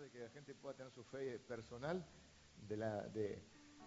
de 0.00 0.10
que 0.10 0.18
la 0.18 0.28
gente 0.30 0.54
pueda 0.54 0.74
tener 0.74 0.92
su 0.92 1.04
fe 1.04 1.38
personal, 1.38 2.04
de, 2.68 2.76
la, 2.76 3.02
de, 3.08 3.42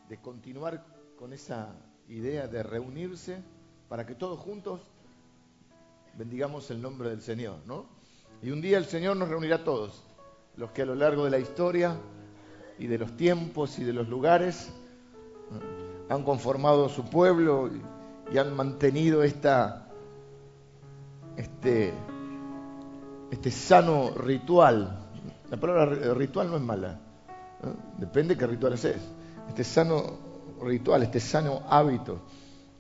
de 0.08 0.22
continuar 0.22 0.86
con 1.18 1.34
esa 1.34 1.76
idea 2.08 2.48
de 2.48 2.64
reunirse 2.64 3.44
para 3.90 4.06
que 4.06 4.16
todos 4.16 4.40
juntos 4.40 4.82
bendigamos 6.18 6.72
el 6.72 6.82
nombre 6.82 7.10
del 7.10 7.22
Señor, 7.22 7.60
¿no? 7.66 7.86
Y 8.42 8.52
un 8.52 8.62
día 8.62 8.78
el 8.78 8.86
Señor 8.86 9.18
nos 9.18 9.28
reunirá 9.28 9.58
a 9.58 9.64
todos, 9.64 10.04
los 10.56 10.72
que 10.72 10.84
a 10.84 10.86
lo 10.86 10.96
largo 10.96 11.26
de 11.26 11.32
la 11.32 11.40
historia 11.40 11.98
y 12.80 12.88
de 12.88 12.98
los 12.98 13.18
tiempos 13.18 13.78
y 13.80 13.84
de 13.84 13.94
los 13.94 14.08
lugares 14.08 14.72
han 16.10 16.24
conformado 16.24 16.88
su 16.88 17.04
pueblo 17.10 17.70
y 18.32 18.38
han 18.38 18.56
mantenido 18.56 19.24
esta, 19.24 19.90
este, 21.36 21.94
este 23.32 23.52
sano 23.52 24.12
ritual. 24.12 25.07
La 25.50 25.58
palabra 25.58 26.14
ritual 26.14 26.50
no 26.50 26.58
es 26.58 26.64
mala, 26.64 27.00
¿no? 27.64 27.76
depende 27.98 28.36
de 28.36 28.40
qué 28.40 28.48
ritual 28.48 28.74
es. 28.74 28.86
Este 28.86 29.64
sano 29.64 30.04
ritual, 30.62 31.04
este 31.04 31.20
sano 31.20 31.64
hábito, 31.70 32.20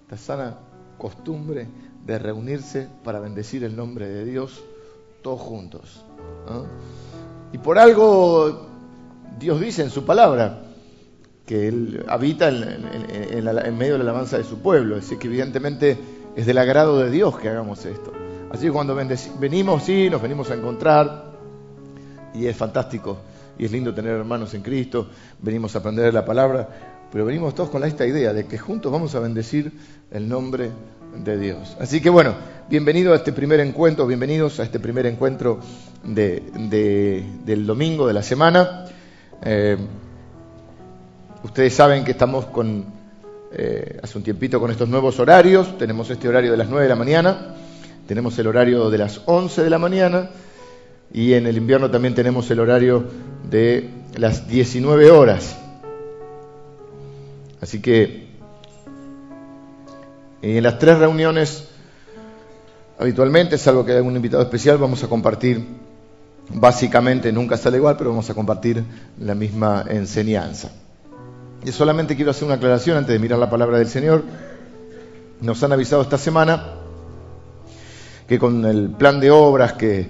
esta 0.02 0.17
sana 0.17 0.57
costumbre 0.98 1.67
de 2.05 2.20
reunirse 2.20 2.88
para 3.03 3.20
bendecir 3.20 3.63
el 3.63 3.76
nombre 3.76 4.07
de 4.07 4.26
Dios 4.26 4.63
todos 5.21 5.41
juntos. 5.41 6.03
Y 7.52 7.57
por 7.57 7.80
algo 7.80 8.68
Dios 9.40 9.59
dice 9.59 9.84
en 9.84 9.90
su 9.90 10.05
palabra 10.05 10.63
que 11.45 11.68
Él 11.68 12.05
habita 12.07 12.49
en, 12.49 12.85
en, 12.93 13.77
medio 13.77 13.93
de 13.93 13.99
la 13.99 14.12
alabanza 14.12 14.38
de 14.38 14.43
su 14.43 14.59
pueblo, 14.59 14.98
así 14.98 15.18
que 15.18 15.27
evidentemente 15.27 15.98
es 16.35 16.45
del 16.45 16.57
agrado 16.57 16.99
de 16.99 17.09
Dios 17.09 17.38
que 17.38 17.49
hagamos 17.49 17.85
esto. 17.85 18.12
Así 18.52 18.65
que 18.65 18.71
cuando 18.71 18.95
venimos, 19.40 19.84
sí, 19.84 20.09
nos 20.09 20.21
venimos 20.21 20.49
a 20.52 20.55
encontrar 20.55 21.27
y 22.34 22.48
es 22.48 22.55
fantástico 22.55 23.17
y 23.58 23.66
es 23.66 23.72
lindo 23.72 23.94
tener 23.94 24.13
hermanos 24.13 24.54
en 24.54 24.62
Cristo, 24.62 25.09
venimos 25.41 25.76
a 25.76 25.80
aprender 25.80 26.13
la 26.13 26.26
palabra, 26.26 26.68
pero 27.12 27.26
venimos 27.26 27.55
todos 27.55 27.70
con 27.70 27.84
esta 27.84 28.05
idea 28.05 28.34
de 28.34 28.46
que 28.46 28.57
juntos 28.57 28.91
vamos 28.91 29.15
a 29.15 29.20
bendecir 29.20 29.71
el 30.12 30.27
nombre 30.27 30.70
de 31.24 31.38
Dios. 31.38 31.76
Así 31.79 32.01
que 32.01 32.10
bueno, 32.10 32.35
bienvenido 32.70 33.13
a 33.13 33.18
este 33.18 33.34
primer 33.34 33.60
encuentro, 33.60 34.05
bienvenidos 34.05 34.60
a 34.60 34.63
este 34.63 34.79
primer 34.79 35.05
encuentro 35.05 35.60
de, 36.04 36.43
de, 36.70 37.26
del 37.46 37.66
domingo 37.66 38.07
de 38.07 38.13
la 38.13 38.21
semana. 38.21 38.85
Eh, 39.44 39.77
ustedes 41.44 41.73
saben 41.73 42.04
que 42.04 42.12
estamos 42.12 42.46
con, 42.48 42.85
eh, 43.51 43.99
hace 44.04 44.18
un 44.18 44.23
tiempito 44.23 44.60
con 44.60 44.70
estos 44.70 44.88
nuevos 44.90 45.20
horarios, 45.20 45.77
tenemos 45.77 46.10
este 46.10 46.27
horario 46.27 46.51
de 46.51 46.57
las 46.57 46.70
9 46.70 46.84
de 46.84 46.90
la 46.90 46.96
mañana, 46.96 47.55
tenemos 48.05 48.38
el 48.38 48.48
horario 48.48 48.90
de 48.90 48.98
las 48.98 49.21
11 49.26 49.63
de 49.63 49.70
la 49.70 49.79
mañana 49.79 50.29
y 51.12 51.34
en 51.34 51.48
el 51.48 51.58
invierno 51.58 51.90
también 51.90 52.16
tenemos 52.16 52.50
el 52.52 52.60
horario 52.60 53.05
de 53.50 53.90
las 54.16 54.48
19 54.48 55.12
horas. 55.12 55.58
Así 57.62 57.82
que 57.82 58.27
en 60.41 60.63
las 60.63 60.78
tres 60.78 61.00
reuniones, 61.00 61.68
habitualmente, 63.00 63.58
salvo 63.58 63.84
que 63.84 63.91
haya 63.91 64.00
algún 64.00 64.16
invitado 64.16 64.44
especial, 64.44 64.78
vamos 64.78 65.03
a 65.03 65.08
compartir, 65.08 65.66
básicamente, 66.50 67.31
nunca 67.31 67.58
sale 67.58 67.78
igual, 67.78 67.97
pero 67.97 68.12
vamos 68.12 68.30
a 68.30 68.34
compartir 68.34 68.84
la 69.19 69.34
misma 69.34 69.85
enseñanza. 69.90 70.72
Y 71.66 71.72
solamente 71.72 72.16
quiero 72.16 72.31
hacer 72.31 72.46
una 72.46 72.56
aclaración 72.56 72.97
antes 72.97 73.13
de 73.13 73.19
mirar 73.19 73.40
la 73.40 73.50
palabra 73.50 73.80
del 73.80 73.88
Señor. 73.88 74.24
Nos 75.41 75.62
han 75.63 75.72
avisado 75.72 76.02
esta 76.02 76.18
semana 76.18 76.63
que 78.28 78.38
con 78.38 78.63
el 78.66 78.91
plan 78.91 79.19
de 79.19 79.31
obras 79.31 79.74
que 79.74 80.08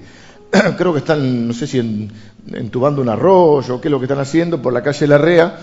creo 0.78 0.94
que 0.94 1.00
están, 1.00 1.48
no 1.48 1.54
sé 1.54 1.68
si 1.68 1.80
en, 1.80 2.12
entubando 2.54 3.02
un 3.02 3.10
arroyo, 3.10 3.82
qué 3.82 3.88
es 3.88 3.92
lo 3.92 4.00
que 4.00 4.06
están 4.06 4.20
haciendo 4.20 4.62
por 4.62 4.74
la 4.74 4.82
calle 4.82 5.08
Larrea, 5.08 5.58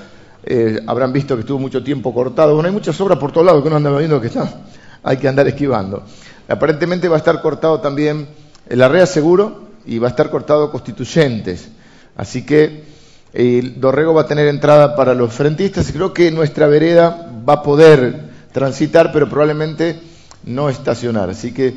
eh, 0.45 0.81
habrán 0.87 1.13
visto 1.13 1.35
que 1.35 1.41
estuvo 1.41 1.59
mucho 1.59 1.83
tiempo 1.83 2.13
cortado. 2.13 2.55
Bueno, 2.55 2.69
hay 2.69 2.75
muchas 2.75 3.01
obras 3.01 3.19
por 3.19 3.33
todos 3.33 3.47
lados 3.47 3.63
que 3.63 3.69
uno 3.69 3.77
anda 3.77 3.97
viendo 3.97 4.21
que 4.21 4.29
está, 4.29 4.63
hay 5.03 5.17
que 5.17 5.29
andar 5.29 5.49
esquivando. 5.49 6.03
Aparentemente 6.49 7.09
va 7.09 7.17
a 7.17 7.19
estar 7.19 7.41
cortado 7.41 7.81
también 7.81 8.29
el 8.69 8.79
Larrea 8.79 9.07
seguro 9.07 9.65
y 9.87 9.99
va 9.99 10.09
a 10.09 10.11
estar 10.11 10.31
cortado 10.31 10.71
Constituyentes. 10.71 11.69
Así 12.17 12.45
que 12.45 12.85
el 13.33 13.81
Dorrego 13.81 14.15
va 14.15 14.23
a 14.23 14.27
tener 14.27 14.47
entrada 14.47 14.95
para 14.95 15.13
los 15.13 15.33
frentistas 15.33 15.91
creo 15.91 16.13
que 16.13 16.31
nuestra 16.31 16.69
vereda 16.69 17.33
va 17.47 17.55
a 17.55 17.63
poder 17.63 18.33
transitar, 18.53 19.11
pero 19.13 19.29
probablemente 19.29 19.99
no 20.45 20.69
estacionar. 20.69 21.31
Así 21.31 21.53
que, 21.53 21.75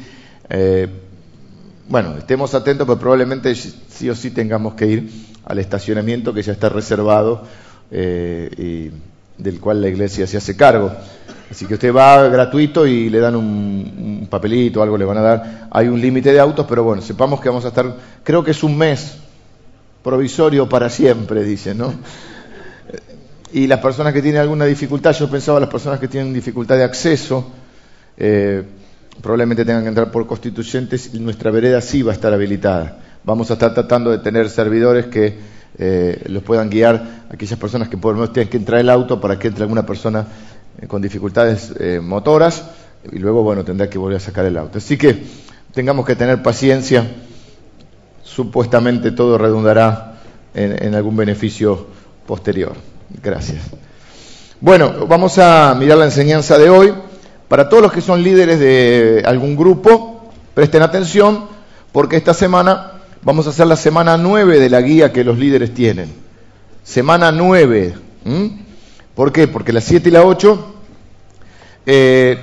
eh, 0.49 0.87
bueno, 1.89 2.17
estemos 2.17 2.53
atentos, 2.53 2.85
pero 2.85 2.99
probablemente 2.99 3.53
sí 3.55 4.09
o 4.09 4.15
sí 4.15 4.31
tengamos 4.31 4.73
que 4.73 4.87
ir 4.87 5.09
al 5.45 5.59
estacionamiento 5.59 6.33
que 6.33 6.41
ya 6.41 6.51
está 6.51 6.69
reservado 6.69 7.43
eh, 7.91 8.49
y 8.57 9.41
del 9.41 9.59
cual 9.59 9.81
la 9.81 9.87
iglesia 9.87 10.27
se 10.27 10.37
hace 10.37 10.57
cargo. 10.57 10.91
Así 11.49 11.65
que 11.65 11.75
usted 11.75 11.93
va 11.93 12.27
gratuito 12.27 12.85
y 12.85 13.09
le 13.09 13.19
dan 13.19 13.35
un, 13.35 14.27
papelito, 14.29 14.83
algo 14.83 14.97
le 14.97 15.05
van 15.05 15.17
a 15.17 15.21
dar. 15.21 15.67
Hay 15.71 15.87
un 15.87 16.01
límite 16.01 16.33
de 16.33 16.39
autos, 16.39 16.65
pero 16.67 16.83
bueno, 16.83 17.01
sepamos 17.01 17.39
que 17.39 17.47
vamos 17.47 17.63
a 17.63 17.69
estar, 17.69 17.95
creo 18.23 18.43
que 18.43 18.51
es 18.51 18.63
un 18.63 18.77
mes 18.77 19.17
provisorio 20.03 20.67
para 20.67 20.89
siempre, 20.89 21.43
dice, 21.43 21.73
¿no? 21.73 21.93
Y 23.53 23.67
las 23.67 23.79
personas 23.79 24.13
que 24.13 24.21
tienen 24.21 24.41
alguna 24.41 24.65
dificultad, 24.65 25.13
yo 25.13 25.29
pensaba 25.29 25.59
las 25.61 25.69
personas 25.69 25.99
que 25.99 26.09
tienen 26.09 26.33
dificultad 26.33 26.75
de 26.75 26.83
acceso, 26.83 27.49
eh, 28.17 28.63
probablemente 29.21 29.65
tengan 29.65 29.83
que 29.83 29.89
entrar 29.89 30.11
por 30.11 30.27
constituyentes 30.27 31.13
y 31.13 31.19
nuestra 31.19 31.51
vereda 31.51 31.81
sí 31.81 32.01
va 32.01 32.11
a 32.11 32.15
estar 32.15 32.33
habilitada. 32.33 32.99
Vamos 33.23 33.49
a 33.49 33.53
estar 33.53 33.73
tratando 33.73 34.11
de 34.11 34.19
tener 34.19 34.49
servidores 34.49 35.07
que 35.07 35.37
eh, 35.77 36.23
los 36.27 36.43
puedan 36.43 36.69
guiar 36.69 37.25
a 37.29 37.33
aquellas 37.33 37.59
personas 37.59 37.89
que 37.89 37.97
por 37.97 38.13
lo 38.13 38.21
menos 38.21 38.33
tienen 38.33 38.49
que 38.49 38.57
entrar 38.57 38.79
el 38.79 38.89
auto 38.89 39.19
para 39.19 39.37
que 39.37 39.47
entre 39.49 39.63
alguna 39.63 39.85
persona 39.85 40.25
eh, 40.81 40.87
con 40.87 41.01
dificultades 41.01 41.73
eh, 41.79 41.99
motoras 42.01 42.63
y 43.11 43.19
luego, 43.19 43.43
bueno, 43.43 43.63
tendrá 43.63 43.89
que 43.89 43.97
volver 43.97 44.17
a 44.17 44.19
sacar 44.19 44.45
el 44.45 44.57
auto. 44.57 44.79
Así 44.79 44.97
que 44.97 45.23
tengamos 45.73 46.05
que 46.05 46.15
tener 46.15 46.41
paciencia 46.41 47.05
supuestamente 48.23 49.11
todo 49.11 49.37
redundará 49.37 50.19
en, 50.53 50.83
en, 50.83 50.95
algún 50.95 51.15
beneficio 51.15 51.87
posterior. 52.25 52.73
Gracias. 53.23 53.61
Bueno, 54.59 55.05
vamos 55.07 55.37
a 55.37 55.75
mirar 55.77 55.97
la 55.97 56.05
enseñanza 56.05 56.57
de 56.57 56.69
hoy. 56.69 56.93
Para 57.47 57.69
todos 57.69 57.83
los 57.83 57.93
que 57.93 58.01
son 58.01 58.23
líderes 58.23 58.59
de 58.59 59.23
algún 59.25 59.55
grupo, 59.55 60.31
presten 60.53 60.81
atención 60.81 61.45
porque 61.91 62.17
esta 62.17 62.33
semana 62.33 62.91
vamos 63.21 63.47
a 63.47 63.51
hacer 63.51 63.67
la 63.67 63.77
semana 63.77 64.17
9 64.17 64.59
de 64.59 64.69
la 64.69 64.81
guía 64.81 65.13
que 65.13 65.23
los 65.23 65.37
líderes 65.37 65.73
tienen. 65.73 66.13
Semana 66.83 67.31
9. 67.31 67.93
¿Mm? 68.25 68.45
¿Por 69.15 69.31
qué? 69.31 69.47
Porque 69.47 69.71
la 69.71 69.81
7 69.81 70.09
y 70.09 70.11
la 70.11 70.23
8 70.23 70.75
eh, 71.85 72.37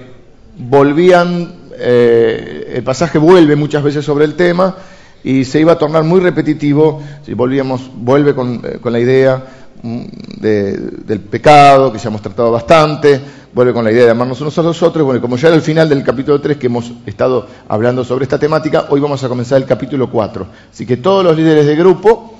volvían, 0.57 1.55
eh, 1.77 2.73
el 2.77 2.83
pasaje 2.83 3.19
vuelve 3.19 3.57
muchas 3.57 3.83
veces 3.83 4.05
sobre 4.05 4.25
el 4.25 4.35
tema 4.35 4.75
y 5.23 5.45
se 5.45 5.61
iba 5.61 5.73
a 5.73 5.79
tornar 5.79 6.03
muy 6.05 6.21
repetitivo 6.21 7.03
si 7.25 7.35
volvíamos, 7.35 7.91
vuelve 7.95 8.35
con, 8.35 8.63
eh, 8.65 8.91
la 8.91 8.99
idea 8.99 9.45
de, 9.83 10.77
del 10.79 11.21
pecado, 11.21 11.93
que 11.93 11.99
ya 11.99 12.09
hemos 12.09 12.23
tratado 12.23 12.51
bastante, 12.51 13.21
vuelve 13.55 13.73
con 13.73 13.85
la 13.85 13.93
idea 13.93 14.05
de 14.05 14.11
amarnos 14.11 14.41
unos 14.41 14.59
a 14.59 14.63
los 14.63 14.83
otros, 14.83 15.05
bueno, 15.05 15.21
como 15.21 15.37
ya 15.37 15.49
era 15.49 15.57
el 15.57 15.63
final 15.63 15.89
del 15.89 16.03
capítulo 16.03 16.41
3 16.41 16.57
que 16.57 16.67
hemos 16.67 16.93
estado 17.07 17.47
hablando 17.69 18.05
sobre 18.05 18.25
esta 18.25 18.39
temática, 18.39 18.87
hoy 18.91 19.01
vamos 19.01 19.23
a 19.23 19.29
comenzar 19.29 19.59
el 19.59 19.65
capítulo 19.67 20.11
4. 20.11 20.47
Así 20.73 20.85
que 20.85 20.97
todos 20.97 21.25
los 21.25 21.37
líderes 21.37 21.65
de 21.65 21.77
grupo 21.77 22.37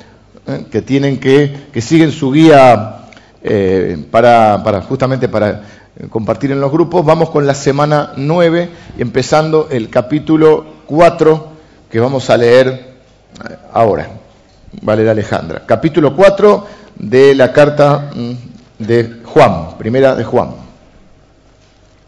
eh, 0.47 0.67
que 0.71 0.83
tienen 0.83 1.21
que, 1.21 1.69
que 1.73 1.81
siguen 1.81 2.11
su 2.11 2.33
guía 2.33 3.07
eh, 3.43 4.05
para, 4.11 4.83
justamente 4.89 5.29
para 5.29 5.63
compartir 6.11 6.51
en 6.51 6.61
los 6.61 6.73
grupos, 6.73 7.07
vamos 7.07 7.31
con 7.31 7.47
la 7.47 7.55
semana 7.55 8.13
9, 8.17 8.69
empezando 8.99 9.69
el 9.71 9.89
capítulo 9.91 10.67
4 10.87 11.49
que 11.89 12.01
vamos 12.01 12.29
a 12.29 12.37
leer 12.37 12.95
ahora. 13.73 14.09
Vale, 14.83 15.09
Alejandra. 15.09 15.63
Capítulo 15.65 16.17
4 16.17 16.67
de 16.97 17.37
la 17.37 17.53
carta 17.53 18.11
de 18.81 19.21
Juan, 19.25 19.79
primera 19.79 20.17
de 20.17 20.25
Juan. 20.25 20.64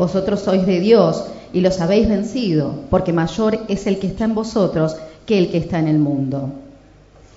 vosotros 0.00 0.40
sois 0.40 0.66
de 0.66 0.80
Dios 0.80 1.24
y 1.52 1.60
los 1.60 1.80
habéis 1.80 2.08
vencido, 2.08 2.74
porque 2.90 3.12
mayor 3.12 3.60
es 3.68 3.86
el 3.86 3.98
que 3.98 4.08
está 4.08 4.24
en 4.24 4.34
vosotros 4.34 4.96
que 5.26 5.38
el 5.38 5.50
que 5.50 5.58
está 5.58 5.78
en 5.78 5.88
el 5.88 5.98
mundo. 5.98 6.50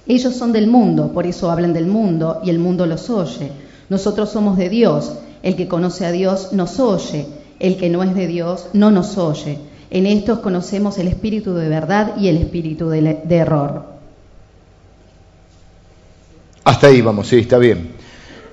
Ellos 0.07 0.35
son 0.35 0.51
del 0.51 0.67
mundo, 0.67 1.11
por 1.13 1.27
eso 1.27 1.51
hablan 1.51 1.73
del 1.73 1.87
mundo 1.87 2.41
y 2.43 2.49
el 2.49 2.59
mundo 2.59 2.85
los 2.85 3.09
oye. 3.09 3.51
Nosotros 3.89 4.29
somos 4.29 4.57
de 4.57 4.69
Dios. 4.69 5.13
El 5.43 5.55
que 5.55 5.67
conoce 5.67 6.05
a 6.05 6.11
Dios 6.11 6.53
nos 6.53 6.79
oye. 6.79 7.25
El 7.59 7.77
que 7.77 7.89
no 7.89 8.01
es 8.01 8.15
de 8.15 8.27
Dios 8.27 8.67
no 8.73 8.91
nos 8.91 9.17
oye. 9.17 9.59
En 9.91 10.05
estos 10.05 10.39
conocemos 10.39 10.97
el 10.97 11.07
espíritu 11.07 11.53
de 11.53 11.69
verdad 11.69 12.15
y 12.17 12.27
el 12.29 12.37
espíritu 12.37 12.89
de, 12.89 13.21
de 13.23 13.35
error. 13.35 13.85
Hasta 16.63 16.87
ahí 16.87 17.01
vamos, 17.01 17.27
sí, 17.27 17.39
está 17.39 17.57
bien. 17.57 17.92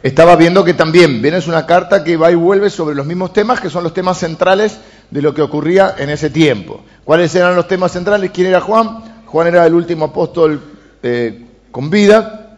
Estaba 0.03 0.35
viendo 0.35 0.65
que 0.65 0.73
también 0.73 1.21
viene 1.21 1.41
una 1.47 1.67
carta 1.67 2.03
que 2.03 2.17
va 2.17 2.31
y 2.31 2.35
vuelve 2.35 2.71
sobre 2.71 2.95
los 2.95 3.05
mismos 3.05 3.35
temas, 3.35 3.61
que 3.61 3.69
son 3.69 3.85
los 3.85 3.93
temas 3.93 4.17
centrales 4.17 4.79
de 5.11 5.21
lo 5.21 5.35
que 5.35 5.43
ocurría 5.43 5.95
en 5.99 6.09
ese 6.09 6.31
tiempo. 6.31 6.81
¿Cuáles 7.05 7.35
eran 7.35 7.55
los 7.55 7.69
temas 7.69 7.93
centrales? 7.93 8.31
¿Quién 8.31 8.47
era 8.47 8.63
Juan? 8.63 9.25
Juan 9.27 9.49
era 9.49 9.67
el 9.67 9.75
último 9.75 10.07
apóstol 10.07 10.59
eh, 11.03 11.45
con 11.71 11.91
vida, 11.91 12.57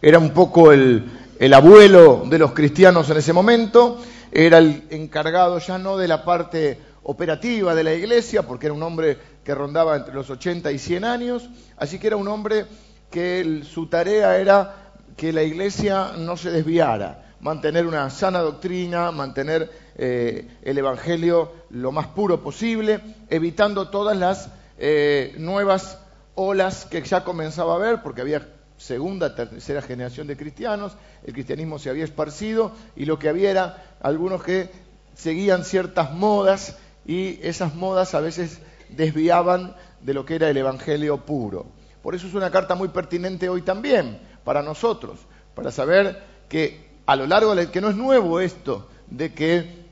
era 0.00 0.18
un 0.18 0.30
poco 0.30 0.72
el, 0.72 1.04
el 1.38 1.52
abuelo 1.52 2.24
de 2.26 2.38
los 2.38 2.52
cristianos 2.52 3.10
en 3.10 3.18
ese 3.18 3.34
momento, 3.34 3.98
era 4.32 4.56
el 4.56 4.84
encargado 4.88 5.58
ya 5.58 5.76
no 5.76 5.98
de 5.98 6.08
la 6.08 6.24
parte 6.24 6.78
operativa 7.02 7.74
de 7.74 7.84
la 7.84 7.92
iglesia, 7.92 8.42
porque 8.42 8.66
era 8.66 8.74
un 8.74 8.82
hombre 8.82 9.18
que 9.44 9.54
rondaba 9.54 9.94
entre 9.94 10.14
los 10.14 10.30
80 10.30 10.72
y 10.72 10.78
100 10.78 11.04
años, 11.04 11.50
así 11.76 11.98
que 11.98 12.06
era 12.06 12.16
un 12.16 12.28
hombre 12.28 12.64
que 13.10 13.62
su 13.70 13.86
tarea 13.88 14.38
era 14.38 14.85
que 15.16 15.32
la 15.32 15.42
iglesia 15.42 16.12
no 16.18 16.36
se 16.36 16.50
desviara, 16.50 17.34
mantener 17.40 17.86
una 17.86 18.10
sana 18.10 18.40
doctrina, 18.40 19.10
mantener 19.10 19.70
eh, 19.96 20.46
el 20.62 20.78
Evangelio 20.78 21.52
lo 21.70 21.90
más 21.90 22.08
puro 22.08 22.42
posible, 22.42 23.00
evitando 23.30 23.88
todas 23.88 24.16
las 24.16 24.50
eh, 24.78 25.34
nuevas 25.38 25.98
olas 26.34 26.84
que 26.84 27.02
ya 27.02 27.24
comenzaba 27.24 27.72
a 27.72 27.76
haber, 27.76 28.02
porque 28.02 28.20
había 28.20 28.46
segunda, 28.76 29.34
tercera 29.34 29.80
generación 29.80 30.26
de 30.26 30.36
cristianos, 30.36 30.92
el 31.24 31.32
cristianismo 31.32 31.78
se 31.78 31.88
había 31.88 32.04
esparcido 32.04 32.72
y 32.94 33.06
lo 33.06 33.18
que 33.18 33.30
había 33.30 33.50
era 33.50 33.96
algunos 34.02 34.42
que 34.42 34.70
seguían 35.14 35.64
ciertas 35.64 36.12
modas 36.12 36.76
y 37.06 37.38
esas 37.42 37.74
modas 37.74 38.14
a 38.14 38.20
veces 38.20 38.60
desviaban 38.90 39.74
de 40.02 40.12
lo 40.12 40.26
que 40.26 40.34
era 40.34 40.50
el 40.50 40.58
Evangelio 40.58 41.24
puro. 41.24 41.64
Por 42.02 42.14
eso 42.14 42.26
es 42.26 42.34
una 42.34 42.50
carta 42.50 42.74
muy 42.74 42.88
pertinente 42.88 43.48
hoy 43.48 43.62
también 43.62 44.20
para 44.46 44.62
nosotros, 44.62 45.18
para 45.56 45.72
saber 45.72 46.22
que 46.48 46.86
a 47.04 47.16
lo 47.16 47.26
largo 47.26 47.56
de 47.56 47.68
que 47.68 47.80
no 47.80 47.90
es 47.90 47.96
nuevo 47.96 48.38
esto 48.38 48.86
de 49.10 49.34
que 49.34 49.86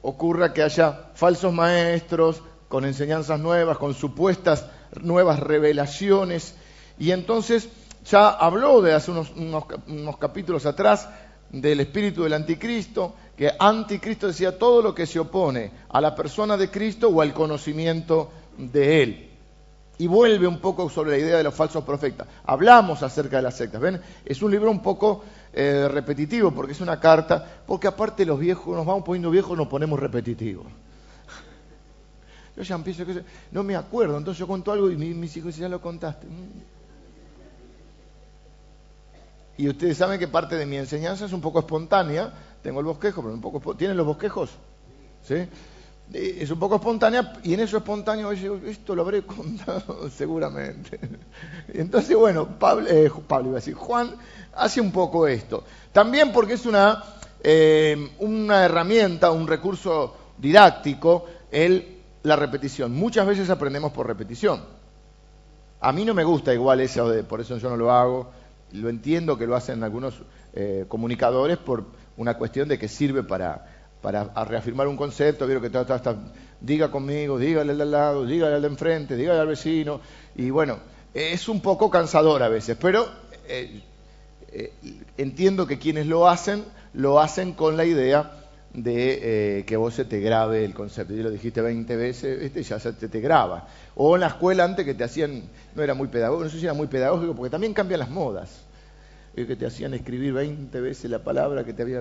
ocurra 0.00 0.54
que 0.54 0.62
haya 0.62 1.10
falsos 1.12 1.52
maestros 1.52 2.42
con 2.68 2.86
enseñanzas 2.86 3.38
nuevas, 3.38 3.76
con 3.76 3.92
supuestas 3.92 4.64
nuevas 5.02 5.38
revelaciones. 5.40 6.54
Y 6.98 7.10
entonces 7.10 7.68
ya 8.06 8.30
habló 8.30 8.80
de 8.80 8.94
hace 8.94 9.10
unos, 9.10 9.30
unos, 9.36 10.16
capítulos 10.16 10.64
atrás 10.64 11.10
del 11.50 11.80
espíritu 11.80 12.22
del 12.22 12.32
anticristo, 12.32 13.14
que 13.36 13.52
anticristo 13.58 14.26
decía 14.26 14.58
todo 14.58 14.80
lo 14.80 14.94
que 14.94 15.04
se 15.04 15.18
opone 15.18 15.70
a 15.90 16.00
la 16.00 16.14
persona 16.14 16.56
de 16.56 16.70
Cristo 16.70 17.10
o 17.10 17.20
al 17.20 17.34
conocimiento 17.34 18.30
de 18.56 19.02
Él. 19.02 19.27
Y 19.98 20.06
vuelve 20.06 20.46
un 20.46 20.58
poco 20.58 20.88
sobre 20.88 21.10
la 21.10 21.18
idea 21.18 21.36
de 21.36 21.42
los 21.42 21.54
falsos 21.54 21.84
profetas. 21.84 22.26
Hablamos 22.44 23.02
acerca 23.02 23.36
de 23.36 23.42
las 23.42 23.56
sectas. 23.56 23.80
¿Ven? 23.80 24.00
Es 24.24 24.40
un 24.42 24.50
libro 24.50 24.70
un 24.70 24.80
poco 24.80 25.24
eh, 25.52 25.88
repetitivo 25.88 26.52
porque 26.52 26.72
es 26.72 26.80
una 26.80 27.00
carta, 27.00 27.44
porque 27.66 27.88
aparte 27.88 28.24
los 28.24 28.38
viejos, 28.38 28.76
nos 28.76 28.86
vamos 28.86 29.02
poniendo 29.04 29.30
viejos, 29.30 29.56
nos 29.58 29.66
ponemos 29.66 29.98
repetitivos. 29.98 30.66
Yo 32.56 32.62
ya 32.62 32.76
empiezo, 32.76 33.04
no 33.50 33.64
me 33.64 33.74
acuerdo, 33.74 34.16
entonces 34.18 34.38
yo 34.38 34.46
cuento 34.46 34.72
algo 34.72 34.90
y 34.90 34.96
mis 34.96 35.36
hijos 35.36 35.56
ya 35.56 35.68
lo 35.68 35.80
contaste. 35.80 36.26
Y 39.56 39.68
ustedes 39.68 39.96
saben 39.96 40.20
que 40.20 40.28
parte 40.28 40.54
de 40.56 40.64
mi 40.64 40.76
enseñanza 40.76 41.24
es 41.24 41.32
un 41.32 41.40
poco 41.40 41.58
espontánea. 41.58 42.32
Tengo 42.62 42.78
el 42.78 42.86
bosquejo, 42.86 43.22
pero 43.22 43.34
un 43.34 43.40
poco... 43.40 43.74
¿Tienen 43.74 43.96
los 43.96 44.06
bosquejos? 44.06 44.50
¿Sí? 45.24 45.48
Eh, 46.12 46.38
es 46.40 46.50
un 46.50 46.58
poco 46.58 46.76
espontánea 46.76 47.34
y 47.42 47.52
en 47.52 47.60
eso 47.60 47.76
espontáneo 47.76 48.32
esto 48.32 48.94
lo 48.94 49.02
habré 49.02 49.22
contado 49.26 50.08
seguramente. 50.10 50.98
Entonces, 51.68 52.16
bueno, 52.16 52.58
Pablo, 52.58 52.88
eh, 52.88 53.10
Pablo 53.26 53.48
iba 53.48 53.58
a 53.58 53.60
decir, 53.60 53.74
Juan 53.74 54.14
hace 54.54 54.80
un 54.80 54.90
poco 54.90 55.26
esto. 55.26 55.64
También 55.92 56.32
porque 56.32 56.54
es 56.54 56.66
una, 56.66 57.04
eh, 57.42 58.10
una 58.20 58.64
herramienta, 58.64 59.30
un 59.30 59.46
recurso 59.46 60.16
didáctico, 60.38 61.26
el 61.50 61.96
la 62.24 62.36
repetición. 62.36 62.92
Muchas 62.92 63.26
veces 63.26 63.48
aprendemos 63.48 63.92
por 63.92 64.06
repetición. 64.06 64.62
A 65.80 65.92
mí 65.92 66.04
no 66.04 66.12
me 66.14 66.24
gusta 66.24 66.52
igual 66.52 66.80
eso 66.80 67.08
de, 67.08 67.22
por 67.22 67.40
eso 67.40 67.56
yo 67.58 67.70
no 67.70 67.76
lo 67.76 67.92
hago. 67.92 68.30
Lo 68.72 68.88
entiendo 68.88 69.38
que 69.38 69.46
lo 69.46 69.54
hacen 69.54 69.82
algunos 69.82 70.14
comunicadores 70.88 71.56
por 71.56 71.84
una 72.16 72.36
cuestión 72.36 72.68
de 72.68 72.78
que 72.78 72.88
sirve 72.88 73.22
para, 73.22 73.77
para 74.00 74.24
reafirmar 74.44 74.86
un 74.86 74.96
concepto. 74.96 75.46
Vieron 75.46 75.62
que 75.62 75.70
todo, 75.70 75.94
está, 75.94 76.16
diga 76.60 76.90
conmigo, 76.90 77.38
dígale 77.38 77.72
al 77.72 77.90
lado, 77.90 78.26
dígale 78.26 78.56
al 78.56 78.62
de 78.62 78.68
enfrente, 78.68 79.16
dígale 79.16 79.40
al 79.40 79.48
vecino. 79.48 80.00
Y 80.36 80.50
bueno, 80.50 80.78
es 81.14 81.48
un 81.48 81.60
poco 81.60 81.90
cansador 81.90 82.42
a 82.42 82.48
veces, 82.48 82.76
pero 82.80 83.06
eh, 83.48 83.82
eh, 84.52 84.72
entiendo 85.16 85.66
que 85.66 85.78
quienes 85.78 86.06
lo 86.06 86.28
hacen, 86.28 86.64
lo 86.94 87.20
hacen 87.20 87.52
con 87.52 87.76
la 87.76 87.84
idea 87.84 88.32
de 88.72 89.58
eh, 89.58 89.64
que 89.64 89.76
vos 89.76 89.94
se 89.94 90.04
te 90.04 90.20
grabe 90.20 90.64
el 90.64 90.74
concepto. 90.74 91.14
Y 91.14 91.22
lo 91.22 91.30
dijiste 91.30 91.60
20 91.60 91.96
veces, 91.96 92.42
este 92.42 92.62
ya 92.62 92.78
se 92.78 92.92
te, 92.92 93.20
graba. 93.20 93.68
O 93.96 94.14
en 94.14 94.20
la 94.20 94.28
escuela 94.28 94.64
antes 94.64 94.84
que 94.84 94.94
te 94.94 95.04
hacían, 95.04 95.42
no 95.74 95.82
era 95.82 95.94
muy 95.94 96.08
pedagógico, 96.08 96.44
no 96.44 96.50
sé 96.50 96.58
si 96.58 96.64
era 96.64 96.74
muy 96.74 96.86
pedagógico, 96.86 97.34
porque 97.34 97.50
también 97.50 97.74
cambian 97.74 98.00
las 98.00 98.10
modas. 98.10 98.67
Eh, 99.38 99.46
que 99.46 99.54
te 99.54 99.66
hacían 99.66 99.94
escribir 99.94 100.32
20 100.32 100.80
veces 100.80 101.08
la 101.10 101.20
palabra 101.20 101.64
que 101.64 101.72
te 101.72 101.82
había... 101.82 102.00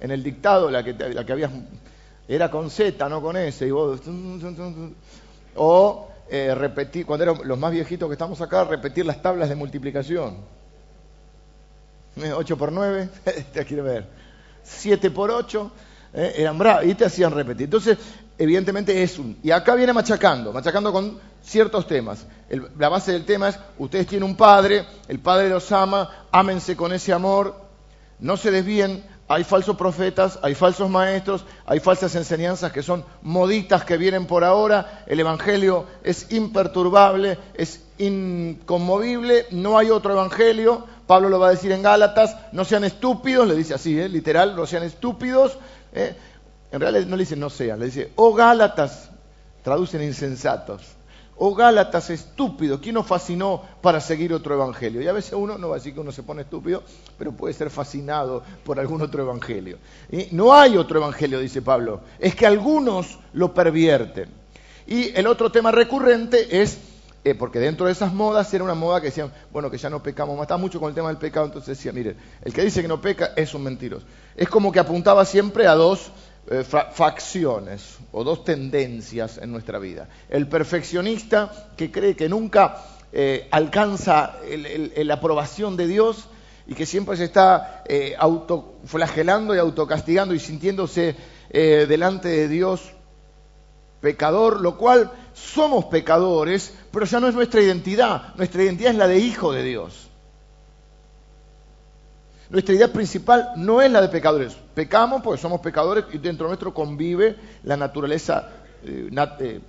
En 0.00 0.10
el 0.10 0.22
dictado 0.22 0.68
la 0.70 0.82
que, 0.82 0.92
la 0.94 1.24
que 1.24 1.32
habías... 1.32 1.52
Era 2.26 2.50
con 2.50 2.70
Z, 2.70 3.08
no 3.08 3.22
con 3.22 3.36
S. 3.36 3.66
Y. 3.66 3.70
O 5.54 6.08
eh, 6.28 6.54
repetir, 6.54 7.06
cuando 7.06 7.24
eran 7.24 7.36
los 7.44 7.58
más 7.58 7.70
viejitos 7.70 8.08
que 8.08 8.14
estamos 8.14 8.40
acá, 8.40 8.64
repetir 8.64 9.06
las 9.06 9.22
tablas 9.22 9.48
de 9.48 9.54
multiplicación. 9.54 10.38
8 12.16 12.56
por 12.56 12.72
9, 12.72 13.08
te 13.52 13.64
quiere 13.64 13.82
ver. 13.82 14.06
7 14.64 15.10
por 15.10 15.30
8, 15.30 15.72
¿eh? 16.14 16.32
eran 16.38 16.58
bravos 16.58 16.84
y 16.86 16.94
te 16.94 17.04
hacían 17.04 17.32
repetir. 17.32 17.64
Entonces, 17.64 17.98
evidentemente 18.42 19.02
es 19.02 19.18
un... 19.18 19.38
Y 19.42 19.52
acá 19.52 19.74
viene 19.74 19.92
machacando, 19.92 20.52
machacando 20.52 20.92
con 20.92 21.18
ciertos 21.42 21.86
temas. 21.86 22.26
la 22.78 22.88
base 22.88 23.12
del 23.12 23.24
tema 23.24 23.48
es, 23.48 23.58
ustedes 23.78 24.06
tienen 24.06 24.28
un 24.28 24.36
padre, 24.36 24.84
el 25.08 25.20
padre 25.20 25.48
los 25.48 25.70
ama, 25.70 26.26
ámense 26.32 26.76
con 26.76 26.92
ese 26.92 27.12
amor, 27.12 27.54
no 28.18 28.36
se 28.36 28.50
desvíen, 28.50 29.04
hay 29.28 29.44
falsos 29.44 29.76
profetas, 29.76 30.40
hay 30.42 30.54
falsos 30.54 30.90
maestros, 30.90 31.44
hay 31.66 31.78
falsas 31.78 32.14
enseñanzas 32.16 32.72
que 32.72 32.82
son 32.82 33.04
moditas 33.22 33.84
que 33.84 33.96
vienen 33.96 34.26
por 34.26 34.42
ahora, 34.42 35.04
el 35.06 35.20
Evangelio 35.20 35.86
es 36.02 36.32
imperturbable, 36.32 37.38
es 37.54 37.84
inconmovible, 37.98 39.46
no 39.52 39.78
hay 39.78 39.90
otro 39.90 40.12
Evangelio, 40.12 40.84
Pablo 41.06 41.28
lo 41.28 41.38
va 41.38 41.48
a 41.48 41.52
decir 41.52 41.70
en 41.70 41.82
Gálatas, 41.82 42.36
no 42.50 42.64
sean 42.64 42.84
estúpidos, 42.84 43.46
le 43.46 43.54
dice 43.54 43.74
así, 43.74 43.98
¿eh? 43.98 44.08
literal, 44.08 44.56
no 44.56 44.66
sean 44.66 44.82
estúpidos, 44.82 45.58
¿eh? 45.92 46.16
En 46.72 46.80
realidad 46.80 47.06
no 47.06 47.16
le 47.16 47.22
dice 47.22 47.36
no 47.36 47.50
sean, 47.50 47.78
le 47.78 47.86
dice, 47.86 48.12
oh 48.16 48.32
Gálatas, 48.32 49.10
traducen 49.62 50.02
insensatos. 50.02 50.82
Oh 51.36 51.54
Gálatas 51.54 52.08
estúpidos, 52.08 52.80
¿quién 52.80 52.94
nos 52.94 53.06
fascinó 53.06 53.62
para 53.82 54.00
seguir 54.00 54.32
otro 54.32 54.54
evangelio? 54.54 55.02
Y 55.02 55.08
a 55.08 55.12
veces 55.12 55.34
uno 55.34 55.58
no 55.58 55.68
va 55.68 55.76
a 55.76 55.78
decir 55.78 55.92
que 55.92 56.00
uno 56.00 56.12
se 56.12 56.22
pone 56.22 56.42
estúpido, 56.42 56.82
pero 57.18 57.32
puede 57.32 57.52
ser 57.52 57.68
fascinado 57.68 58.42
por 58.64 58.80
algún 58.80 59.02
otro 59.02 59.22
evangelio. 59.22 59.78
Y 60.10 60.28
no 60.32 60.54
hay 60.54 60.78
otro 60.78 60.98
evangelio, 60.98 61.40
dice 61.40 61.60
Pablo, 61.60 62.00
es 62.18 62.34
que 62.34 62.46
algunos 62.46 63.18
lo 63.34 63.52
pervierten. 63.52 64.30
Y 64.86 65.14
el 65.16 65.26
otro 65.26 65.52
tema 65.52 65.72
recurrente 65.72 66.62
es, 66.62 66.78
eh, 67.24 67.34
porque 67.34 67.58
dentro 67.58 67.86
de 67.86 67.92
esas 67.92 68.14
modas 68.14 68.52
era 68.54 68.64
una 68.64 68.74
moda 68.74 69.00
que 69.00 69.08
decían, 69.08 69.32
bueno, 69.52 69.70
que 69.70 69.78
ya 69.78 69.90
no 69.90 70.02
pecamos 70.02 70.36
más, 70.36 70.44
está 70.44 70.56
mucho 70.56 70.80
con 70.80 70.88
el 70.88 70.94
tema 70.94 71.08
del 71.08 71.18
pecado, 71.18 71.46
entonces 71.46 71.76
decía, 71.76 71.92
mire, 71.92 72.16
el 72.42 72.52
que 72.52 72.62
dice 72.62 72.82
que 72.82 72.88
no 72.88 73.00
peca 73.00 73.32
es 73.36 73.52
un 73.52 73.62
mentiroso 73.62 74.06
es 74.36 74.48
como 74.48 74.72
que 74.72 74.80
apuntaba 74.80 75.24
siempre 75.24 75.66
a 75.66 75.74
dos 75.74 76.10
eh, 76.50 76.64
facciones 76.64 77.98
o 78.10 78.24
dos 78.24 78.44
tendencias 78.44 79.38
en 79.38 79.52
nuestra 79.52 79.78
vida. 79.78 80.08
El 80.28 80.48
perfeccionista 80.48 81.68
que 81.76 81.92
cree 81.92 82.16
que 82.16 82.28
nunca 82.28 82.82
eh, 83.12 83.46
alcanza 83.52 84.38
la 84.96 85.14
aprobación 85.14 85.76
de 85.76 85.86
Dios 85.86 86.26
y 86.66 86.74
que 86.74 86.84
siempre 86.84 87.16
se 87.16 87.24
está 87.24 87.84
eh, 87.86 88.16
autoflagelando 88.18 89.54
y 89.54 89.58
autocastigando 89.58 90.34
y 90.34 90.40
sintiéndose 90.40 91.14
delante 91.52 92.28
de 92.28 92.48
Dios 92.48 92.92
pecador, 94.00 94.60
lo 94.62 94.76
cual 94.78 95.12
somos 95.34 95.84
pecadores, 95.84 96.74
pero 96.90 97.04
ya 97.04 97.20
no 97.20 97.28
es 97.28 97.34
nuestra 97.34 97.60
identidad, 97.60 98.34
nuestra 98.36 98.62
identidad 98.62 98.92
es 98.92 98.98
la 98.98 99.06
de 99.06 99.18
hijo 99.18 99.52
de 99.52 99.62
Dios. 99.62 100.11
Nuestra 102.52 102.74
idea 102.74 102.92
principal 102.92 103.52
no 103.56 103.80
es 103.80 103.90
la 103.90 104.02
de 104.02 104.10
pecadores. 104.10 104.54
Pecamos 104.74 105.22
porque 105.22 105.40
somos 105.40 105.62
pecadores 105.62 106.04
y 106.12 106.18
dentro 106.18 106.48
nuestro 106.48 106.74
convive 106.74 107.34
la 107.64 107.78
naturaleza 107.78 108.46
eh, 108.84 109.08
eh, 109.40 109.60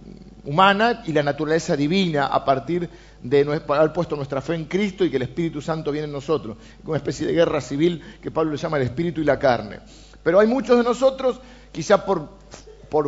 humana 0.44 1.02
y 1.06 1.14
la 1.14 1.24
naturaleza 1.24 1.78
divina 1.78 2.26
a 2.26 2.44
partir 2.44 2.90
de 3.22 3.62
haber 3.70 3.94
puesto 3.94 4.18
nuestra 4.18 4.42
fe 4.42 4.56
en 4.56 4.66
Cristo 4.66 5.06
y 5.06 5.10
que 5.10 5.16
el 5.16 5.24
Espíritu 5.24 5.62
Santo 5.62 5.94
viene 5.94 6.08
en 6.08 6.12
nosotros, 6.12 6.58
una 6.84 6.98
especie 6.98 7.26
de 7.26 7.32
guerra 7.32 7.62
civil 7.62 8.02
que 8.22 8.32
Pablo 8.32 8.52
le 8.52 8.58
llama 8.58 8.76
el 8.76 8.84
espíritu 8.84 9.22
y 9.22 9.24
la 9.24 9.40
carne. 9.40 9.80
Pero 10.22 10.42
hay 10.42 10.48
muchos 10.48 10.78
de 10.78 10.84
nosotros, 10.84 11.40
quizá 11.72 12.06
por, 12.06 12.28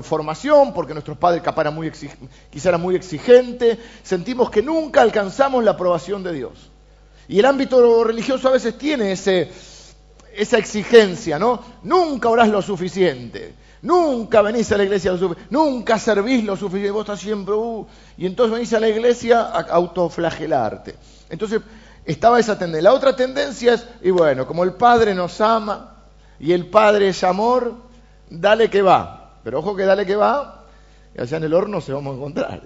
formación, 0.04 0.74
porque 0.74 0.94
nuestros 0.94 1.18
padres 1.18 1.44
muy 1.74 1.92
quizá 2.50 2.70
eran 2.70 2.82
muy 2.82 2.96
exigentes, 2.96 3.78
sentimos 4.04 4.50
que 4.50 4.62
nunca 4.62 5.02
alcanzamos 5.02 5.66
la 5.66 5.72
aprobación 5.72 6.24
de 6.24 6.32
Dios. 6.32 6.72
Y 7.28 7.40
el 7.40 7.46
ámbito 7.46 8.04
religioso 8.04 8.48
a 8.48 8.52
veces 8.52 8.78
tiene 8.78 9.12
esa 9.12 10.58
exigencia, 10.58 11.40
¿no? 11.40 11.60
Nunca 11.84 12.30
orás 12.30 12.50
lo 12.50 12.62
suficiente, 12.62 13.54
nunca 13.82 14.42
venís 14.42 14.72
a 14.72 14.78
la 14.78 14.84
iglesia 14.84 15.12
lo 15.12 15.18
suficiente, 15.18 15.48
nunca 15.50 15.98
servís 15.98 16.44
lo 16.44 16.56
suficiente, 16.56 16.92
vos 16.92 17.02
estás 17.02 17.20
siempre, 17.20 17.56
uh, 17.56 17.88
y 18.18 18.26
entonces 18.26 18.54
venís 18.54 18.74
a 18.74 18.80
la 18.80 18.90
iglesia 18.90 19.42
a 19.42 19.62
autoflagelarte. 19.62 20.96
Entonces 21.30 21.62
estaba 22.06 22.40
esa 22.40 22.58
tendencia. 22.58 22.90
La 22.90 22.96
otra 22.96 23.16
tendencia 23.16 23.74
es, 23.74 23.88
y 24.02 24.12
bueno, 24.12 24.46
como 24.46 24.64
el 24.64 24.74
Padre 24.74 25.16
nos 25.16 25.42
ama 25.42 25.96
y 26.40 26.52
el 26.52 26.68
Padre 26.68 27.10
es 27.10 27.24
amor, 27.24 27.74
dale 28.30 28.70
que 28.70 28.82
va. 28.82 29.40
Pero 29.44 29.60
ojo 29.60 29.76
que 29.76 29.86
dale 29.86 30.06
que 30.06 30.16
va, 30.16 30.66
y 31.16 31.22
allá 31.22 31.38
en 31.38 31.44
el 31.44 31.54
horno 31.54 31.82
se 31.82 31.94
vamos 31.94 32.14
a 32.14 32.18
encontrar. 32.18 32.62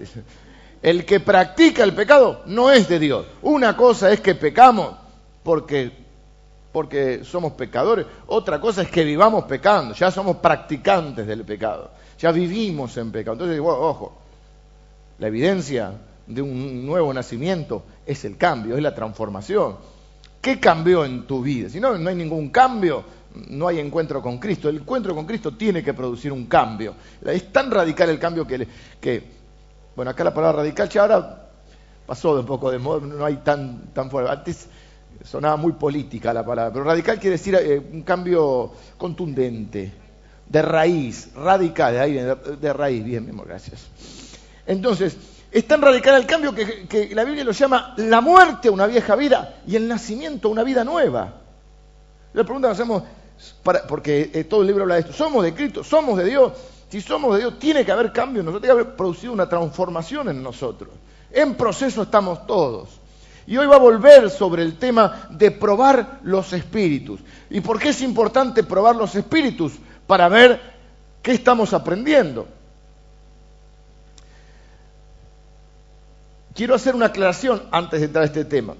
El 0.82 1.04
que 1.04 1.20
practica 1.20 1.84
el 1.84 1.94
pecado 1.94 2.42
no 2.46 2.70
es 2.70 2.88
de 2.88 2.98
Dios. 2.98 3.26
Una 3.42 3.76
cosa 3.76 4.10
es 4.10 4.20
que 4.20 4.34
pecamos 4.34 4.94
porque, 5.42 5.92
porque 6.72 7.22
somos 7.24 7.52
pecadores, 7.52 8.06
otra 8.26 8.60
cosa 8.60 8.82
es 8.82 8.90
que 8.90 9.04
vivamos 9.04 9.44
pecando, 9.44 9.94
ya 9.94 10.10
somos 10.10 10.36
practicantes 10.36 11.26
del 11.26 11.44
pecado, 11.44 11.90
ya 12.18 12.32
vivimos 12.32 12.96
en 12.96 13.12
pecado. 13.12 13.34
Entonces, 13.34 13.60
ojo, 13.60 14.18
la 15.18 15.26
evidencia 15.26 15.92
de 16.26 16.40
un 16.40 16.86
nuevo 16.86 17.12
nacimiento 17.12 17.84
es 18.06 18.24
el 18.24 18.38
cambio, 18.38 18.76
es 18.76 18.82
la 18.82 18.94
transformación. 18.94 19.76
¿Qué 20.40 20.58
cambió 20.58 21.04
en 21.04 21.26
tu 21.26 21.42
vida? 21.42 21.68
Si 21.68 21.78
no, 21.78 21.98
no 21.98 22.08
hay 22.08 22.16
ningún 22.16 22.48
cambio, 22.48 23.04
no 23.50 23.68
hay 23.68 23.78
encuentro 23.78 24.22
con 24.22 24.38
Cristo. 24.38 24.70
El 24.70 24.76
encuentro 24.76 25.14
con 25.14 25.26
Cristo 25.26 25.52
tiene 25.52 25.82
que 25.82 25.92
producir 25.92 26.32
un 26.32 26.46
cambio. 26.46 26.94
Es 27.26 27.52
tan 27.52 27.70
radical 27.70 28.08
el 28.08 28.18
cambio 28.18 28.46
que 28.46 29.39
bueno, 29.96 30.10
acá 30.10 30.24
la 30.24 30.34
palabra 30.34 30.58
radical 30.58 30.88
ya 30.88 31.02
ahora 31.02 31.48
pasó 32.06 32.34
de 32.34 32.40
un 32.40 32.46
poco 32.46 32.70
de 32.70 32.78
moda, 32.78 33.06
no 33.06 33.24
hay 33.24 33.36
tan, 33.36 33.92
tan 33.92 34.10
fuerte. 34.10 34.30
Antes 34.30 34.68
sonaba 35.24 35.56
muy 35.56 35.72
política 35.72 36.32
la 36.32 36.44
palabra, 36.44 36.72
pero 36.72 36.84
radical 36.84 37.18
quiere 37.18 37.36
decir 37.36 37.54
eh, 37.54 37.78
un 37.92 38.02
cambio 38.02 38.72
contundente, 38.96 39.92
de 40.48 40.62
raíz, 40.62 41.32
radical, 41.34 41.92
de, 41.92 42.00
ahí, 42.00 42.12
de, 42.60 42.72
raíz, 42.72 43.04
bien, 43.04 43.24
mismo, 43.24 43.44
gracias. 43.44 43.86
Entonces, 44.66 45.16
es 45.52 45.66
tan 45.66 45.80
radical 45.80 46.16
el 46.16 46.26
cambio 46.26 46.54
que, 46.54 47.10
la 47.14 47.24
Biblia 47.24 47.44
lo 47.44 47.52
llama 47.52 47.94
la 47.96 48.20
muerte 48.20 48.68
a 48.68 48.72
una 48.72 48.86
vieja 48.86 49.14
vida 49.14 49.60
y 49.66 49.76
el 49.76 49.86
nacimiento 49.86 50.48
a 50.48 50.50
una 50.50 50.64
vida 50.64 50.82
nueva. 50.84 51.34
La 52.32 52.44
pregunta 52.44 52.68
que 52.68 52.72
hacemos, 52.72 53.04
porque 53.88 54.30
eh, 54.34 54.44
todo 54.44 54.62
el 54.62 54.66
libro 54.66 54.82
habla 54.82 54.96
de 54.96 55.02
esto, 55.02 55.12
¿somos 55.12 55.44
de 55.44 55.54
Cristo? 55.54 55.84
¿Somos 55.84 56.18
de 56.18 56.24
Dios? 56.24 56.52
Si 56.90 57.00
somos 57.00 57.34
de 57.34 57.40
Dios, 57.40 57.58
tiene 57.60 57.84
que 57.84 57.92
haber 57.92 58.12
cambio 58.12 58.40
en 58.40 58.46
nosotros, 58.46 58.62
tiene 58.62 58.74
que 58.74 58.80
haber 58.82 58.96
producido 58.96 59.32
una 59.32 59.48
transformación 59.48 60.28
en 60.28 60.42
nosotros. 60.42 60.90
En 61.30 61.54
proceso 61.54 62.02
estamos 62.02 62.46
todos. 62.48 62.88
Y 63.46 63.56
hoy 63.56 63.66
va 63.66 63.76
a 63.76 63.80
volver 63.80 64.28
sobre 64.28 64.62
el 64.62 64.76
tema 64.76 65.28
de 65.30 65.52
probar 65.52 66.18
los 66.24 66.52
espíritus. 66.52 67.20
¿Y 67.48 67.60
por 67.60 67.78
qué 67.78 67.90
es 67.90 68.02
importante 68.02 68.64
probar 68.64 68.96
los 68.96 69.14
espíritus? 69.14 69.72
Para 70.06 70.28
ver 70.28 70.60
qué 71.22 71.32
estamos 71.32 71.72
aprendiendo. 71.72 72.48
Quiero 76.54 76.74
hacer 76.74 76.96
una 76.96 77.06
aclaración 77.06 77.62
antes 77.70 78.00
de 78.00 78.06
entrar 78.06 78.24
a 78.24 78.26
este 78.26 78.44
tema. 78.44 78.74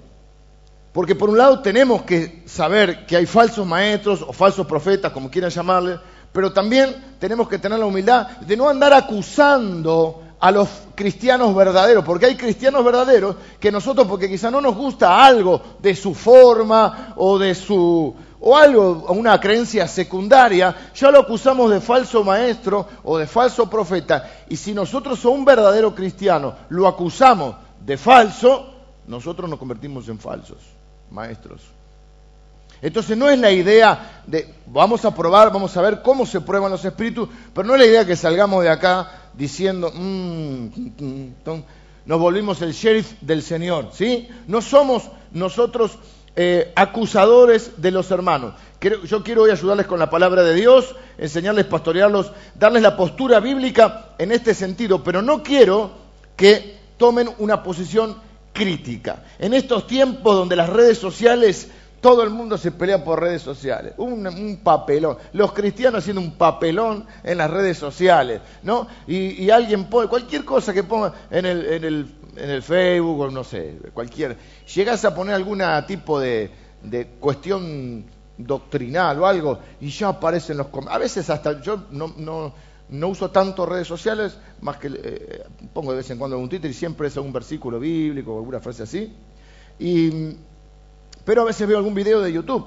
Porque 0.93 1.15
por 1.15 1.31
un 1.31 1.39
lado 1.39 1.61
tenemos 1.61 2.03
que 2.03 2.43
saber 2.47 3.07
que 3.07 3.17
hay 3.17 3.27
falsos 3.27 3.65
maestros 3.65 4.23
o 4.23 4.33
falsos 4.33 4.67
profetas, 4.67 5.13
como 5.13 5.31
quieran 5.31 5.51
llamarle, 5.51 6.01
pero 6.33 6.53
también 6.53 7.17
tenemos 7.19 7.49
que 7.49 7.59
tener 7.59 7.79
la 7.79 7.87
humildad 7.87 8.27
de 8.41 8.57
no 8.57 8.69
andar 8.69 8.93
acusando 8.93 10.23
a 10.41 10.51
los 10.51 10.69
cristianos 10.95 11.55
verdaderos, 11.55 12.05
porque 12.05 12.27
hay 12.27 12.37
cristianos 12.37 12.85
verdaderos 12.85 13.37
que 13.59 13.71
nosotros, 13.71 14.07
porque 14.07 14.29
quizá 14.29 14.51
no 14.51 14.61
nos 14.61 14.75
gusta 14.75 15.23
algo 15.23 15.61
de 15.81 15.95
su 15.95 16.15
forma 16.15 17.13
o 17.17 17.39
de 17.39 17.55
su 17.55 18.15
o 18.43 18.57
algo, 18.57 19.05
una 19.11 19.39
creencia 19.39 19.87
secundaria, 19.87 20.75
ya 20.95 21.11
lo 21.11 21.21
acusamos 21.21 21.71
de 21.71 21.81
falso 21.81 22.25
maestro 22.25 22.87
o 23.05 23.19
de 23.19 23.27
falso 23.27 23.69
profeta. 23.69 24.31
Y 24.49 24.57
si 24.57 24.73
nosotros 24.73 25.23
a 25.27 25.29
un 25.29 25.45
verdadero 25.45 25.95
cristiano 25.95 26.55
lo 26.71 26.89
acusamos 26.89 27.57
de 27.85 27.99
falso, 27.99 28.73
nosotros 29.07 29.49
nos 29.49 29.59
convertimos 29.59 30.09
en 30.09 30.19
falsos 30.19 30.59
maestros. 31.11 31.61
Entonces 32.83 33.17
no 33.17 33.29
es 33.29 33.39
la 33.39 33.51
idea 33.51 34.23
de 34.27 34.55
vamos 34.67 35.05
a 35.05 35.15
probar, 35.15 35.53
vamos 35.53 35.77
a 35.77 35.83
ver 35.83 36.03
cómo 36.03 36.25
se 36.25 36.41
prueban 36.41 36.71
los 36.71 36.85
espíritus, 36.85 37.29
pero 37.55 37.67
no 37.67 37.75
es 37.75 37.81
la 37.81 37.87
idea 37.87 38.07
que 38.07 38.17
salgamos 38.17 38.63
de 38.63 38.71
acá 38.71 39.11
diciendo, 39.35 39.93
mm, 39.95 40.69
nos 42.07 42.19
volvimos 42.19 42.63
el 42.63 42.73
sheriff 42.73 43.13
del 43.21 43.43
Señor, 43.43 43.91
¿sí? 43.93 44.29
No 44.47 44.63
somos 44.63 45.11
nosotros 45.33 45.99
eh, 46.37 46.73
acusadores 46.75 47.73
de 47.83 47.91
los 47.91 48.11
hermanos. 48.11 48.55
Yo 49.05 49.23
quiero 49.23 49.43
hoy 49.43 49.51
ayudarles 49.51 49.87
con 49.87 49.99
la 49.99 50.09
palabra 50.09 50.43
de 50.43 50.55
Dios, 50.55 50.95
enseñarles, 51.19 51.67
pastorearlos, 51.67 52.33
darles 52.55 52.83
la 52.83 52.97
postura 52.97 53.41
bíblica 53.41 54.15
en 54.17 54.33
este 54.33 54.55
sentido, 54.55 55.05
pero 55.05 55.21
no 55.21 55.43
quiero 55.43 55.91
que 56.37 56.79
tomen 56.97 57.29
una 57.39 57.63
posición 57.63 58.17
crítica. 58.53 59.25
En 59.39 59.53
estos 59.53 59.87
tiempos 59.87 60.35
donde 60.35 60.57
las 60.57 60.71
redes 60.71 60.99
sociales 60.99 61.69
todo 62.01 62.23
el 62.23 62.31
mundo 62.31 62.57
se 62.57 62.73
pelea 62.73 63.05
por 63.05 63.21
redes 63.21 63.43
sociales. 63.43 63.95
Un, 63.99 64.61
papelón. 64.63 65.19
Los 65.33 65.53
cristianos 65.53 66.01
haciendo 66.01 66.21
un 66.21 66.33
papelón 66.33 67.07
en 67.23 67.39
las 67.39 67.51
redes 67.51 67.79
sociales, 67.79 68.41
¿no? 68.63 68.87
Y, 69.07 69.51
alguien 69.51 69.85
pone, 69.85 70.09
cualquier 70.09 70.45
cosa 70.45 70.73
que 70.73 70.83
ponga 70.83 71.13
en 71.31 71.47
el, 71.47 72.63
Facebook 72.63 73.21
o 73.21 73.31
no 73.31 73.45
sé, 73.45 73.79
cualquier. 73.93 74.37
Llegas 74.75 75.05
a 75.05 75.15
poner 75.15 75.35
algún 75.35 75.63
tipo 75.87 76.19
de, 76.19 76.51
cuestión 77.21 78.05
doctrinal 78.39 79.21
o 79.21 79.27
algo 79.27 79.59
y 79.83 79.91
ya 79.91 80.09
aparecen 80.09 80.57
los 80.57 80.69
A 80.89 80.97
veces 80.97 81.29
hasta 81.29 81.61
yo 81.61 81.85
no 81.91 83.09
uso 83.09 83.31
tanto 83.31 83.67
redes 83.67 83.87
sociales, 83.87 84.39
más 84.63 84.79
que 84.79 84.89
eh, 84.89 85.45
pongo 85.75 85.91
de 85.91 85.99
vez 85.99 86.11
en 86.11 86.19
cuando 86.19 86.37
algún 86.37 86.49
Twitter 86.49 86.71
y 86.71 86.75
siempre 86.75 87.09
es 87.09 87.17
algún 87.17 87.33
versículo 87.33 87.79
bíblico 87.79 88.35
o 88.35 88.39
alguna 88.39 88.61
frase 88.61 88.85
así. 88.85 89.15
Y 89.79 90.37
pero 91.25 91.43
a 91.43 91.45
veces 91.45 91.67
veo 91.67 91.79
algún 91.79 91.95
video 91.95 92.21
de 92.21 92.33
YouTube, 92.33 92.67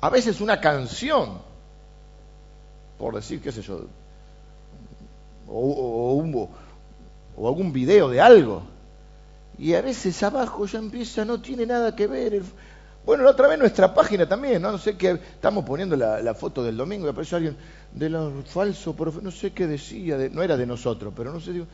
a 0.00 0.10
veces 0.10 0.40
una 0.40 0.60
canción, 0.60 1.38
por 2.98 3.14
decir, 3.14 3.40
qué 3.40 3.52
sé 3.52 3.62
yo, 3.62 3.86
o, 5.48 6.48
o, 7.36 7.48
algún 7.48 7.72
video 7.72 8.08
de 8.08 8.20
algo, 8.20 8.62
y 9.58 9.74
a 9.74 9.82
veces 9.82 10.22
abajo 10.22 10.66
ya 10.66 10.78
empieza, 10.78 11.24
no 11.24 11.40
tiene 11.40 11.66
nada 11.66 11.94
que 11.94 12.06
ver. 12.06 12.42
Bueno, 13.04 13.24
la 13.24 13.30
otra 13.30 13.48
vez 13.48 13.58
nuestra 13.58 13.94
página 13.94 14.28
también, 14.28 14.60
no, 14.60 14.76
sé 14.76 14.96
qué, 14.96 15.10
estamos 15.10 15.64
poniendo 15.64 15.96
la, 15.96 16.34
foto 16.34 16.62
del 16.62 16.76
domingo 16.76 17.06
y 17.06 17.10
apareció 17.10 17.36
alguien 17.36 17.56
de 17.92 18.10
los 18.10 18.46
falsos 18.48 18.94
no 19.22 19.30
sé 19.30 19.52
qué 19.52 19.66
decía, 19.66 20.16
no 20.30 20.42
era 20.42 20.56
de 20.56 20.66
nosotros, 20.66 21.12
pero 21.16 21.32
no 21.32 21.40
sé, 21.40 21.52
digo, 21.52 21.66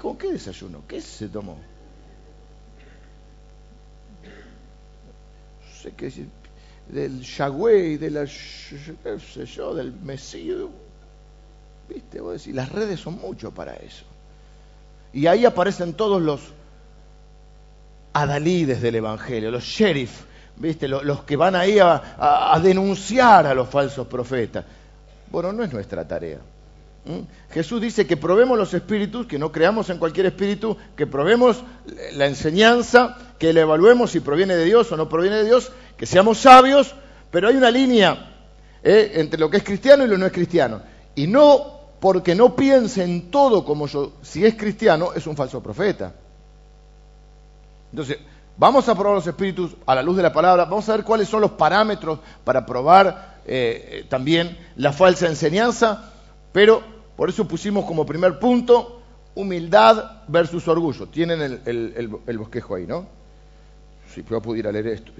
¿con 0.00 0.16
qué 0.16 0.32
desayuno? 0.32 0.82
¿Qué 0.86 1.00
se 1.00 1.28
tomó? 1.28 1.58
Sé 5.82 5.92
qué 5.92 6.06
decir, 6.06 6.28
del 6.88 7.22
Yahweh, 7.22 7.98
de 7.98 8.10
la, 8.10 8.26
sé 8.26 9.46
yo, 9.46 9.74
del 9.74 9.92
Mesías. 9.92 10.58
¿Viste? 11.88 12.20
Vos 12.20 12.34
decís, 12.34 12.54
las 12.54 12.70
redes 12.70 13.00
son 13.00 13.18
mucho 13.18 13.50
para 13.50 13.74
eso. 13.74 14.04
Y 15.12 15.26
ahí 15.26 15.44
aparecen 15.44 15.94
todos 15.94 16.22
los 16.22 16.40
adalides 18.12 18.80
del 18.80 18.96
Evangelio, 18.96 19.50
los 19.50 19.64
sheriff, 19.64 20.22
¿viste? 20.56 20.86
Los, 20.86 21.22
que 21.24 21.36
van 21.36 21.56
ahí 21.56 21.78
a, 21.78 22.52
a 22.52 22.60
denunciar 22.60 23.46
a 23.46 23.54
los 23.54 23.68
falsos 23.68 24.06
profetas. 24.06 24.64
Bueno, 25.30 25.52
no 25.52 25.64
es 25.64 25.72
nuestra 25.72 26.06
tarea. 26.06 26.38
Jesús 27.50 27.80
dice 27.80 28.06
que 28.06 28.16
probemos 28.16 28.58
los 28.58 28.74
espíritus, 28.74 29.26
que 29.26 29.38
no 29.38 29.50
creamos 29.50 29.88
en 29.90 29.98
cualquier 29.98 30.26
espíritu, 30.26 30.76
que 30.96 31.06
probemos 31.06 31.62
la 32.12 32.26
enseñanza, 32.26 33.16
que 33.38 33.52
la 33.52 33.62
evaluemos 33.62 34.10
si 34.10 34.20
proviene 34.20 34.54
de 34.54 34.64
Dios 34.64 34.92
o 34.92 34.96
no 34.96 35.08
proviene 35.08 35.36
de 35.36 35.44
Dios, 35.44 35.72
que 35.96 36.06
seamos 36.06 36.38
sabios, 36.38 36.94
pero 37.30 37.48
hay 37.48 37.56
una 37.56 37.70
línea 37.70 38.30
¿eh? 38.82 39.12
entre 39.14 39.40
lo 39.40 39.48
que 39.50 39.58
es 39.58 39.64
cristiano 39.64 40.04
y 40.04 40.08
lo 40.08 40.18
no 40.18 40.26
es 40.26 40.32
cristiano. 40.32 40.82
Y 41.14 41.26
no 41.26 41.80
porque 42.00 42.34
no 42.34 42.54
piense 42.54 43.02
en 43.02 43.30
todo 43.30 43.64
como 43.64 43.86
yo, 43.86 44.12
si 44.22 44.44
es 44.44 44.54
cristiano, 44.54 45.12
es 45.14 45.26
un 45.26 45.36
falso 45.36 45.62
profeta. 45.62 46.14
Entonces, 47.90 48.18
vamos 48.56 48.88
a 48.88 48.94
probar 48.94 49.14
los 49.14 49.26
espíritus 49.26 49.72
a 49.86 49.94
la 49.94 50.02
luz 50.02 50.16
de 50.16 50.22
la 50.22 50.32
palabra, 50.32 50.64
vamos 50.64 50.88
a 50.88 50.96
ver 50.96 51.04
cuáles 51.04 51.28
son 51.28 51.40
los 51.40 51.52
parámetros 51.52 52.20
para 52.44 52.64
probar 52.64 53.40
eh, 53.46 54.06
también 54.08 54.56
la 54.76 54.92
falsa 54.92 55.26
enseñanza 55.26 56.10
pero 56.52 56.82
Por 57.20 57.28
eso 57.28 57.46
pusimos 57.46 57.84
como 57.84 58.06
primer 58.06 58.38
punto 58.38 59.02
humildad 59.34 60.22
versus 60.26 60.66
orgullo. 60.68 61.06
Tienen 61.08 61.60
el, 61.66 62.38
bosquejo 62.38 62.76
ahí, 62.76 62.86
¿no? 62.86 63.06
Si 64.14 64.24
yo 64.24 64.40
pudiera 64.40 64.72
leer 64.72 64.86
esto. 64.86 65.12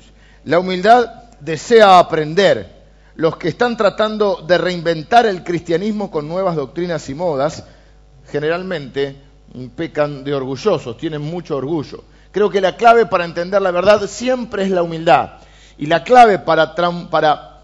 La 0.44 0.58
humildad 0.58 1.28
desea 1.40 1.98
aprender. 1.98 2.80
Los 3.16 3.36
que 3.36 3.48
están 3.48 3.76
tratando 3.76 4.42
de 4.48 4.56
reinventar 4.56 5.26
el 5.26 5.44
cristianismo 5.44 6.10
con 6.10 6.26
nuevas 6.26 6.56
doctrinas 6.56 7.06
y 7.10 7.14
modas, 7.14 7.64
generalmente 8.30 9.16
pecan 9.76 10.24
de 10.24 10.32
orgullosos, 10.32 10.96
tienen 10.96 11.20
mucho 11.20 11.56
orgullo. 11.56 12.02
Creo 12.32 12.48
que 12.48 12.62
la 12.62 12.78
clave 12.78 13.04
para 13.04 13.26
entender 13.26 13.60
la 13.60 13.72
verdad 13.72 14.06
siempre 14.06 14.62
es 14.62 14.70
la 14.70 14.82
humildad. 14.82 15.32
Y 15.76 15.84
la 15.84 16.02
clave 16.02 16.38
para, 16.38 16.74
para 17.10 17.60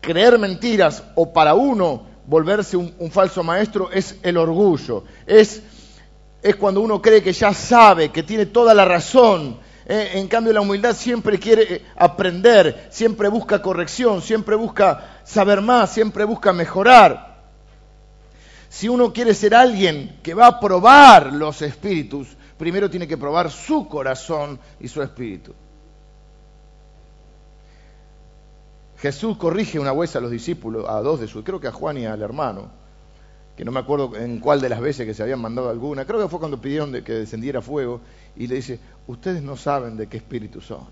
creer 0.00 0.40
mentiras 0.40 1.04
o 1.14 1.32
para 1.32 1.54
uno 1.54 2.09
volverse 2.30 2.76
un, 2.76 3.10
falso 3.10 3.42
maestro 3.42 3.90
es 3.90 4.20
el 4.22 4.36
orgullo. 4.36 5.02
Es, 5.26 5.62
cuando 6.60 6.80
uno 6.80 7.02
cree 7.02 7.22
que 7.22 7.32
ya 7.32 7.52
sabe, 7.52 8.10
que 8.10 8.22
tiene 8.22 8.46
toda 8.46 8.72
la 8.72 8.84
razón. 8.84 9.58
Eh, 9.84 10.12
en 10.14 10.28
cambio, 10.28 10.52
la 10.52 10.60
humildad 10.60 10.94
siempre 10.94 11.40
quiere 11.40 11.74
eh, 11.74 11.82
aprender, 11.96 12.86
siempre 12.90 13.28
busca 13.28 13.60
corrección, 13.60 14.22
siempre 14.22 14.54
busca 14.54 15.20
saber 15.24 15.60
más, 15.60 15.92
siempre 15.92 16.24
busca 16.24 16.52
mejorar. 16.52 17.40
Si 18.68 18.88
uno 18.88 19.12
quiere 19.12 19.34
ser 19.34 19.52
alguien 19.52 20.20
que 20.22 20.34
va 20.34 20.46
a 20.46 20.60
probar 20.60 21.32
los 21.32 21.60
espíritus, 21.62 22.28
primero 22.56 22.88
tiene 22.88 23.08
que 23.08 23.18
probar 23.18 23.50
su 23.50 23.88
corazón 23.88 24.60
y 24.78 24.86
su 24.86 25.02
espíritu. 25.02 25.52
Jesús 29.00 29.38
corrige 29.38 29.78
una 29.78 29.92
vez 29.92 30.14
a 30.16 30.20
los 30.20 30.30
discípulos, 30.30 30.86
a 30.88 31.00
dos 31.00 31.20
de 31.20 31.26
sus, 31.26 31.42
creo 31.42 31.58
que 31.58 31.68
a 31.68 31.72
Juan 31.72 31.96
y 31.96 32.04
al 32.04 32.20
hermano, 32.20 32.68
que 33.56 33.64
no 33.64 33.72
me 33.72 33.80
acuerdo 33.80 34.14
en 34.16 34.40
cuál 34.40 34.60
de 34.60 34.68
las 34.68 34.80
veces 34.80 35.06
que 35.06 35.14
se 35.14 35.22
habían 35.22 35.40
mandado 35.40 35.70
alguna, 35.70 36.04
creo 36.04 36.20
que 36.20 36.28
fue 36.28 36.38
cuando 36.38 36.60
pidieron 36.60 36.92
que 37.02 37.12
descendiera 37.12 37.62
fuego, 37.62 38.00
y 38.36 38.46
le 38.46 38.56
dice, 38.56 38.78
ustedes 39.06 39.42
no 39.42 39.56
saben 39.56 39.96
de 39.96 40.06
qué 40.06 40.18
espíritu 40.18 40.60
son. 40.60 40.86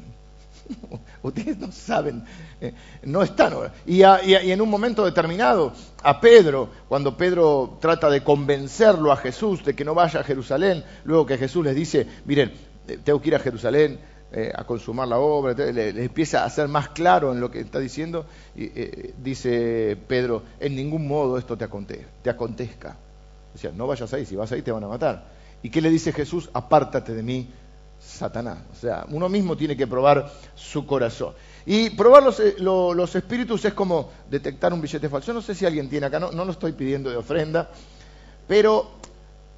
ustedes 1.23 1.59
no 1.59 1.71
saben, 1.71 2.25
eh, 2.61 2.73
no 3.03 3.23
están. 3.23 3.55
Y, 3.87 4.03
y, 4.03 4.05
en 4.53 4.61
un 4.61 4.71
momento 4.71 5.05
determinado, 5.05 5.73
a 6.03 6.21
Pedro, 6.21 6.71
cuando 6.89 7.17
Pedro 7.17 7.77
trata 7.81 8.09
de 8.09 8.23
convencerlo 8.23 9.13
a 9.13 9.17
Jesús 9.17 9.65
de 9.65 9.75
que 9.75 9.85
no 9.85 9.95
vaya 9.95 10.21
a 10.21 10.25
Jerusalén, 10.25 10.83
luego 11.05 11.27
que 11.27 11.37
Jesús 11.37 11.65
les 11.65 11.75
dice, 11.75 12.07
miren, 12.25 12.53
eh, 12.89 12.99
tengo 13.05 13.21
que 13.21 13.29
ir 13.29 13.35
a 13.35 13.41
Jerusalén, 13.41 13.99
eh, 14.31 14.53
a 14.55 14.65
consumar 14.65 15.09
la 15.09 15.19
obra, 15.19 15.55
le, 15.55 16.05
empieza 16.05 16.45
a 16.45 16.51
ser 16.51 16.69
más 16.69 16.91
claro 16.91 17.33
en 17.33 17.41
lo 17.41 17.51
que 17.51 17.61
está 17.61 17.79
diciendo, 17.79 18.27
y, 18.55 18.65
eh, 18.65 19.15
dice 19.23 19.97
Pedro, 20.07 20.43
en 20.61 20.77
ningún 20.77 21.09
modo 21.09 21.39
esto 21.39 21.57
te, 21.57 21.67
te 22.23 22.31
acontezca. 22.31 22.97
O 23.55 23.59
sea, 23.59 23.73
no 23.73 23.87
vayas 23.87 24.13
ahí, 24.13 24.27
si 24.27 24.37
vas 24.37 24.53
ahí 24.53 24.61
te 24.61 24.71
van 24.71 24.85
a 24.85 24.89
matar. 24.89 25.25
¿Y 25.63 25.71
qué 25.71 25.81
le 25.81 25.91
dice 25.91 26.13
Jesús? 26.13 26.51
Apártate 26.53 27.15
de 27.15 27.23
mí, 27.23 27.49
Satanás. 27.99 28.59
O 28.71 28.77
sea, 28.77 29.07
uno 29.09 29.29
mismo 29.31 29.57
tiene 29.57 29.77
que 29.77 29.87
probar 29.87 30.31
su 30.55 30.87
corazón. 30.87 31.33
Y 31.65 31.91
probar 31.91 32.23
los, 32.23 32.39
eh, 32.41 32.55
espíritus 33.15 33.65
es 33.65 33.75
como 33.75 34.11
detectar 34.31 34.73
un 34.73 34.81
billete 34.81 35.09
falso. 35.09 35.29
Yo 35.29 35.35
no 35.35 35.43
sé 35.43 35.55
si 35.55 35.67
alguien 35.67 35.89
tiene 35.89 36.07
acá, 36.07 36.21
no, 36.21 36.31
no 36.33 36.45
lo 36.45 36.53
estoy 36.53 36.73
pidiendo 36.73 37.11
de 37.11 37.17
ofrenda, 37.17 37.71
pero 38.47 38.91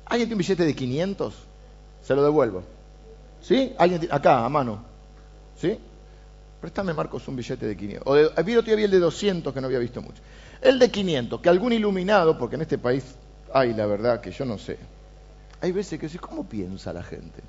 ¿alguien 0.07 0.29
tiene 0.29 0.35
un 0.35 0.39
billete 0.39 0.65
de 0.65 0.75
500? 0.75 1.35
Se 2.03 2.15
lo 2.15 2.23
devuelvo. 2.23 2.63
¿Sí? 3.43 3.73
¿Alguien 3.79 4.09
acá, 4.11 4.45
a 4.45 4.49
mano. 4.49 4.83
¿Sí? 5.57 5.79
Préstame, 6.61 6.93
Marcos, 6.93 7.27
un 7.29 7.37
billete 7.37 7.67
de 7.67 7.77
500. 7.77 8.07
O 8.07 8.15
de, 8.15 8.43
vi 8.43 8.57
otro 8.57 8.73
el 8.73 8.91
de 8.91 8.99
200 8.99 9.53
que 9.53 9.61
no 9.61 9.67
había 9.67 9.79
visto 9.79 10.03
mucho. 10.03 10.21
El 10.61 10.79
de 10.79 10.91
500, 10.91 11.41
que 11.41 11.49
algún 11.49 11.73
iluminado, 11.73 12.37
porque 12.39 12.57
en 12.57 12.63
este 12.63 12.77
país 12.77 13.05
hay 13.53 13.73
la 13.73 13.87
verdad 13.87 14.21
que 14.21 14.31
yo 14.31 14.45
no 14.45 14.59
sé. 14.59 14.79
Hay 15.63 15.73
veces 15.73 15.99
que 15.99 16.07
dices, 16.07 16.21
¿cómo 16.21 16.47
piensa 16.47 16.93
la 16.93 17.03
gente? 17.03 17.41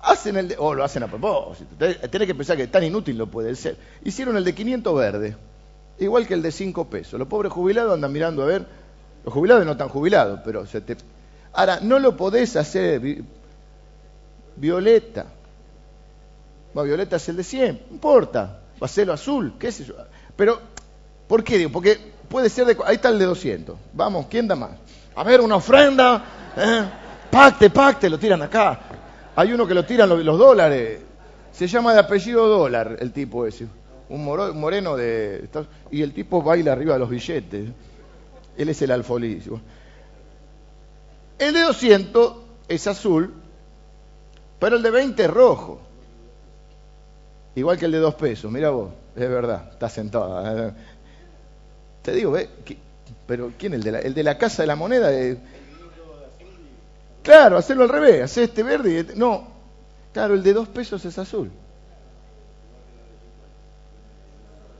Hacen 0.00 0.36
el 0.36 0.48
de, 0.48 0.56
o 0.58 0.74
lo 0.74 0.84
hacen 0.84 1.02
a 1.02 1.08
propósito. 1.08 1.74
Tenés 1.76 2.26
que 2.26 2.34
pensar 2.34 2.56
que 2.56 2.66
tan 2.68 2.84
inútil 2.84 3.18
no 3.18 3.26
puede 3.26 3.54
ser. 3.54 3.76
Hicieron 4.04 4.36
el 4.36 4.44
de 4.44 4.54
500 4.54 4.94
verde, 4.94 5.36
igual 5.98 6.26
que 6.26 6.34
el 6.34 6.42
de 6.42 6.52
5 6.52 6.86
pesos. 6.88 7.18
Los 7.18 7.28
pobres 7.28 7.52
jubilados 7.52 7.92
andan 7.92 8.12
mirando 8.12 8.42
a 8.42 8.46
ver, 8.46 8.66
los 9.24 9.32
jubilados 9.34 9.66
no 9.66 9.72
están 9.72 9.88
jubilados, 9.88 10.40
pero 10.44 10.66
se 10.66 10.80
te... 10.80 10.96
Ahora, 11.52 11.80
no 11.80 11.98
lo 11.98 12.16
podés 12.16 12.56
hacer 12.56 13.24
violeta. 14.56 15.26
Bueno, 16.74 16.88
violeta 16.88 17.16
es 17.16 17.28
el 17.28 17.36
de 17.36 17.44
100, 17.44 17.82
no 17.88 17.94
importa. 17.94 18.60
Va 18.82 18.84
a 18.84 18.88
ser 18.88 19.06
lo 19.06 19.14
azul, 19.14 19.54
qué 19.58 19.72
sé 19.72 19.84
yo. 19.84 19.94
Pero, 20.36 20.60
¿por 21.26 21.42
qué 21.42 21.58
digo? 21.58 21.70
Porque 21.70 21.98
puede 22.28 22.50
ser 22.50 22.66
de... 22.66 22.76
Ahí 22.84 22.96
está 22.96 23.08
el 23.08 23.18
de 23.18 23.24
200. 23.24 23.76
Vamos, 23.94 24.26
¿quién 24.28 24.46
da 24.46 24.54
más? 24.56 24.72
A 25.14 25.24
ver, 25.24 25.40
una 25.40 25.56
ofrenda. 25.56 26.22
¿eh? 26.56 26.82
Pacte, 27.30 27.70
pacte, 27.70 28.10
lo 28.10 28.18
tiran 28.18 28.42
acá. 28.42 28.78
Hay 29.34 29.52
uno 29.52 29.66
que 29.66 29.74
lo 29.74 29.84
tiran 29.84 30.08
los, 30.08 30.38
dólares. 30.38 31.00
Se 31.52 31.66
llama 31.66 31.94
de 31.94 32.00
apellido 32.00 32.46
dólar 32.46 32.98
el 33.00 33.12
tipo 33.12 33.46
ese. 33.46 33.66
Un 34.08 34.24
moreno 34.24 34.96
de... 34.96 35.48
Y 35.90 36.02
el 36.02 36.12
tipo 36.12 36.42
baila 36.42 36.72
arriba 36.72 36.94
de 36.94 36.98
los 36.98 37.08
billetes. 37.08 37.70
Él 38.56 38.68
es 38.68 38.82
el 38.82 38.90
alfolí. 38.90 39.42
El 41.38 41.54
de 41.54 41.60
200 41.60 42.36
es 42.68 42.86
azul 42.86 43.32
pero 44.58 44.76
el 44.76 44.82
de 44.82 44.90
20 44.90 45.24
es 45.24 45.30
rojo. 45.30 45.80
Igual 47.54 47.78
que 47.78 47.86
el 47.86 47.92
de 47.92 47.98
2 47.98 48.14
pesos, 48.14 48.50
mira 48.50 48.70
vos, 48.70 48.90
es 49.14 49.28
verdad, 49.28 49.70
está 49.72 49.88
sentado. 49.88 50.72
Te 52.02 52.12
digo, 52.12 52.32
¿ve? 52.32 52.48
pero 53.26 53.52
¿quién 53.58 53.74
el 53.74 53.82
de 53.82 53.92
la, 53.92 53.98
el 53.98 54.14
de 54.14 54.22
la 54.22 54.38
casa 54.38 54.62
de 54.62 54.66
la 54.68 54.76
moneda? 54.76 55.10
Claro, 57.22 57.56
hacerlo 57.56 57.82
al 57.82 57.88
revés, 57.88 58.22
hacer 58.22 58.44
este 58.44 58.62
verde 58.62 58.92
y 58.92 58.96
este... 58.96 59.16
No, 59.16 59.48
claro, 60.12 60.34
el 60.34 60.42
de 60.42 60.52
2 60.52 60.68
pesos 60.68 61.04
es 61.04 61.18
azul. 61.18 61.50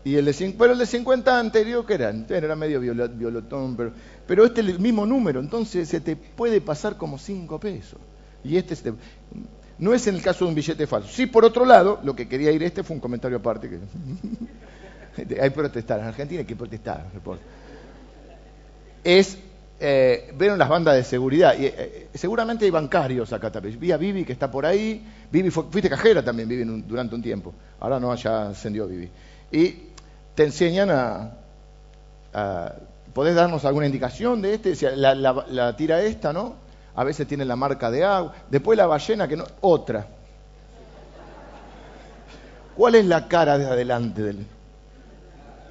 Y 0.04 0.14
el 0.14 0.24
de, 0.26 0.54
pero 0.56 0.72
el 0.74 0.78
de 0.78 0.86
50 0.86 1.40
anterior, 1.40 1.84
¿qué 1.84 1.94
era? 1.94 2.14
Era 2.28 2.54
medio 2.54 2.78
violotón, 2.78 3.76
pero, 3.76 3.90
pero 4.24 4.44
este 4.44 4.60
es 4.60 4.68
el 4.68 4.78
mismo 4.78 5.04
número, 5.04 5.40
entonces 5.40 5.88
se 5.88 6.00
te 6.00 6.14
puede 6.14 6.60
pasar 6.60 6.96
como 6.96 7.18
5 7.18 7.58
pesos. 7.58 7.98
Y 8.44 8.56
este, 8.56 8.74
este 8.74 8.92
no 9.78 9.92
es 9.92 10.06
en 10.06 10.14
el 10.14 10.22
caso 10.22 10.44
de 10.44 10.48
un 10.50 10.54
billete 10.54 10.86
falso. 10.86 11.08
Sí, 11.08 11.26
por 11.26 11.44
otro 11.44 11.64
lado, 11.64 12.00
lo 12.02 12.16
que 12.16 12.28
quería 12.28 12.50
ir 12.50 12.62
este 12.62 12.82
fue 12.82 12.94
un 12.94 13.00
comentario 13.00 13.36
aparte. 13.36 13.68
Que... 13.68 13.78
hay 15.40 15.50
que 15.50 15.50
protestar, 15.50 16.00
en 16.00 16.06
Argentina 16.06 16.40
hay 16.40 16.46
que 16.46 16.56
protestar. 16.56 17.06
Es, 19.04 19.38
eh, 19.78 20.32
vieron 20.36 20.58
las 20.58 20.68
bandas 20.68 20.94
de 20.94 21.04
seguridad. 21.04 21.54
Y, 21.58 21.66
eh, 21.66 22.08
seguramente 22.14 22.64
hay 22.64 22.70
bancarios 22.70 23.32
acá 23.32 23.52
también. 23.52 23.78
Vi 23.78 23.92
a 23.92 23.98
Vivi 23.98 24.24
que 24.24 24.32
está 24.32 24.50
por 24.50 24.64
ahí. 24.64 25.06
Vivi 25.30 25.50
fuiste 25.50 25.90
cajera 25.90 26.24
también, 26.24 26.48
Vivi, 26.48 26.64
durante 26.86 27.14
un 27.14 27.22
tiempo. 27.22 27.52
Ahora 27.80 28.00
no, 28.00 28.14
ya 28.14 28.48
ascendió 28.48 28.86
Vivi. 28.86 29.10
Y 29.52 29.74
te 30.34 30.44
enseñan 30.44 30.90
a, 30.90 31.32
¿Podés 33.12 33.34
darnos 33.34 33.64
alguna 33.64 33.86
indicación 33.86 34.42
de 34.42 34.54
este? 34.54 34.96
La 34.96 35.76
tira 35.76 36.02
esta, 36.02 36.32
¿no? 36.32 36.65
A 36.96 37.04
veces 37.04 37.28
tiene 37.28 37.44
la 37.44 37.56
marca 37.56 37.90
de 37.90 38.02
agua, 38.02 38.32
después 38.48 38.76
la 38.76 38.86
ballena 38.86 39.28
que 39.28 39.36
no, 39.36 39.44
otra. 39.60 40.06
¿Cuál 42.74 42.94
es 42.94 43.04
la 43.04 43.28
cara 43.28 43.58
de 43.58 43.66
adelante 43.66 44.22
del? 44.22 44.46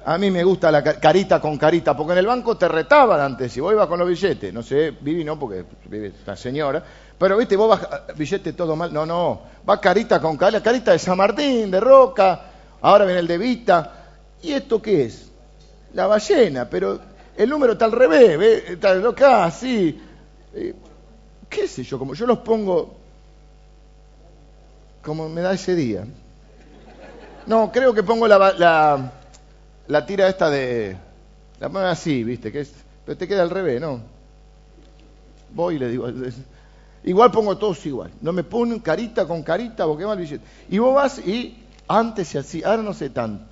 A 0.04 0.18
mí 0.18 0.30
me 0.30 0.44
gusta 0.44 0.70
la 0.70 0.84
carita 0.84 1.40
con 1.40 1.58
carita, 1.58 1.96
porque 1.96 2.12
en 2.12 2.18
el 2.18 2.26
banco 2.28 2.56
te 2.56 2.68
retaban 2.68 3.20
antes, 3.20 3.52
si 3.52 3.58
vos 3.58 3.72
ibas 3.72 3.88
con 3.88 3.98
los 3.98 4.08
billetes, 4.08 4.54
no 4.54 4.62
sé, 4.62 4.92
Vivi 5.00 5.24
no, 5.24 5.36
porque 5.36 5.64
vive 5.86 6.08
esta 6.08 6.36
señora, 6.36 6.82
pero 7.18 7.36
viste, 7.36 7.56
vos 7.56 7.70
vas, 7.70 8.16
billete 8.16 8.52
todo 8.52 8.76
mal, 8.76 8.92
no, 8.92 9.04
no, 9.04 9.42
va 9.68 9.80
carita 9.80 10.20
con 10.20 10.36
carita, 10.36 10.62
carita 10.62 10.92
de 10.92 11.00
San 11.00 11.18
Martín, 11.18 11.72
de 11.72 11.80
Roca, 11.80 12.40
ahora 12.80 13.04
viene 13.04 13.18
el 13.18 13.26
de 13.26 13.38
Vita, 13.38 13.92
¿y 14.42 14.52
esto 14.52 14.80
qué 14.80 15.06
es? 15.06 15.28
La 15.94 16.06
ballena, 16.06 16.70
pero 16.70 17.00
el 17.36 17.50
número 17.50 17.72
está 17.72 17.86
al 17.86 17.92
revés, 17.92 18.38
¿ves? 18.38 18.70
Está 18.70 18.94
loca, 18.94 19.44
así, 19.44 20.00
qué 21.48 21.68
sé 21.68 21.82
yo, 21.82 21.98
como 21.98 22.14
yo 22.14 22.26
los 22.26 22.38
pongo 22.38 22.96
como 25.06 25.28
me 25.28 25.40
da 25.40 25.54
ese 25.54 25.76
día. 25.76 26.04
No, 27.46 27.70
creo 27.70 27.94
que 27.94 28.02
pongo 28.02 28.26
la, 28.26 29.12
la, 29.86 30.06
tira 30.06 30.28
esta 30.28 30.50
de... 30.50 30.96
La 31.60 31.68
pongo 31.68 31.86
así, 31.86 32.24
viste, 32.24 32.50
que 32.50 32.62
es, 32.62 32.72
pero 33.04 33.16
te 33.16 33.28
queda 33.28 33.42
al 33.42 33.50
revés, 33.50 33.80
¿no? 33.80 34.00
Voy 35.54 35.76
y 35.76 35.78
le 35.78 35.88
digo... 35.88 36.08
Igual 37.04 37.30
pongo 37.30 37.56
todos 37.56 37.86
igual. 37.86 38.10
No 38.20 38.32
me 38.32 38.42
ponen 38.42 38.80
carita 38.80 39.28
con 39.28 39.44
carita, 39.44 39.86
porque 39.86 40.04
mal 40.04 40.18
billete. 40.18 40.44
Y 40.68 40.78
vos 40.78 40.92
vas 40.92 41.20
y 41.24 41.56
antes 41.86 42.34
y 42.34 42.38
así, 42.38 42.64
ahora 42.64 42.82
no 42.82 42.92
sé 42.92 43.10
tanto. 43.10 43.44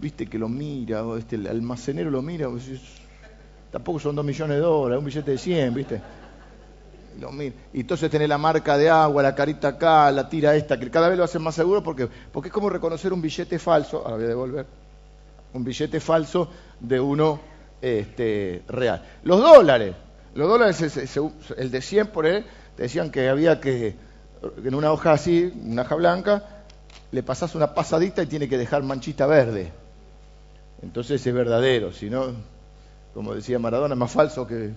Viste 0.00 0.26
que 0.26 0.40
lo 0.40 0.48
mira, 0.48 1.04
o 1.04 1.16
este, 1.16 1.36
el 1.36 1.46
almacenero 1.46 2.10
lo 2.10 2.20
mira, 2.20 2.48
tampoco 3.70 4.00
son 4.00 4.16
dos 4.16 4.24
millones 4.24 4.56
de 4.56 4.60
dólares, 4.60 4.98
un 4.98 5.04
billete 5.04 5.30
de 5.30 5.38
100, 5.38 5.74
viste. 5.74 6.02
Y 7.72 7.80
entonces 7.80 8.10
tenés 8.10 8.28
la 8.28 8.38
marca 8.38 8.78
de 8.78 8.88
agua, 8.88 9.22
la 9.22 9.34
carita 9.34 9.68
acá, 9.68 10.10
la 10.12 10.28
tira 10.28 10.54
esta, 10.54 10.78
que 10.78 10.88
cada 10.88 11.08
vez 11.08 11.18
lo 11.18 11.24
hacen 11.24 11.42
más 11.42 11.54
seguro 11.54 11.82
porque, 11.82 12.08
porque 12.32 12.48
es 12.48 12.52
como 12.52 12.70
reconocer 12.70 13.12
un 13.12 13.20
billete 13.20 13.58
falso, 13.58 13.98
ahora 14.04 14.16
voy 14.16 14.24
a 14.24 14.28
devolver, 14.28 14.66
un 15.52 15.64
billete 15.64 15.98
falso 15.98 16.48
de 16.78 17.00
uno 17.00 17.40
este, 17.82 18.62
real. 18.68 19.04
Los 19.24 19.40
dólares, 19.40 19.96
los 20.34 20.48
dólares, 20.48 21.18
el 21.56 21.70
de 21.70 21.80
100 21.80 22.06
por 22.08 22.24
él, 22.24 22.44
te 22.76 22.84
decían 22.84 23.10
que 23.10 23.28
había 23.28 23.60
que, 23.60 23.96
en 24.64 24.74
una 24.74 24.92
hoja 24.92 25.12
así, 25.12 25.52
una 25.64 25.82
hoja 25.82 25.96
blanca, 25.96 26.44
le 27.10 27.22
pasas 27.24 27.54
una 27.56 27.74
pasadita 27.74 28.22
y 28.22 28.26
tiene 28.26 28.48
que 28.48 28.58
dejar 28.58 28.84
manchita 28.84 29.26
verde. 29.26 29.72
Entonces 30.82 31.26
es 31.26 31.34
verdadero, 31.34 31.92
si 31.92 32.08
no, 32.08 32.26
como 33.12 33.34
decía 33.34 33.58
Maradona, 33.58 33.94
es 33.94 33.98
más 33.98 34.12
falso 34.12 34.46
que, 34.46 34.72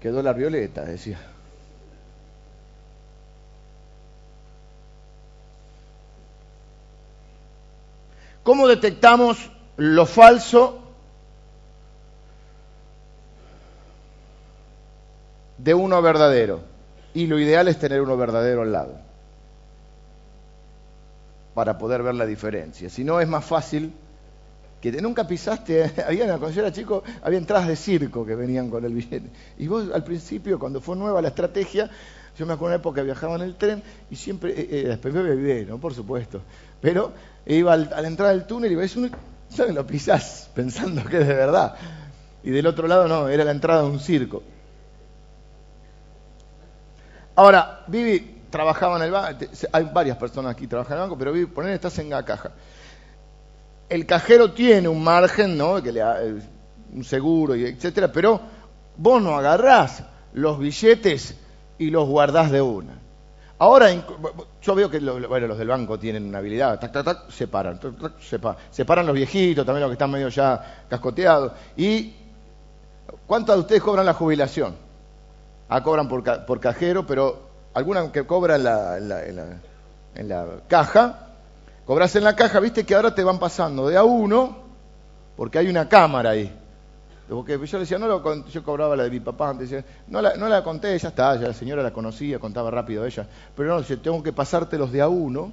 que 0.00 0.10
dólar 0.10 0.36
violeta, 0.36 0.84
decía. 0.84 1.18
¿Cómo 8.42 8.68
detectamos 8.68 9.50
lo 9.76 10.06
falso 10.06 10.78
de 15.58 15.74
uno 15.74 16.00
verdadero? 16.00 16.60
Y 17.12 17.26
lo 17.26 17.40
ideal 17.40 17.66
es 17.66 17.78
tener 17.78 18.00
uno 18.00 18.16
verdadero 18.16 18.62
al 18.62 18.70
lado 18.70 19.06
para 21.54 21.78
poder 21.78 22.02
ver 22.02 22.14
la 22.14 22.26
diferencia. 22.26 22.88
Si 22.88 23.02
no, 23.02 23.20
es 23.20 23.26
más 23.26 23.44
fácil 23.44 23.92
que 24.80 24.92
nunca 24.92 25.26
pisaste, 25.26 25.92
había 26.06 26.26
cuando 26.26 26.50
yo 26.50 26.60
era 26.60 26.72
chico, 26.72 27.02
había 27.22 27.38
entradas 27.38 27.68
de 27.68 27.76
circo 27.76 28.24
que 28.24 28.34
venían 28.34 28.70
con 28.70 28.84
el 28.84 28.92
billete. 28.92 29.30
Y 29.58 29.66
vos 29.66 29.88
al 29.92 30.04
principio, 30.04 30.58
cuando 30.58 30.80
fue 30.80 30.96
nueva 30.96 31.22
la 31.22 31.28
estrategia, 31.28 31.90
yo 32.36 32.44
me 32.44 32.52
acuerdo 32.52 32.74
una 32.74 32.80
época 32.80 33.00
que 33.00 33.04
viajaba 33.04 33.36
en 33.36 33.42
el 33.42 33.56
tren 33.56 33.82
y 34.10 34.16
siempre, 34.16 34.52
eh, 34.52 34.68
eh, 34.70 34.84
después 34.88 35.14
me 35.14 35.22
bebé, 35.22 35.64
¿no? 35.64 35.78
Por 35.78 35.94
supuesto. 35.94 36.42
Pero 36.80 37.12
iba 37.46 37.72
a 37.72 37.76
la 37.76 38.06
entrada 38.06 38.32
del 38.32 38.46
túnel 38.46 38.70
y 38.72 38.74
ves 38.74 38.94
uno, 38.96 39.08
¿sabes? 39.48 39.74
Lo 39.74 39.86
pisás 39.86 40.50
pensando 40.54 41.04
que 41.04 41.18
es 41.18 41.26
de 41.26 41.34
verdad. 41.34 41.74
Y 42.42 42.50
del 42.50 42.66
otro 42.66 42.86
lado 42.86 43.08
no, 43.08 43.28
era 43.28 43.44
la 43.44 43.52
entrada 43.52 43.82
de 43.82 43.88
un 43.88 43.98
circo. 43.98 44.42
Ahora, 47.34 47.84
Vivi 47.86 48.34
trabajaba 48.50 48.96
en 48.96 49.02
el 49.02 49.10
banco, 49.10 49.44
hay 49.72 49.84
varias 49.92 50.16
personas 50.16 50.52
aquí 50.52 50.62
que 50.62 50.68
trabajan 50.68 50.96
en 50.96 51.02
el 51.02 51.08
banco, 51.08 51.18
pero 51.18 51.32
Vivi, 51.32 51.46
poner 51.46 51.72
estás 51.72 51.98
en 51.98 52.10
la 52.10 52.24
caja. 52.24 52.52
El 53.88 54.06
cajero 54.06 54.52
tiene 54.52 54.88
un 54.88 55.02
margen, 55.02 55.56
¿no? 55.56 55.82
Que 55.82 55.92
le 55.92 56.02
un 56.92 57.04
seguro 57.04 57.54
y 57.54 57.64
etcétera, 57.64 58.10
pero 58.10 58.40
vos 58.96 59.22
no 59.22 59.36
agarrás 59.36 60.02
los 60.32 60.58
billetes 60.58 61.36
y 61.78 61.90
los 61.90 62.08
guardás 62.08 62.50
de 62.50 62.62
una. 62.62 62.98
Ahora, 63.58 63.88
yo 64.60 64.74
veo 64.74 64.90
que 64.90 65.00
los 65.00 65.58
del 65.58 65.68
banco 65.68 65.98
tienen 65.98 66.26
una 66.26 66.38
habilidad, 66.38 66.78
tac, 66.78 66.92
tac, 66.92 67.04
tac, 67.04 67.30
separan, 67.30 67.80
separan, 68.20 68.58
separan 68.70 69.06
los 69.06 69.14
viejitos, 69.14 69.64
también 69.64 69.80
los 69.80 69.90
que 69.90 69.94
están 69.94 70.10
medio 70.10 70.28
ya 70.28 70.84
cascoteados. 70.88 71.52
¿Y 71.76 72.14
cuántos 73.26 73.54
de 73.54 73.60
ustedes 73.60 73.82
cobran 73.82 74.04
la 74.04 74.12
jubilación? 74.12 74.76
Ah, 75.70 75.82
cobran 75.82 76.06
por, 76.06 76.60
cajero, 76.60 77.06
pero 77.06 77.48
alguna 77.72 78.12
que 78.12 78.26
cobra 78.26 78.56
en 78.56 78.64
la, 78.64 78.98
en 80.14 80.28
la, 80.28 80.46
caja, 80.68 81.25
cobras 81.86 82.14
en 82.16 82.24
la 82.24 82.36
caja, 82.36 82.60
viste 82.60 82.84
que 82.84 82.94
ahora 82.94 83.14
te 83.14 83.24
van 83.24 83.38
pasando 83.38 83.88
de 83.88 83.96
a 83.96 84.02
uno, 84.02 84.56
porque 85.36 85.58
hay 85.58 85.68
una 85.68 85.88
cámara 85.88 86.30
ahí. 86.30 86.52
Porque 87.28 87.54
yo 87.54 87.78
le 87.78 87.84
decía, 87.84 87.98
no 87.98 88.06
lo 88.06 88.46
yo 88.46 88.62
cobraba 88.62 88.94
la 88.94 89.04
de 89.04 89.10
mi 89.10 89.20
papá, 89.20 89.50
antes, 89.50 89.84
no, 90.06 90.20
la, 90.20 90.36
no 90.36 90.48
la 90.48 90.62
conté, 90.62 90.96
ya 90.98 91.08
está, 91.08 91.34
ya 91.36 91.48
la 91.48 91.54
señora 91.54 91.82
la 91.82 91.92
conocía, 91.92 92.38
contaba 92.38 92.70
rápido 92.70 93.04
ella. 93.04 93.26
Pero 93.56 93.74
no, 93.74 93.82
yo 93.82 93.98
tengo 94.00 94.22
que 94.22 94.32
pasártelos 94.32 94.92
de 94.92 95.00
a 95.00 95.08
uno 95.08 95.52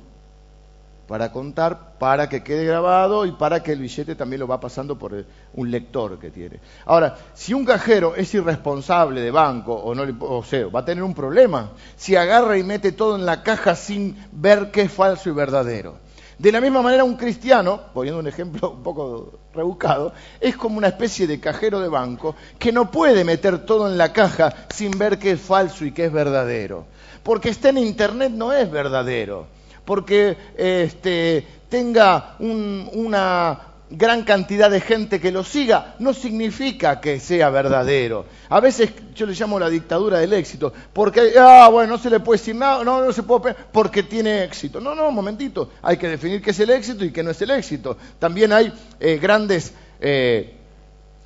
para 1.07 1.31
contar, 1.31 1.97
para 1.99 2.29
que 2.29 2.43
quede 2.43 2.65
grabado 2.65 3.25
y 3.25 3.31
para 3.33 3.61
que 3.61 3.71
el 3.71 3.79
billete 3.79 4.15
también 4.15 4.39
lo 4.39 4.47
va 4.47 4.59
pasando 4.59 4.97
por 4.97 5.25
un 5.53 5.71
lector 5.71 6.17
que 6.19 6.29
tiene. 6.29 6.59
Ahora, 6.85 7.17
si 7.33 7.53
un 7.53 7.65
cajero 7.65 8.15
es 8.15 8.33
irresponsable 8.33 9.21
de 9.21 9.31
banco 9.31 9.73
o 9.73 9.93
no, 9.93 10.05
o 10.21 10.43
sea, 10.43 10.67
va 10.67 10.81
a 10.81 10.85
tener 10.85 11.03
un 11.03 11.13
problema 11.13 11.71
si 11.95 12.15
agarra 12.15 12.57
y 12.57 12.63
mete 12.63 12.91
todo 12.91 13.15
en 13.15 13.25
la 13.25 13.43
caja 13.43 13.75
sin 13.75 14.15
ver 14.31 14.71
qué 14.71 14.83
es 14.83 14.91
falso 14.91 15.29
y 15.29 15.33
verdadero. 15.33 15.97
De 16.43 16.51
la 16.51 16.59
misma 16.59 16.81
manera, 16.81 17.05
un 17.05 17.15
cristiano, 17.15 17.79
poniendo 17.93 18.19
un 18.19 18.27
ejemplo 18.27 18.71
un 18.71 18.83
poco 18.83 19.31
rebuscado, 19.53 20.11
es 20.41 20.57
como 20.57 20.77
una 20.77 20.89
especie 20.89 21.25
de 21.25 21.39
cajero 21.39 21.79
de 21.79 21.87
banco 21.87 22.35
que 22.59 22.73
no 22.73 22.91
puede 22.91 23.23
meter 23.23 23.59
todo 23.59 23.87
en 23.87 23.97
la 23.97 24.11
caja 24.11 24.53
sin 24.67 24.91
ver 24.91 25.17
qué 25.19 25.31
es 25.31 25.39
falso 25.39 25.85
y 25.85 25.93
qué 25.93 26.07
es 26.07 26.11
verdadero. 26.11 26.85
Porque 27.23 27.47
está 27.47 27.69
en 27.69 27.77
Internet 27.77 28.33
no 28.33 28.51
es 28.51 28.69
verdadero. 28.69 29.47
Porque 29.85 30.35
este, 30.57 31.47
tenga 31.69 32.35
una, 32.39 33.61
gran 33.95 34.23
cantidad 34.23 34.71
de 34.71 34.81
gente 34.81 35.19
que 35.19 35.31
lo 35.31 35.43
siga, 35.43 35.95
no 35.99 36.13
significa 36.13 36.99
que 36.99 37.19
sea 37.19 37.49
verdadero. 37.49 38.25
A 38.49 38.59
veces 38.59 38.91
yo 39.15 39.25
le 39.25 39.33
llamo 39.33 39.59
la 39.59 39.69
dictadura 39.69 40.19
del 40.19 40.33
éxito, 40.33 40.73
porque, 40.91 41.33
ah, 41.39 41.69
bueno, 41.71 41.93
no 41.93 41.97
se 41.99 42.09
le 42.09 42.19
puede 42.19 42.39
decir 42.39 42.55
nada, 42.55 42.83
no, 42.83 43.05
no 43.05 43.13
se 43.13 43.23
puede, 43.23 43.53
porque 43.71 44.03
tiene 44.03 44.43
éxito. 44.43 44.79
No, 44.79 44.95
no, 44.95 45.09
un 45.09 45.15
momentito, 45.15 45.69
hay 45.81 45.97
que 45.97 46.07
definir 46.07 46.41
qué 46.41 46.51
es 46.51 46.59
el 46.59 46.71
éxito 46.71 47.05
y 47.05 47.11
qué 47.11 47.21
no 47.21 47.31
es 47.31 47.41
el 47.41 47.51
éxito. 47.51 47.95
También 48.17 48.51
hay 48.51 48.73
eh, 48.99 49.19
grandes 49.21 49.73
eh, 49.99 50.55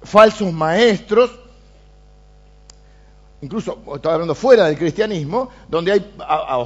falsos 0.04 0.52
maestros 0.52 1.32
incluso 3.42 3.84
estoy 3.96 4.12
hablando 4.12 4.34
fuera 4.34 4.66
del 4.66 4.78
cristianismo, 4.78 5.50
donde 5.68 5.92
hay 5.92 6.14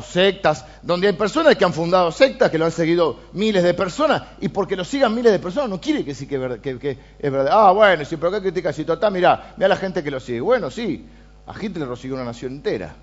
sectas, 0.03 0.65
donde 0.81 1.07
hay 1.07 1.13
personas 1.13 1.55
que 1.55 1.65
han 1.65 1.73
fundado 1.73 2.11
sectas, 2.11 2.49
que 2.49 2.57
lo 2.57 2.65
han 2.65 2.71
seguido 2.71 3.19
miles 3.33 3.63
de 3.63 3.73
personas, 3.73 4.23
y 4.39 4.47
porque 4.47 4.75
lo 4.75 4.85
sigan 4.85 5.13
miles 5.13 5.31
de 5.31 5.39
personas 5.39 5.69
no 5.69 5.81
quiere 5.81 6.05
que 6.05 6.15
sí 6.15 6.27
que, 6.27 6.35
es 7.19 7.31
verdad. 7.31 7.49
Ah, 7.51 7.71
bueno, 7.71 8.05
sí, 8.05 8.17
pero 8.17 8.31
¿qué 8.31 8.41
critica 8.41 8.71
si 8.71 8.85
total? 8.85 9.11
Mira, 9.11 9.53
mira 9.57 9.67
la 9.67 9.75
gente 9.75 10.03
que 10.03 10.11
lo 10.11 10.19
sigue. 10.19 10.41
Bueno, 10.41 10.71
sí, 10.71 11.05
a 11.45 11.53
Hitler 11.61 11.87
lo 11.87 11.95
sigue 11.95 12.13
una 12.13 12.23
nación 12.23 12.53
entera. 12.53 12.95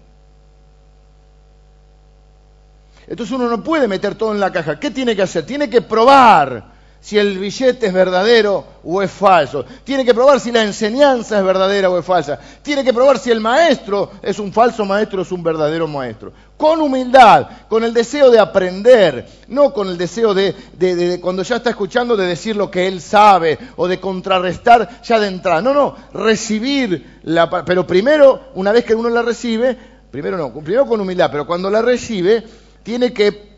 Entonces 3.06 3.34
uno 3.34 3.48
no 3.48 3.62
puede 3.62 3.88
meter 3.88 4.14
todo 4.14 4.32
en 4.32 4.40
la 4.40 4.52
caja. 4.52 4.78
¿Qué 4.78 4.90
tiene 4.90 5.16
que 5.16 5.22
hacer? 5.22 5.46
Tiene 5.46 5.70
que 5.70 5.80
probar 5.80 6.77
si 7.00 7.16
el 7.16 7.38
billete 7.38 7.86
es 7.86 7.92
verdadero 7.92 8.64
o 8.84 9.00
es 9.00 9.10
falso. 9.10 9.64
Tiene 9.84 10.04
que 10.04 10.14
probar 10.14 10.40
si 10.40 10.50
la 10.50 10.62
enseñanza 10.62 11.38
es 11.38 11.44
verdadera 11.44 11.88
o 11.88 11.98
es 11.98 12.04
falsa. 12.04 12.38
Tiene 12.62 12.82
que 12.82 12.92
probar 12.92 13.18
si 13.18 13.30
el 13.30 13.40
maestro 13.40 14.10
es 14.20 14.38
un 14.38 14.52
falso 14.52 14.84
maestro 14.84 15.20
o 15.20 15.22
es 15.22 15.32
un 15.32 15.42
verdadero 15.42 15.86
maestro. 15.86 16.32
Con 16.56 16.80
humildad, 16.80 17.46
con 17.68 17.84
el 17.84 17.94
deseo 17.94 18.30
de 18.30 18.40
aprender, 18.40 19.26
no 19.46 19.72
con 19.72 19.88
el 19.88 19.96
deseo 19.96 20.34
de, 20.34 21.18
cuando 21.22 21.44
ya 21.44 21.56
está 21.56 21.70
escuchando 21.70 22.16
de 22.16 22.26
decir 22.26 22.56
lo 22.56 22.70
que 22.70 22.88
él 22.88 23.00
sabe 23.00 23.58
o 23.76 23.86
de 23.86 24.00
contrarrestar 24.00 25.00
ya 25.02 25.20
de 25.20 25.28
entrada. 25.28 25.62
No, 25.62 25.72
no, 25.72 25.94
recibir 26.12 27.20
la... 27.22 27.48
Pero 27.64 27.86
primero, 27.86 28.48
una 28.54 28.72
vez 28.72 28.84
que 28.84 28.94
uno 28.94 29.08
la 29.08 29.22
recibe, 29.22 29.76
primero 30.10 30.36
no, 30.36 30.52
primero 30.52 30.86
con 30.86 31.00
humildad, 31.00 31.30
pero 31.30 31.46
cuando 31.46 31.70
la 31.70 31.80
recibe, 31.80 32.42
tiene 32.82 33.12
que 33.12 33.48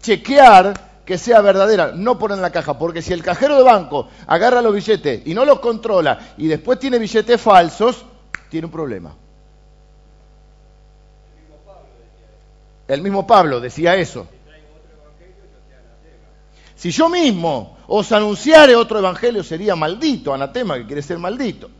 chequear 0.00 0.87
que 1.08 1.16
sea 1.16 1.40
verdadera, 1.40 1.92
no 1.94 2.18
poner 2.18 2.36
en 2.36 2.42
la 2.42 2.52
caja, 2.52 2.78
porque 2.78 3.00
si 3.00 3.14
el 3.14 3.22
cajero 3.22 3.56
de 3.56 3.62
banco 3.62 4.10
agarra 4.26 4.60
los 4.60 4.74
billetes 4.74 5.22
y 5.24 5.32
no 5.32 5.46
los 5.46 5.58
controla 5.58 6.34
y 6.36 6.48
después 6.48 6.78
tiene 6.78 6.98
billetes 6.98 7.40
falsos, 7.40 8.04
tiene 8.50 8.66
un 8.66 8.70
problema. 8.70 9.14
El 12.86 13.00
mismo 13.00 13.26
Pablo 13.26 13.58
decía 13.58 13.96
eso. 13.96 14.26
Si 16.74 16.90
yo 16.90 17.08
mismo 17.08 17.78
os 17.86 18.12
anunciare 18.12 18.76
otro 18.76 18.98
evangelio 18.98 19.42
sería 19.42 19.74
maldito, 19.74 20.34
anatema, 20.34 20.76
que 20.76 20.84
quiere 20.84 21.00
ser 21.00 21.16
maldito. 21.18 21.70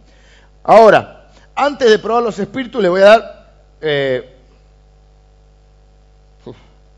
Ahora, 0.65 1.29
antes 1.55 1.91
de 1.91 1.99
probar 1.99 2.23
los 2.23 2.39
espíritus, 2.39 2.81
le 2.81 2.89
voy 2.89 3.03
a 3.03 3.05
dar... 3.05 3.51
Eh, 3.83 4.37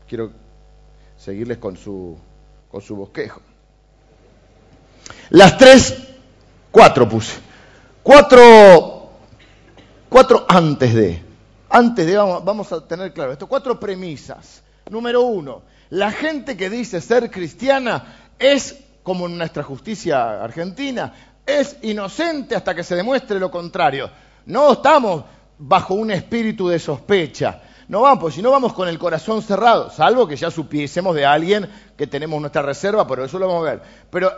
quiero 0.07 0.40
seguirles 1.23 1.59
con 1.59 1.77
su, 1.77 2.17
con 2.69 2.81
su 2.81 2.95
bosquejo. 2.95 3.41
Las 5.29 5.57
tres, 5.57 5.95
cuatro 6.71 7.07
puse. 7.07 7.39
Cuatro, 8.01 9.11
cuatro 10.09 10.45
antes 10.47 10.93
de. 10.93 11.21
Antes 11.69 12.05
de, 12.05 12.17
vamos, 12.17 12.43
vamos 12.43 12.71
a 12.73 12.85
tener 12.85 13.13
claro 13.13 13.31
esto, 13.31 13.47
cuatro 13.47 13.79
premisas. 13.79 14.63
Número 14.89 15.21
uno, 15.21 15.61
la 15.91 16.11
gente 16.11 16.57
que 16.57 16.69
dice 16.69 16.99
ser 16.99 17.29
cristiana 17.29 18.31
es, 18.39 18.77
como 19.03 19.27
en 19.27 19.37
nuestra 19.37 19.63
justicia 19.63 20.43
argentina, 20.43 21.13
es 21.45 21.77
inocente 21.83 22.55
hasta 22.55 22.73
que 22.73 22.83
se 22.83 22.95
demuestre 22.95 23.39
lo 23.39 23.51
contrario. 23.51 24.09
No 24.47 24.73
estamos 24.73 25.23
bajo 25.59 25.93
un 25.93 26.11
espíritu 26.11 26.67
de 26.67 26.79
sospecha. 26.79 27.61
No 27.91 27.99
vamos, 27.99 28.19
pues 28.21 28.35
si 28.35 28.41
no 28.41 28.51
vamos 28.51 28.71
con 28.71 28.87
el 28.87 28.97
corazón 28.97 29.41
cerrado, 29.41 29.89
salvo 29.89 30.25
que 30.25 30.37
ya 30.37 30.49
supiésemos 30.49 31.13
de 31.13 31.25
alguien 31.25 31.69
que 31.97 32.07
tenemos 32.07 32.39
nuestra 32.39 32.61
reserva, 32.61 33.05
pero 33.05 33.25
eso 33.25 33.37
lo 33.37 33.49
vamos 33.49 33.67
a 33.67 33.71
ver. 33.71 33.81
Pero 34.09 34.31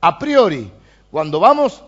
a 0.00 0.18
priori, 0.18 0.68
cuando 1.08 1.38
vamos 1.38 1.80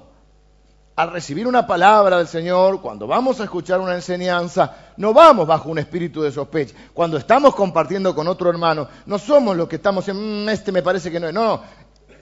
a 0.94 1.06
recibir 1.06 1.48
una 1.48 1.66
palabra 1.66 2.18
del 2.18 2.28
Señor, 2.28 2.80
cuando 2.80 3.08
vamos 3.08 3.40
a 3.40 3.42
escuchar 3.42 3.80
una 3.80 3.96
enseñanza, 3.96 4.92
no 4.98 5.12
vamos 5.12 5.48
bajo 5.48 5.68
un 5.68 5.80
espíritu 5.80 6.22
de 6.22 6.30
sospecha. 6.30 6.76
Cuando 6.94 7.16
estamos 7.16 7.56
compartiendo 7.56 8.14
con 8.14 8.28
otro 8.28 8.48
hermano, 8.48 8.86
no 9.06 9.18
somos 9.18 9.56
los 9.56 9.66
que 9.66 9.76
estamos 9.76 10.06
en, 10.06 10.44
mm, 10.44 10.48
este 10.48 10.70
me 10.70 10.84
parece 10.84 11.10
que 11.10 11.18
no 11.18 11.26
es. 11.26 11.34
No, 11.34 11.44
no. 11.44 11.62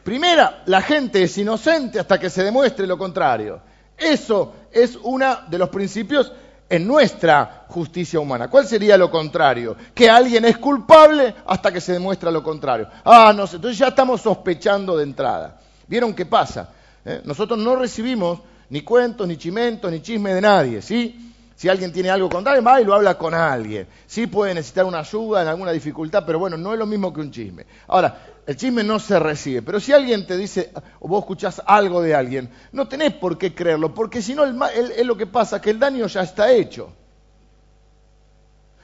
Primera, 0.03 0.63
la 0.65 0.81
gente 0.81 1.23
es 1.23 1.37
inocente 1.37 2.01
hasta 2.01 2.19
que 2.19 2.31
se 2.31 2.43
demuestre 2.43 2.87
lo 2.87 2.97
contrario. 2.97 3.61
Eso 3.99 4.55
es 4.73 4.99
uno 5.03 5.41
de 5.47 5.59
los 5.59 5.69
principios 5.69 6.33
en 6.69 6.87
nuestra 6.87 7.65
justicia 7.69 8.21
humana. 8.21 8.49
¿Cuál 8.49 8.67
sería 8.67 8.97
lo 8.97 9.11
contrario? 9.11 9.77
Que 9.95 10.11
alguien 10.11 10.45
es 10.45 10.59
culpable 10.59 11.35
hasta 11.47 11.73
que 11.73 11.81
se 11.81 11.93
demuestra 11.93 12.31
lo 12.31 12.43
contrario. 12.43 12.89
Ah, 13.05 13.33
no 13.35 13.47
sé, 13.47 13.57
entonces 13.57 13.79
ya 13.79 13.89
estamos 13.89 14.21
sospechando 14.21 14.97
de 14.97 15.05
entrada. 15.05 15.59
¿Vieron 15.87 16.15
qué 16.15 16.27
pasa? 16.27 16.69
¿Eh? 17.05 17.23
Nosotros 17.25 17.59
no 17.59 17.77
recibimos 17.77 18.41
ni 18.71 18.83
cuentos, 18.83 19.27
ni 19.27 19.37
chimentos, 19.37 19.91
ni 19.91 20.01
chisme 20.01 20.35
de 20.35 20.41
nadie, 20.41 20.83
¿sí? 20.83 21.28
Si 21.59 21.69
alguien 21.69 21.93
tiene 21.93 22.09
algo 22.09 22.29
contrario, 22.29 22.63
va 22.63 22.81
y 22.81 22.85
lo 22.85 22.95
habla 22.95 23.19
con 23.19 23.35
alguien. 23.35 23.89
Sí 24.07 24.29
puede 24.29 24.55
necesitar 24.55 24.85
una 24.85 25.01
ayuda 25.01 25.43
en 25.43 25.49
alguna 25.49 25.73
dificultad, 25.73 26.23
pero 26.25 26.39
bueno, 26.39 26.57
no 26.57 26.73
es 26.73 26.79
lo 26.79 26.87
mismo 26.87 27.13
que 27.13 27.21
un 27.21 27.33
chisme. 27.33 27.67
Ahora, 27.89 28.17
el 28.47 28.57
chisme 28.57 28.85
no 28.85 29.01
se 29.01 29.19
recibe, 29.19 29.63
pero 29.63 29.81
si 29.81 29.93
alguien 29.93 30.25
te 30.25 30.37
dice, 30.37 30.71
o 31.01 31.09
vos 31.09 31.23
escuchás 31.23 31.61
algo 31.67 32.01
de 32.01 32.15
alguien, 32.15 32.49
no 32.71 32.87
tenés 32.87 33.13
por 33.15 33.37
qué 33.37 33.57
creerlo, 33.57 33.93
porque 33.93 34.23
si 34.23 34.37
no, 34.37 34.45
es 34.45 35.05
lo 35.05 35.17
que 35.17 35.27
pasa, 35.27 35.61
que 35.61 35.71
el 35.71 35.81
daño 35.81 36.07
ya 36.07 36.21
está 36.23 36.53
hecho. 36.53 36.93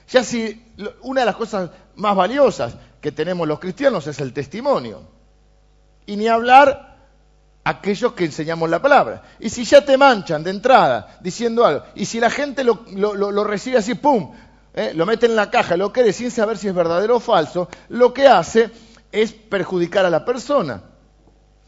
Ya 0.09 0.25
si 0.25 0.67
una 1.03 1.21
de 1.21 1.27
las 1.27 1.37
cosas 1.37 1.71
más 1.95 2.17
valiosas 2.17 2.75
que 3.01 3.13
tenemos 3.13 3.47
los 3.47 3.61
cristianos 3.61 4.09
es 4.09 4.19
el 4.19 4.33
testimonio. 4.33 5.01
Y 6.07 6.17
ni 6.17 6.27
hablar 6.27 6.94
aquellos 7.65 8.13
que 8.13 8.27
enseñamos 8.27 8.69
la 8.69 8.81
palabra. 8.81 9.23
Y 9.41 9.49
si 9.49 9.65
ya 9.65 9.85
te 9.85 9.97
manchan 9.97 10.45
de 10.45 10.51
entrada 10.51 11.19
diciendo 11.21 11.65
algo, 11.65 11.85
y 11.95 12.05
si 12.05 12.21
la 12.21 12.31
gente 12.31 12.63
lo, 12.63 13.45
recibe 13.45 13.79
así, 13.79 13.95
¡pum!, 13.95 14.33
¿eh? 14.75 14.93
lo 14.95 15.07
mete 15.07 15.27
en 15.27 15.35
la 15.35 15.51
caja, 15.51 15.77
lo 15.77 15.93
quiere 15.93 16.13
sin 16.13 16.31
saber 16.31 16.59
si 16.59 16.69
es 16.69 16.75
verdadero 16.75 17.17
o 17.17 17.21
falso, 17.21 17.69
lo 17.89 18.13
que 18.13 18.29
hace 18.29 18.71
es 19.11 19.33
perjudicar 19.33 20.05
a 20.05 20.11
la 20.11 20.25
persona. 20.25 20.83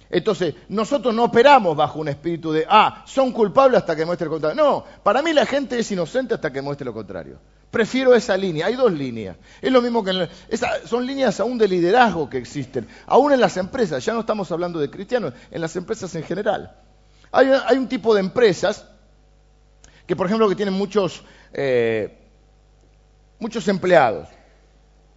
Entonces, 0.09 0.55
nosotros 0.69 1.15
no 1.15 1.25
operamos 1.25 1.77
bajo 1.77 1.99
un 1.99 2.09
espíritu 2.09 2.53
de, 2.53 2.65
ah, 2.69 3.03
son 3.07 3.33
culpables 3.33 3.79
hasta 3.79 3.97
que 3.97 4.05
muestre 4.05 4.27
el 4.27 4.31
contrario. 4.31 4.63
No, 4.63 4.85
para 5.03 5.23
mí 5.23 5.33
la 5.33 5.47
gente 5.47 5.79
es 5.79 5.91
inocente 5.91 6.35
hasta 6.35 6.53
que 6.53 6.63
muestre 6.63 6.85
lo 6.85 6.93
contrario. 6.93 7.39
Prefiero 7.71 8.15
esa 8.15 8.37
línea. 8.37 8.67
Hay 8.67 8.75
dos 8.75 8.93
líneas. 8.93 9.37
Es 9.61 9.71
lo 9.73 9.83
mismo 9.83 10.03
que 10.03 10.11
en 10.11 10.29
son 10.87 11.07
líneas 11.07 11.41
aún 11.41 11.59
de 11.59 11.69
liderazgo 11.69 12.31
que 12.31 12.39
existen. 12.39 12.87
Aún 13.07 13.33
en 13.33 13.41
las 13.41 13.57
empresas, 13.57 14.05
ya 14.05 14.15
no 14.15 14.21
estamos 14.21 14.51
hablando 14.53 14.79
de 14.79 14.91
cristianos, 14.91 15.35
en 15.51 15.61
las 15.61 15.75
empresas 15.77 16.15
en 16.15 16.23
general. 16.23 16.77
Hay, 17.33 17.77
un 17.77 17.89
tipo 17.89 18.15
de 18.15 18.21
empresas 18.21 18.87
que, 20.07 20.17
por 20.17 20.27
ejemplo, 20.27 20.49
que 20.49 20.55
tienen 20.55 20.75
muchos, 20.75 21.23
eh, 21.53 22.17
muchos 23.39 23.67
empleados. 23.69 24.29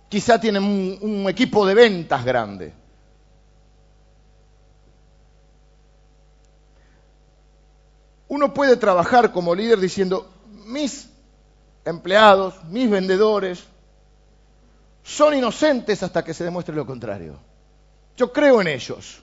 Quizá 0.09 0.41
tienen 0.41 0.63
un 0.63 1.29
equipo 1.29 1.65
de 1.65 1.75
ventas 1.75 2.25
grande. 2.25 2.73
Uno 8.29 8.53
puede 8.53 8.77
trabajar 8.77 9.31
como 9.31 9.55
líder 9.55 9.79
diciendo, 9.79 10.31
mis 10.65 11.09
empleados, 11.89 12.56
mis 12.65 12.89
vendedores, 12.89 13.65
son 15.04 15.34
inocentes 15.34 16.04
hasta 16.04 16.23
que 16.23 16.34
se 16.34 16.43
demuestre 16.43 16.75
lo 16.75 16.86
contrario. 16.86 17.38
Yo 18.15 18.32
creo 18.32 18.62
en 18.62 18.67
ellos. 18.67 19.21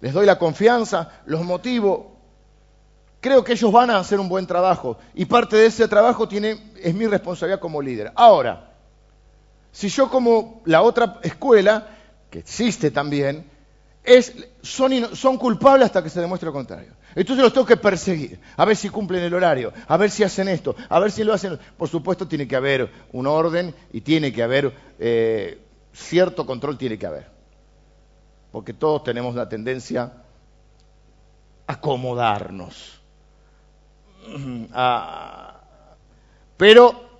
Les 0.00 0.12
doy 0.12 0.26
la 0.26 0.38
confianza, 0.38 1.22
los 1.26 1.44
motivo. 1.44 2.16
Creo 3.20 3.44
que 3.44 3.52
ellos 3.52 3.70
van 3.70 3.90
a 3.90 3.98
hacer 3.98 4.18
un 4.18 4.28
buen 4.28 4.46
trabajo 4.46 4.98
y 5.14 5.24
parte 5.24 5.56
de 5.56 5.66
ese 5.66 5.86
trabajo 5.86 6.26
tiene, 6.26 6.72
es 6.76 6.94
mi 6.94 7.06
responsabilidad 7.06 7.60
como 7.60 7.80
líder. 7.80 8.12
Ahora, 8.16 8.72
si 9.70 9.88
yo 9.88 10.10
como 10.10 10.60
la 10.64 10.82
otra 10.82 11.20
escuela, 11.22 11.88
que 12.30 12.40
existe 12.40 12.90
también, 12.90 13.48
es, 14.04 14.34
son, 14.62 15.14
son 15.14 15.38
culpables 15.38 15.86
hasta 15.86 16.02
que 16.02 16.10
se 16.10 16.20
demuestre 16.20 16.46
lo 16.46 16.52
contrario. 16.52 16.92
Entonces 17.14 17.44
los 17.44 17.52
tengo 17.52 17.66
que 17.66 17.76
perseguir, 17.76 18.40
a 18.56 18.64
ver 18.64 18.76
si 18.76 18.88
cumplen 18.88 19.22
el 19.22 19.34
horario, 19.34 19.72
a 19.86 19.96
ver 19.96 20.10
si 20.10 20.24
hacen 20.24 20.48
esto, 20.48 20.74
a 20.88 20.98
ver 20.98 21.10
si 21.10 21.24
lo 21.24 21.34
hacen. 21.34 21.58
Por 21.76 21.88
supuesto 21.88 22.26
tiene 22.26 22.48
que 22.48 22.56
haber 22.56 22.90
un 23.12 23.26
orden 23.26 23.74
y 23.92 24.00
tiene 24.00 24.32
que 24.32 24.42
haber 24.42 24.72
eh, 24.98 25.60
cierto 25.92 26.46
control, 26.46 26.78
tiene 26.78 26.98
que 26.98 27.06
haber. 27.06 27.30
Porque 28.50 28.72
todos 28.72 29.04
tenemos 29.04 29.34
la 29.34 29.48
tendencia 29.48 30.12
a 31.66 31.72
acomodarnos. 31.74 33.00
pero 36.56 37.10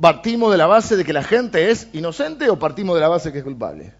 partimos 0.00 0.50
de 0.50 0.58
la 0.58 0.66
base 0.66 0.96
de 0.96 1.04
que 1.04 1.12
la 1.12 1.22
gente 1.22 1.70
es 1.70 1.88
inocente 1.94 2.50
o 2.50 2.58
partimos 2.58 2.94
de 2.94 3.00
la 3.00 3.08
base 3.08 3.32
que 3.32 3.38
es 3.38 3.44
culpable. 3.44 3.94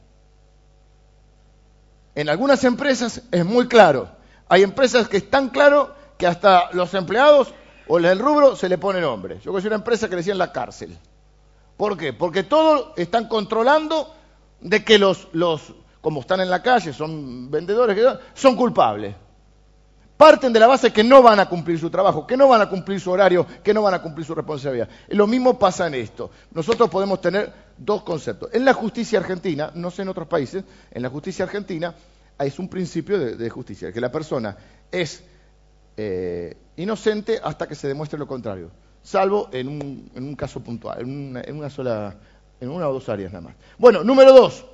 En 2.15 2.29
algunas 2.29 2.65
empresas 2.65 3.23
es 3.31 3.45
muy 3.45 3.69
claro 3.69 4.16
hay 4.49 4.63
empresas 4.63 5.09
que 5.09 5.19
están 5.19 5.49
claro 5.49 5.95
que 6.19 6.27
hasta 6.27 6.71
los 6.73 6.95
empleados 6.95 7.53
o 7.89 7.99
el 7.99 8.19
rubro 8.19 8.57
se 8.57 8.69
le 8.69 8.79
pone 8.79 9.01
nombre. 9.01 9.39
Yo 9.45 9.51
conocí 9.51 9.67
una 9.67 9.77
empresa 9.77 10.09
que 10.09 10.15
le 10.15 10.21
decían 10.21 10.39
la 10.39 10.53
cárcel. 10.53 10.97
¿Por 11.77 11.97
qué? 11.97 12.13
Porque 12.13 12.43
todos 12.43 12.93
están 12.97 13.29
controlando 13.29 14.15
de 14.61 14.85
que 14.85 14.99
los, 14.99 15.29
los 15.33 15.75
como 16.01 16.21
están 16.21 16.41
en 16.41 16.51
la 16.51 16.63
calle, 16.63 16.93
son 16.93 17.51
vendedores, 17.51 17.99
son 18.35 18.57
culpables. 18.57 19.15
Parten 20.17 20.53
de 20.53 20.61
la 20.61 20.67
base 20.67 20.93
que 20.93 21.05
no 21.05 21.23
van 21.23 21.41
a 21.41 21.49
cumplir 21.49 21.79
su 21.79 21.91
trabajo, 21.91 22.27
que 22.27 22.39
no 22.39 22.49
van 22.49 22.63
a 22.63 22.71
cumplir 22.71 22.99
su 22.99 23.11
horario, 23.11 23.47
que 23.63 23.75
no 23.75 23.83
van 23.83 23.95
a 23.95 24.01
cumplir 24.01 24.25
su 24.25 24.35
responsabilidad. 24.35 24.89
lo 25.09 25.27
mismo 25.27 25.59
pasa 25.59 25.87
en 25.89 25.95
esto. 25.95 26.31
Nosotros 26.53 26.89
podemos 26.89 27.21
tener 27.21 27.53
dos 27.77 28.03
conceptos. 28.03 28.49
En 28.55 28.65
la 28.65 28.73
justicia 28.73 29.19
argentina, 29.19 29.71
no 29.75 29.91
sé 29.91 30.03
en 30.03 30.09
otros 30.09 30.27
países, 30.27 30.65
en 30.91 31.03
la 31.03 31.11
justicia 31.11 31.45
argentina 31.45 31.95
es 32.45 32.59
un 32.59 32.69
principio 32.69 33.19
de, 33.19 33.51
justicia, 33.51 33.93
que 33.93 34.01
la 34.01 34.13
persona 34.13 34.57
es 34.91 35.23
eh, 35.97 36.57
inocente 36.77 37.41
hasta 37.43 37.67
que 37.67 37.75
se 37.75 37.89
demuestre 37.89 38.19
lo 38.19 38.27
contrario, 38.27 38.71
salvo 39.03 39.49
en 39.53 39.69
un, 40.15 40.35
caso 40.37 40.61
puntual, 40.61 41.01
en 41.01 41.57
una, 41.57 41.71
sola, 41.71 42.17
en 42.61 42.69
una 42.69 42.89
o 42.89 42.93
dos 42.93 43.09
áreas 43.09 43.33
nada 43.33 43.47
más. 43.47 43.55
Bueno, 43.79 44.05
número 44.05 44.33
dos. 44.33 44.65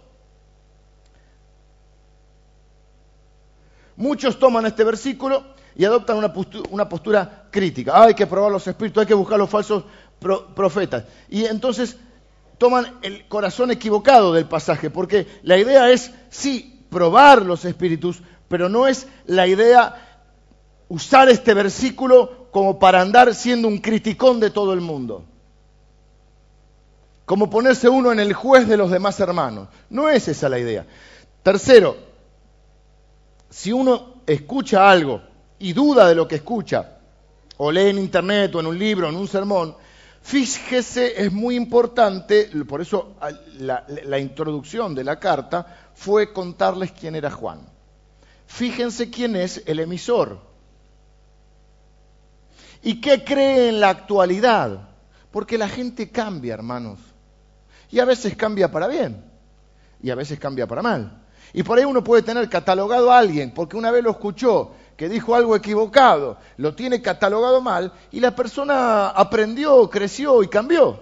Muchos 3.96 4.38
toman 4.38 4.66
este 4.66 4.85
versículo 4.85 5.44
y 5.77 5.85
adoptan 5.85 6.16
una 6.16 6.88
postura, 6.88 7.48
crítica. 7.51 8.03
Hay 8.03 8.14
que 8.14 8.27
probar 8.27 8.51
los 8.51 8.66
espíritus, 8.66 9.03
hay 9.03 9.07
que 9.07 9.14
buscar 9.14 9.38
los 9.38 9.51
falsos 9.51 9.85
profetas. 10.55 11.05
Y 11.29 11.44
entonces 11.44 11.96
toman 12.59 12.98
el 13.03 13.29
corazón 13.29 13.70
equivocado 13.70 14.33
del 14.33 14.46
pasaje, 14.46 14.90
porque 14.90 15.27
la 15.42 15.59
idea 15.59 15.90
es, 15.90 16.12
sí, 16.31 16.72
probar 16.92 17.44
los 17.44 17.64
espíritus, 17.64 18.22
pero 18.46 18.68
no 18.68 18.87
es 18.87 19.09
la 19.26 19.48
idea 19.48 20.20
usar 20.88 21.28
este 21.28 21.55
versículo 21.55 22.48
como 22.52 22.78
para 22.78 23.00
andar 23.00 23.35
siendo 23.35 23.66
un 23.66 23.78
criticón 23.78 24.38
de 24.38 24.50
todo 24.50 24.72
el 24.72 24.81
mundo. 24.81 25.24
Como 27.24 27.50
ponerse 27.50 27.88
uno 27.88 28.12
en 28.12 28.20
el 28.20 28.35
juez 28.35 28.68
de 28.68 28.76
los 28.76 28.90
demás 28.90 29.18
hermanos. 29.18 29.68
No 29.90 30.09
es 30.09 30.28
esa 30.28 30.48
la 30.48 30.59
idea. 30.59 30.87
Tercero, 31.42 31.96
si 33.48 33.72
uno 33.72 34.22
escucha 34.26 34.88
algo 34.88 35.22
y 35.59 35.72
duda 35.72 36.07
de 36.07 36.14
lo 36.14 36.28
que 36.28 36.37
escucha, 36.37 36.98
o 37.57 37.72
lee 37.72 37.88
en 37.88 37.98
internet 37.98 38.55
o 38.55 38.61
en 38.61 38.66
un 38.66 38.78
libro, 38.78 39.09
en 39.09 39.16
un 39.16 39.28
sermón, 39.28 39.74
fíjese, 40.23 41.23
es 41.23 41.33
muy 41.33 41.57
importante, 41.57 42.51
por 42.69 42.81
eso 42.81 43.17
la, 43.59 43.85
la 44.05 44.19
introducción 44.19 44.95
de 44.95 45.05
la 45.05 45.19
carta 45.19 45.91
fue 45.95 46.33
contarles 46.33 46.93
quién 46.93 47.15
era 47.15 47.31
Juan. 47.31 47.61
Fíjense 48.47 49.11
quién 49.11 49.37
es 49.37 49.63
el 49.67 49.81
emisor. 49.81 50.39
¿Y 52.83 53.01
qué 53.01 53.25
cree 53.25 53.69
en 53.69 53.81
la 53.81 53.91
actualidad? 53.91 54.89
Porque 55.31 55.57
la 55.57 55.69
gente 55.69 56.11
cambia, 56.11 56.55
hermanos. 56.55 56.99
Y 57.91 58.01
a 58.01 58.05
veces 58.05 58.37
cambia 58.37 58.71
para 58.71 58.89
bien. 58.89 59.25
Y 60.03 60.11
a 60.11 60.15
veces 60.15 60.39
cambia 60.39 60.67
para 60.67 60.83
mal. 60.83 61.23
Y 61.53 61.63
por 61.63 61.79
ahí 61.79 61.85
uno 61.85 62.03
puede 62.03 62.23
tener 62.23 62.49
catalogado 62.49 63.13
a 63.13 63.19
alguien, 63.19 63.53
porque 63.53 63.77
una 63.77 63.91
vez 63.91 64.03
lo 64.03 64.11
escuchó, 64.11 64.73
que 65.03 65.09
dijo 65.09 65.35
algo 65.35 65.57
equivocado, 65.57 66.37
lo 66.59 66.77
tiene 66.77 67.03
catalogado 67.03 67.61
mal, 67.61 67.93
y 68.12 68.21
la 68.21 68.37
persona 68.37 69.09
aprendió, 69.09 69.91
creció 69.91 70.45
y 70.45 70.47
cambió. 70.47 71.01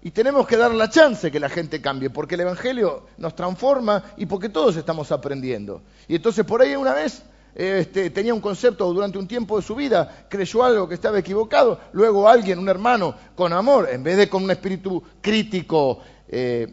Y 0.00 0.12
tenemos 0.12 0.46
que 0.46 0.56
dar 0.56 0.72
la 0.72 0.88
chance 0.88 1.30
que 1.30 1.40
la 1.40 1.50
gente 1.50 1.82
cambie, 1.82 2.08
porque 2.08 2.36
el 2.36 2.40
Evangelio 2.40 3.02
nos 3.18 3.36
transforma 3.36 4.02
y 4.16 4.24
porque 4.24 4.48
todos 4.48 4.76
estamos 4.76 5.12
aprendiendo. 5.12 5.82
Y 6.08 6.14
entonces 6.14 6.46
por 6.46 6.62
ahí 6.62 6.74
una 6.74 6.94
vez 6.94 7.22
este, 7.54 8.08
tenía 8.08 8.32
un 8.32 8.40
concepto 8.40 8.90
durante 8.94 9.18
un 9.18 9.28
tiempo 9.28 9.58
de 9.58 9.62
su 9.62 9.74
vida, 9.74 10.24
creyó 10.30 10.64
algo 10.64 10.88
que 10.88 10.94
estaba 10.94 11.18
equivocado, 11.18 11.78
luego 11.92 12.30
alguien, 12.30 12.58
un 12.58 12.70
hermano, 12.70 13.14
con 13.34 13.52
amor, 13.52 13.90
en 13.92 14.02
vez 14.02 14.16
de 14.16 14.30
con 14.30 14.42
un 14.42 14.50
espíritu 14.50 15.02
crítico, 15.20 16.00
eh, 16.26 16.66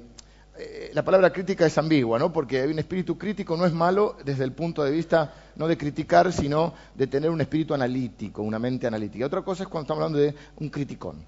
eh, 0.58 0.92
la 0.94 1.04
palabra 1.04 1.34
crítica 1.34 1.66
es 1.66 1.78
ambigua, 1.78 2.18
¿no? 2.18 2.32
Porque 2.32 2.66
un 2.66 2.80
espíritu 2.80 3.18
crítico 3.18 3.58
no 3.58 3.66
es 3.66 3.74
malo 3.74 4.18
desde 4.24 4.46
el 4.46 4.54
punto 4.54 4.84
de 4.84 4.92
vista 4.92 5.34
no 5.56 5.68
de 5.68 5.78
criticar, 5.78 6.32
sino 6.32 6.74
de 6.94 7.08
tener 7.08 7.30
un 7.30 7.42
espíritu 7.42 7.74
analítico, 7.74 8.42
una 8.42 8.60
mente 8.60 8.88
analítica. 8.88 9.26
Otra 9.26 9.42
cosa 9.42 9.64
es 9.64 9.70
cuando 9.70 9.84
estamos 9.84 10.04
hablando 10.04 10.20
de 10.20 10.34
un 10.58 10.70
criticón. 10.70 11.26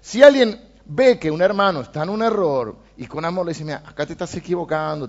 Si 0.00 0.22
alguien 0.22 0.60
ve 0.84 1.18
que 1.18 1.30
un 1.30 1.42
hermano 1.42 1.80
está 1.80 2.02
en 2.02 2.10
un 2.10 2.22
error 2.22 2.76
y 2.96 3.06
con 3.06 3.24
amor 3.24 3.46
le 3.46 3.52
dice, 3.52 3.64
mira, 3.64 3.82
acá 3.84 4.04
te 4.04 4.12
estás 4.12 4.34
equivocando, 4.34 5.08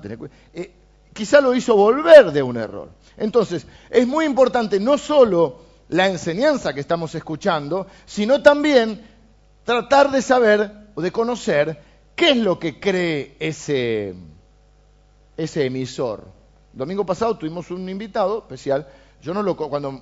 eh, 0.53 0.71
quizá 1.13 1.41
lo 1.41 1.53
hizo 1.53 1.75
volver 1.75 2.32
de 2.32 2.41
un 2.41 2.58
error. 2.58 2.89
Entonces, 3.17 3.67
es 3.89 4.08
muy 4.08 4.25
importante 4.25 4.80
no 4.80 4.97
solo 4.97 5.60
la 5.89 6.08
enseñanza 6.08 6.73
que 6.73 6.80
estamos 6.80 7.13
escuchando, 7.15 7.88
sino 8.06 8.41
también 8.41 9.06
tratar 9.63 10.12
de 10.12 10.21
saber 10.21 10.71
o 10.95 11.01
de 11.01 11.12
conocer 11.12 11.87
qué 12.17 12.32
es 12.32 12.38
lo 12.38 12.58
que 12.58 12.80
cree 12.80 13.38
ese, 13.39 14.15
ese 15.38 15.65
emisor. 15.65 16.27
Domingo 16.73 17.06
pasado 17.06 17.38
tuvimos 17.38 17.69
un 17.69 17.88
invitado 17.88 18.39
especial, 18.39 18.88
yo 19.21 19.36
no 19.36 19.43
lo 19.43 19.56
cuando 19.56 20.01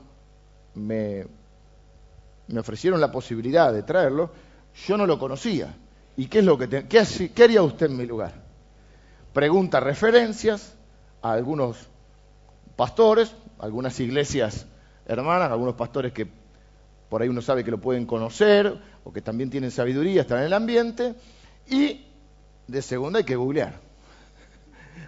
me, 0.75 1.27
me 2.47 2.59
ofrecieron 2.59 3.01
la 3.01 3.11
posibilidad 3.11 3.73
de 3.73 3.83
traerlo, 3.83 4.31
yo 4.87 4.95
no 4.95 5.05
lo 5.05 5.19
conocía. 5.19 5.75
¿Y 6.15 6.27
qué 6.27 6.39
es 6.39 6.45
lo 6.45 6.57
que 6.57 6.69
qué, 6.69 7.31
qué 7.35 7.43
haría 7.43 7.61
usted 7.61 7.87
en 7.87 7.97
mi 7.97 8.05
lugar? 8.05 8.31
Pregunta 9.33 9.81
referencias 9.81 10.73
a 11.21 11.33
algunos 11.33 11.89
pastores, 12.77 13.35
algunas 13.59 13.99
iglesias 13.99 14.65
hermanas, 15.05 15.51
algunos 15.51 15.75
pastores 15.75 16.13
que 16.13 16.25
por 17.09 17.21
ahí 17.21 17.27
uno 17.27 17.41
sabe 17.41 17.65
que 17.65 17.71
lo 17.71 17.81
pueden 17.81 18.05
conocer 18.05 18.73
o 19.03 19.11
que 19.11 19.21
también 19.21 19.49
tienen 19.49 19.69
sabiduría, 19.69 20.21
están 20.21 20.39
en 20.39 20.45
el 20.45 20.53
ambiente. 20.53 21.15
Y 21.67 22.04
de 22.67 22.81
segunda 22.81 23.19
hay 23.19 23.25
que 23.25 23.35
googlear. 23.35 23.79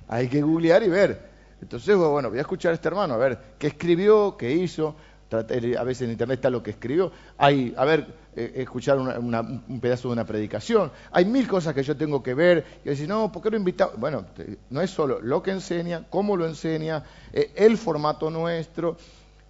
hay 0.07 0.27
que 0.27 0.41
googlear 0.41 0.83
y 0.83 0.89
ver. 0.89 1.27
Entonces, 1.61 1.95
bueno, 1.95 2.29
voy 2.29 2.37
a 2.37 2.41
escuchar 2.41 2.71
a 2.71 2.75
este 2.75 2.87
hermano, 2.87 3.15
a 3.15 3.17
ver 3.17 3.39
qué 3.57 3.67
escribió, 3.67 4.37
qué 4.37 4.51
hizo. 4.51 4.95
A 5.29 5.83
veces 5.83 6.03
en 6.03 6.11
internet 6.11 6.37
está 6.37 6.49
lo 6.49 6.63
que 6.63 6.71
escribió. 6.71 7.11
Hay, 7.37 7.73
a 7.75 7.83
ver, 7.83 8.07
eh, 8.35 8.53
escuchar 8.55 8.97
un 8.97 9.79
pedazo 9.81 10.07
de 10.07 10.13
una 10.13 10.25
predicación. 10.25 10.91
Hay 11.11 11.25
mil 11.25 11.47
cosas 11.47 11.73
que 11.73 11.83
yo 11.83 11.97
tengo 11.97 12.23
que 12.23 12.33
ver. 12.33 12.65
Y 12.85 12.89
decir, 12.89 13.09
no, 13.09 13.31
¿por 13.31 13.41
qué 13.41 13.49
lo 13.49 13.57
invitado? 13.57 13.93
Bueno, 13.97 14.25
no 14.69 14.81
es 14.81 14.89
solo 14.89 15.19
lo 15.19 15.43
que 15.43 15.51
enseña, 15.51 16.05
cómo 16.09 16.37
lo 16.37 16.45
enseña, 16.47 17.03
eh, 17.33 17.51
el 17.55 17.77
formato 17.77 18.29
nuestro 18.29 18.97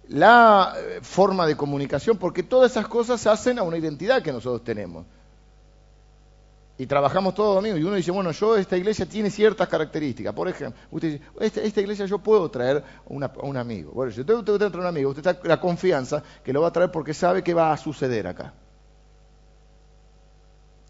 la 0.08 0.74
eh, 0.76 1.00
forma 1.02 1.46
de 1.46 1.56
comunicación, 1.56 2.16
porque 2.16 2.42
todas 2.42 2.72
esas 2.72 2.88
cosas 2.88 3.26
hacen 3.26 3.58
a 3.58 3.62
una 3.62 3.76
identidad 3.76 4.22
que 4.22 4.32
nosotros 4.32 4.64
tenemos. 4.64 5.04
Y 6.80 6.86
trabajamos 6.86 7.34
todos 7.34 7.56
domingo 7.56 7.76
y 7.76 7.82
uno 7.82 7.96
dice, 7.96 8.12
bueno, 8.12 8.30
yo, 8.30 8.56
esta 8.56 8.76
iglesia 8.76 9.04
tiene 9.04 9.30
ciertas 9.30 9.66
características. 9.66 10.32
Por 10.32 10.48
ejemplo, 10.48 10.80
usted 10.92 11.20
dice, 11.40 11.66
esta, 11.66 11.80
iglesia 11.80 12.06
yo 12.06 12.18
puedo 12.18 12.48
traer 12.48 12.78
a 12.78 13.42
un 13.42 13.56
amigo. 13.56 13.90
Bueno, 13.90 14.12
si 14.12 14.20
usted, 14.20 14.34
usted 14.34 14.56
traer 14.56 14.76
a 14.76 14.78
un 14.78 14.86
amigo, 14.86 15.10
usted 15.10 15.26
está 15.26 15.48
la 15.48 15.60
confianza 15.60 16.22
que 16.44 16.52
lo 16.52 16.60
va 16.60 16.68
a 16.68 16.72
traer 16.72 16.92
porque 16.92 17.12
sabe 17.12 17.42
que 17.42 17.52
va 17.52 17.72
a 17.72 17.76
suceder 17.76 18.28
acá. 18.28 18.54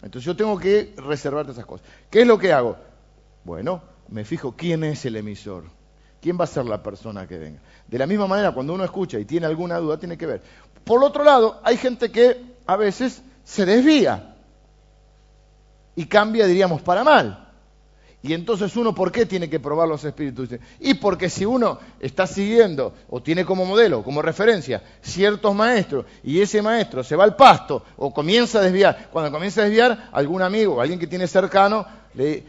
Entonces 0.02 0.26
yo 0.26 0.36
tengo 0.36 0.58
que 0.58 0.92
reservar 0.98 1.48
esas 1.48 1.64
cosas. 1.64 1.86
¿Qué 2.10 2.20
es 2.20 2.26
lo 2.26 2.38
que 2.38 2.52
hago? 2.52 2.76
Bueno, 3.42 3.80
me 4.08 4.26
fijo 4.26 4.52
quién 4.52 4.84
es 4.84 5.06
el 5.06 5.16
emisor. 5.16 5.64
¿Quién 6.20 6.38
va 6.38 6.44
a 6.44 6.48
ser 6.48 6.66
la 6.66 6.82
persona 6.82 7.26
que 7.26 7.38
venga? 7.38 7.60
De 7.86 7.96
la 7.96 8.06
misma 8.06 8.26
manera, 8.26 8.52
cuando 8.52 8.74
uno 8.74 8.84
escucha 8.84 9.18
y 9.18 9.24
tiene 9.24 9.46
alguna 9.46 9.78
duda, 9.78 9.98
tiene 9.98 10.18
que 10.18 10.26
ver. 10.26 10.42
Por 10.84 11.02
otro 11.02 11.24
lado, 11.24 11.60
hay 11.64 11.78
gente 11.78 12.12
que 12.12 12.56
a 12.66 12.76
veces 12.76 13.22
se 13.44 13.64
desvía 13.64 14.34
y 15.98 16.06
cambia, 16.06 16.46
diríamos, 16.46 16.80
para 16.80 17.02
mal. 17.02 17.48
Y 18.22 18.32
entonces 18.32 18.76
uno, 18.76 18.94
¿por 18.94 19.10
qué 19.10 19.26
tiene 19.26 19.50
que 19.50 19.58
probar 19.58 19.88
los 19.88 20.04
espíritus? 20.04 20.48
Y 20.78 20.94
porque 20.94 21.28
si 21.28 21.44
uno 21.44 21.80
está 21.98 22.24
siguiendo 22.24 22.94
o 23.10 23.20
tiene 23.20 23.44
como 23.44 23.64
modelo, 23.64 24.04
como 24.04 24.22
referencia, 24.22 24.80
ciertos 25.02 25.52
maestros, 25.56 26.04
y 26.22 26.40
ese 26.40 26.62
maestro 26.62 27.02
se 27.02 27.16
va 27.16 27.24
al 27.24 27.34
pasto 27.34 27.82
o 27.96 28.14
comienza 28.14 28.60
a 28.60 28.62
desviar, 28.62 29.08
cuando 29.10 29.32
comienza 29.32 29.62
a 29.62 29.64
desviar, 29.64 30.08
algún 30.12 30.40
amigo 30.40 30.80
alguien 30.80 31.00
que 31.00 31.08
tiene 31.08 31.26
cercano, 31.26 31.84
le, 32.14 32.44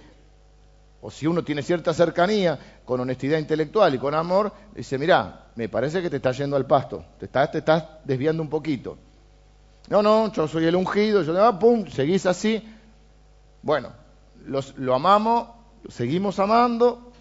o 1.01 1.09
si 1.09 1.25
uno 1.25 1.43
tiene 1.43 1.63
cierta 1.63 1.91
cercanía, 1.91 2.59
con 2.85 2.99
honestidad 2.99 3.39
intelectual 3.39 3.95
y 3.95 3.97
con 3.97 4.13
amor, 4.13 4.53
dice, 4.75 4.99
mira, 4.99 5.47
me 5.55 5.69
parece 5.69 6.03
que 6.03 6.11
te 6.11 6.17
estás 6.17 6.37
yendo 6.37 6.55
al 6.55 6.67
pasto, 6.67 7.03
te 7.17 7.25
estás, 7.25 7.51
te 7.51 7.57
estás 7.57 7.83
desviando 8.05 8.43
un 8.43 8.49
poquito. 8.49 8.95
No, 9.87 10.03
no, 10.03 10.31
yo 10.31 10.47
soy 10.47 10.65
el 10.65 10.75
ungido, 10.75 11.23
yo, 11.23 11.43
ah, 11.43 11.57
pum, 11.57 11.87
seguís 11.87 12.27
así. 12.27 12.63
Bueno, 13.61 13.91
lo 14.45 14.95
amamos, 14.95 15.49
seguimos 15.89 16.39
amando, 16.39 17.11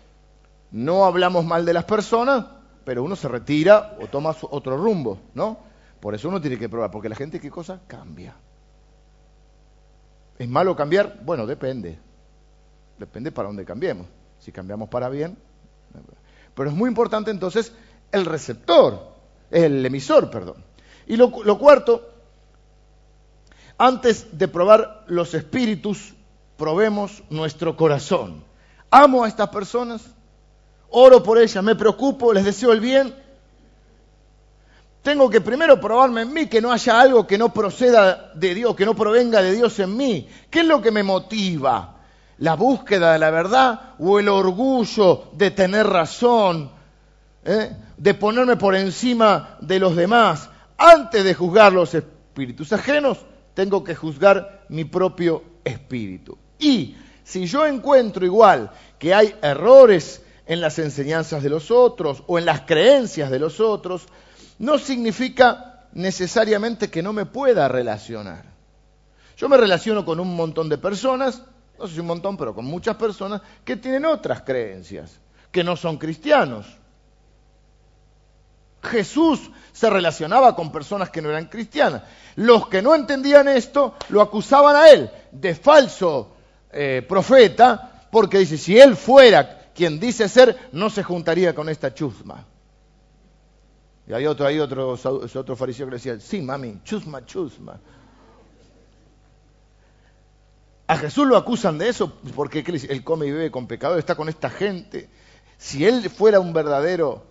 no 0.70 1.04
hablamos 1.04 1.44
mal 1.44 1.64
de 1.64 1.72
las 1.72 1.84
personas, 1.84 2.46
pero 2.84 3.02
uno 3.02 3.16
se 3.16 3.28
retira 3.28 3.96
o 4.00 4.06
toma 4.06 4.34
otro 4.50 4.76
rumbo, 4.76 5.18
¿no? 5.34 5.58
Por 6.00 6.14
eso 6.14 6.28
uno 6.28 6.40
tiene 6.40 6.58
que 6.58 6.68
probar, 6.68 6.90
porque 6.90 7.08
la 7.08 7.16
gente, 7.16 7.40
¿qué 7.40 7.50
cosa? 7.50 7.80
Cambia. 7.86 8.36
¿Es 10.38 10.48
malo 10.48 10.76
cambiar? 10.76 11.18
Bueno, 11.24 11.46
depende. 11.46 11.98
Depende 12.98 13.32
para 13.32 13.48
dónde 13.48 13.64
cambiemos. 13.64 14.06
Si 14.38 14.52
cambiamos 14.52 14.88
para 14.88 15.08
bien. 15.08 15.36
Pero 16.54 16.70
es 16.70 16.76
muy 16.76 16.88
importante 16.88 17.30
entonces 17.30 17.72
el 18.12 18.24
receptor, 18.24 19.14
el 19.50 19.84
emisor, 19.84 20.30
perdón. 20.30 20.64
Y 21.06 21.16
lo, 21.16 21.30
cuarto, 21.30 22.08
antes 23.78 24.38
de 24.38 24.46
probar 24.46 25.04
los 25.08 25.34
espíritus, 25.34 26.14
probemos 26.58 27.22
nuestro 27.30 27.74
corazón. 27.74 28.44
Amo 28.90 29.24
a 29.24 29.28
estas 29.28 29.48
personas, 29.48 30.02
oro 30.90 31.22
por 31.22 31.38
ellas, 31.38 31.64
me 31.64 31.74
preocupo, 31.74 32.34
les 32.34 32.44
deseo 32.44 32.72
el 32.72 32.80
bien. 32.80 33.14
Tengo 35.00 35.30
que 35.30 35.40
primero 35.40 35.80
probarme 35.80 36.22
en 36.22 36.32
mí 36.34 36.46
que 36.48 36.60
no 36.60 36.70
haya 36.70 37.00
algo 37.00 37.26
que 37.26 37.38
no 37.38 37.54
proceda 37.54 38.32
de 38.34 38.54
Dios, 38.54 38.76
que 38.76 38.84
no 38.84 38.94
provenga 38.94 39.40
de 39.40 39.52
Dios 39.52 39.78
en 39.78 39.96
mí. 39.96 40.28
¿Qué 40.50 40.60
es 40.60 40.66
lo 40.66 40.82
que 40.82 40.90
me 40.90 41.02
motiva? 41.02 41.94
la 42.38 42.54
búsqueda 42.54 43.12
de 43.12 43.18
la 43.18 43.30
verdad 43.30 43.94
o 43.98 44.18
el 44.18 44.28
orgullo 44.28 45.24
de 45.32 45.50
tener 45.50 45.86
razón, 45.86 46.70
¿eh? 47.44 47.76
de 47.96 48.14
ponerme 48.14 48.56
por 48.56 48.74
encima 48.74 49.56
de 49.60 49.78
los 49.78 49.96
demás. 49.96 50.48
Antes 50.76 51.24
de 51.24 51.34
juzgar 51.34 51.72
los 51.72 51.94
espíritus 51.94 52.72
ajenos, 52.72 53.18
tengo 53.54 53.82
que 53.82 53.94
juzgar 53.94 54.64
mi 54.68 54.84
propio 54.84 55.42
espíritu. 55.64 56.38
Y 56.58 56.96
si 57.24 57.46
yo 57.46 57.66
encuentro 57.66 58.24
igual 58.24 58.70
que 58.98 59.14
hay 59.14 59.34
errores 59.42 60.22
en 60.46 60.60
las 60.60 60.78
enseñanzas 60.78 61.42
de 61.42 61.50
los 61.50 61.70
otros 61.70 62.22
o 62.26 62.38
en 62.38 62.46
las 62.46 62.62
creencias 62.62 63.30
de 63.30 63.38
los 63.38 63.60
otros, 63.60 64.06
no 64.58 64.78
significa 64.78 65.86
necesariamente 65.92 66.90
que 66.90 67.02
no 67.02 67.12
me 67.12 67.26
pueda 67.26 67.68
relacionar. 67.68 68.44
Yo 69.36 69.48
me 69.48 69.56
relaciono 69.56 70.04
con 70.04 70.18
un 70.20 70.34
montón 70.34 70.68
de 70.68 70.78
personas 70.78 71.42
no 71.78 71.86
sé 71.86 71.94
si 71.94 72.00
un 72.00 72.06
montón, 72.06 72.36
pero 72.36 72.54
con 72.54 72.64
muchas 72.64 72.96
personas 72.96 73.40
que 73.64 73.76
tienen 73.76 74.04
otras 74.04 74.42
creencias, 74.42 75.20
que 75.52 75.62
no 75.62 75.76
son 75.76 75.96
cristianos. 75.96 76.66
Jesús 78.82 79.50
se 79.72 79.88
relacionaba 79.88 80.56
con 80.56 80.72
personas 80.72 81.10
que 81.10 81.22
no 81.22 81.30
eran 81.30 81.46
cristianas. 81.46 82.02
Los 82.36 82.68
que 82.68 82.82
no 82.82 82.94
entendían 82.94 83.48
esto 83.48 83.94
lo 84.08 84.20
acusaban 84.20 84.76
a 84.76 84.90
él 84.90 85.10
de 85.30 85.54
falso 85.54 86.36
eh, 86.72 87.04
profeta, 87.08 88.06
porque 88.10 88.38
dice, 88.38 88.58
si 88.58 88.78
él 88.78 88.96
fuera 88.96 89.70
quien 89.74 90.00
dice 90.00 90.28
ser, 90.28 90.56
no 90.72 90.90
se 90.90 91.02
juntaría 91.02 91.54
con 91.54 91.68
esta 91.68 91.94
chusma. 91.94 92.44
Y 94.06 94.12
hay 94.12 94.26
otro, 94.26 94.46
hay 94.46 94.58
otro, 94.58 94.90
otro 94.92 95.56
fariseo 95.56 95.86
que 95.86 95.90
le 95.90 95.96
decía, 95.96 96.18
sí, 96.18 96.40
mami, 96.40 96.80
chusma, 96.82 97.24
chusma. 97.26 97.78
A 100.86 100.96
Jesús 100.96 101.26
lo 101.26 101.36
acusan 101.36 101.76
de 101.76 101.90
eso 101.90 102.14
porque 102.34 102.64
él 102.88 103.04
come 103.04 103.26
y 103.26 103.30
bebe 103.30 103.50
con 103.50 103.66
pecadores, 103.66 104.00
está 104.00 104.14
con 104.14 104.30
esta 104.30 104.48
gente. 104.48 105.10
Si 105.58 105.84
él 105.84 106.08
fuera 106.08 106.40
un 106.40 106.54
verdadero 106.54 107.22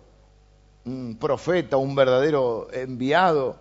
profeta, 1.18 1.76
un 1.76 1.94
verdadero 1.96 2.68
enviado, 2.72 3.58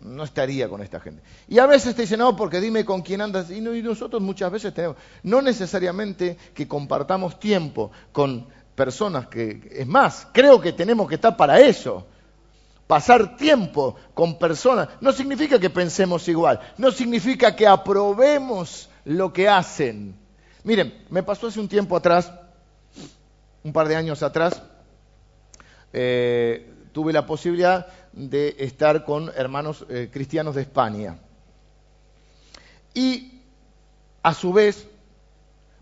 no 0.00 0.24
estaría 0.24 0.68
con 0.68 0.82
esta 0.82 1.00
gente. 1.00 1.22
Y 1.48 1.58
a 1.58 1.66
veces 1.66 1.94
te 1.94 2.02
dicen, 2.02 2.20
no, 2.20 2.36
porque 2.36 2.60
dime 2.60 2.84
con 2.84 3.02
quién 3.02 3.20
andas. 3.20 3.50
Y, 3.50 3.60
nosotros 3.60 4.22
muchas 4.22 4.50
veces 4.50 4.72
tenemos, 4.72 4.96
no 5.22 5.42
necesariamente 5.42 6.36
que 6.54 6.68
compartamos 6.68 7.38
tiempo 7.40 7.90
con 8.12 8.46
personas 8.74 9.26
que, 9.26 9.68
es 9.72 9.86
más, 9.86 10.28
creo 10.32 10.60
que 10.60 10.72
tenemos 10.72 11.08
que 11.08 11.16
estar 11.16 11.36
para 11.36 11.60
eso. 11.60 12.06
Pasar 12.86 13.36
tiempo 13.36 13.96
con 14.14 14.38
personas 14.38 14.88
no 15.00 15.12
significa 15.12 15.58
que 15.58 15.68
pensemos 15.68 16.26
igual, 16.28 16.58
no 16.78 16.90
significa 16.90 17.54
que 17.54 17.66
aprobemos 17.66 18.88
lo 19.04 19.32
que 19.32 19.46
hacen. 19.46 20.16
Miren, 20.64 21.04
me 21.10 21.22
pasó 21.22 21.48
hace 21.48 21.60
un 21.60 21.68
tiempo 21.68 21.96
atrás, 21.96 22.32
un 23.62 23.72
par 23.74 23.88
de 23.88 23.96
años 23.96 24.22
atrás, 24.22 24.62
eh, 25.92 26.72
tuve 26.92 27.12
la 27.12 27.26
posibilidad 27.26 27.86
de 28.12 28.56
estar 28.58 29.04
con 29.04 29.30
hermanos 29.36 29.84
eh, 29.88 30.08
cristianos 30.12 30.54
de 30.54 30.62
España. 30.62 31.18
Y 32.94 33.42
a 34.22 34.34
su 34.34 34.52
vez 34.52 34.86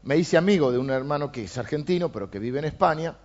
me 0.03 0.17
hice 0.17 0.37
amigo 0.37 0.71
de 0.71 0.79
un 0.79 0.91
hermano 0.91 1.33
que 1.33 1.45
es 1.45 1.59
argentino, 1.59 2.13
pero 2.13 2.31
que 2.31 2.39
vive 2.39 2.59
en 2.59 2.67
España, 2.67 3.17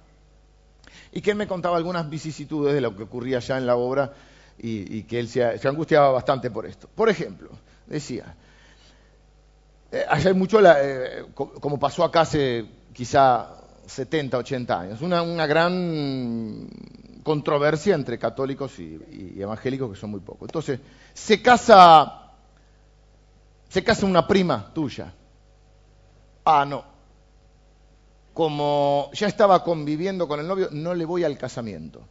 y 1.12 1.22
que 1.22 1.36
me 1.36 1.48
contaba 1.48 1.78
algunas 1.78 2.10
vicisitudes 2.10 2.74
de 2.74 2.82
lo 2.82 2.96
que 2.96 3.04
ocurría 3.04 3.38
allá 3.38 3.58
en 3.58 3.68
la 3.68 3.76
obra 3.76 4.14
y, 4.58 5.04
que 5.04 5.20
él 5.20 5.28
se 5.28 5.68
angustiaba 5.68 6.12
bastante 6.12 6.52
por 6.52 6.66
esto. 6.66 6.88
Por 6.94 7.10
ejemplo, 7.10 7.50
decía, 7.88 8.36
eh, 9.92 10.06
hay 10.08 10.34
mucho, 10.34 10.60
eh, 10.64 11.26
como 11.36 11.80
pasó 11.80 12.04
acá 12.04 12.22
hace 12.22 12.66
quizá 12.94 13.50
70, 13.86 14.38
80 14.38 14.80
años, 14.80 15.02
una 15.02 15.46
gran 15.46 16.70
controversia 17.24 17.96
entre 17.96 18.18
católicos 18.18 18.78
y, 18.80 19.40
evangélicos 19.40 19.92
que 19.92 19.96
son 19.96 20.12
muy 20.12 20.20
pocos. 20.20 20.48
Entonces, 20.48 20.80
se 21.14 21.42
casa, 21.42 22.32
se 23.70 23.84
casa 23.84 24.06
una 24.06 24.28
prima 24.28 24.72
tuya. 24.74 25.14
Ah, 26.46 26.66
no. 26.68 26.84
Como 28.34 29.10
ya 29.14 29.28
estaba 29.28 29.64
conviviendo 29.64 30.28
con 30.28 30.40
el 30.40 30.48
novio, 30.48 30.70
no 30.72 30.94
le 30.96 31.06
voy 31.06 31.24
al 31.24 31.38
casamiento. 31.38 32.02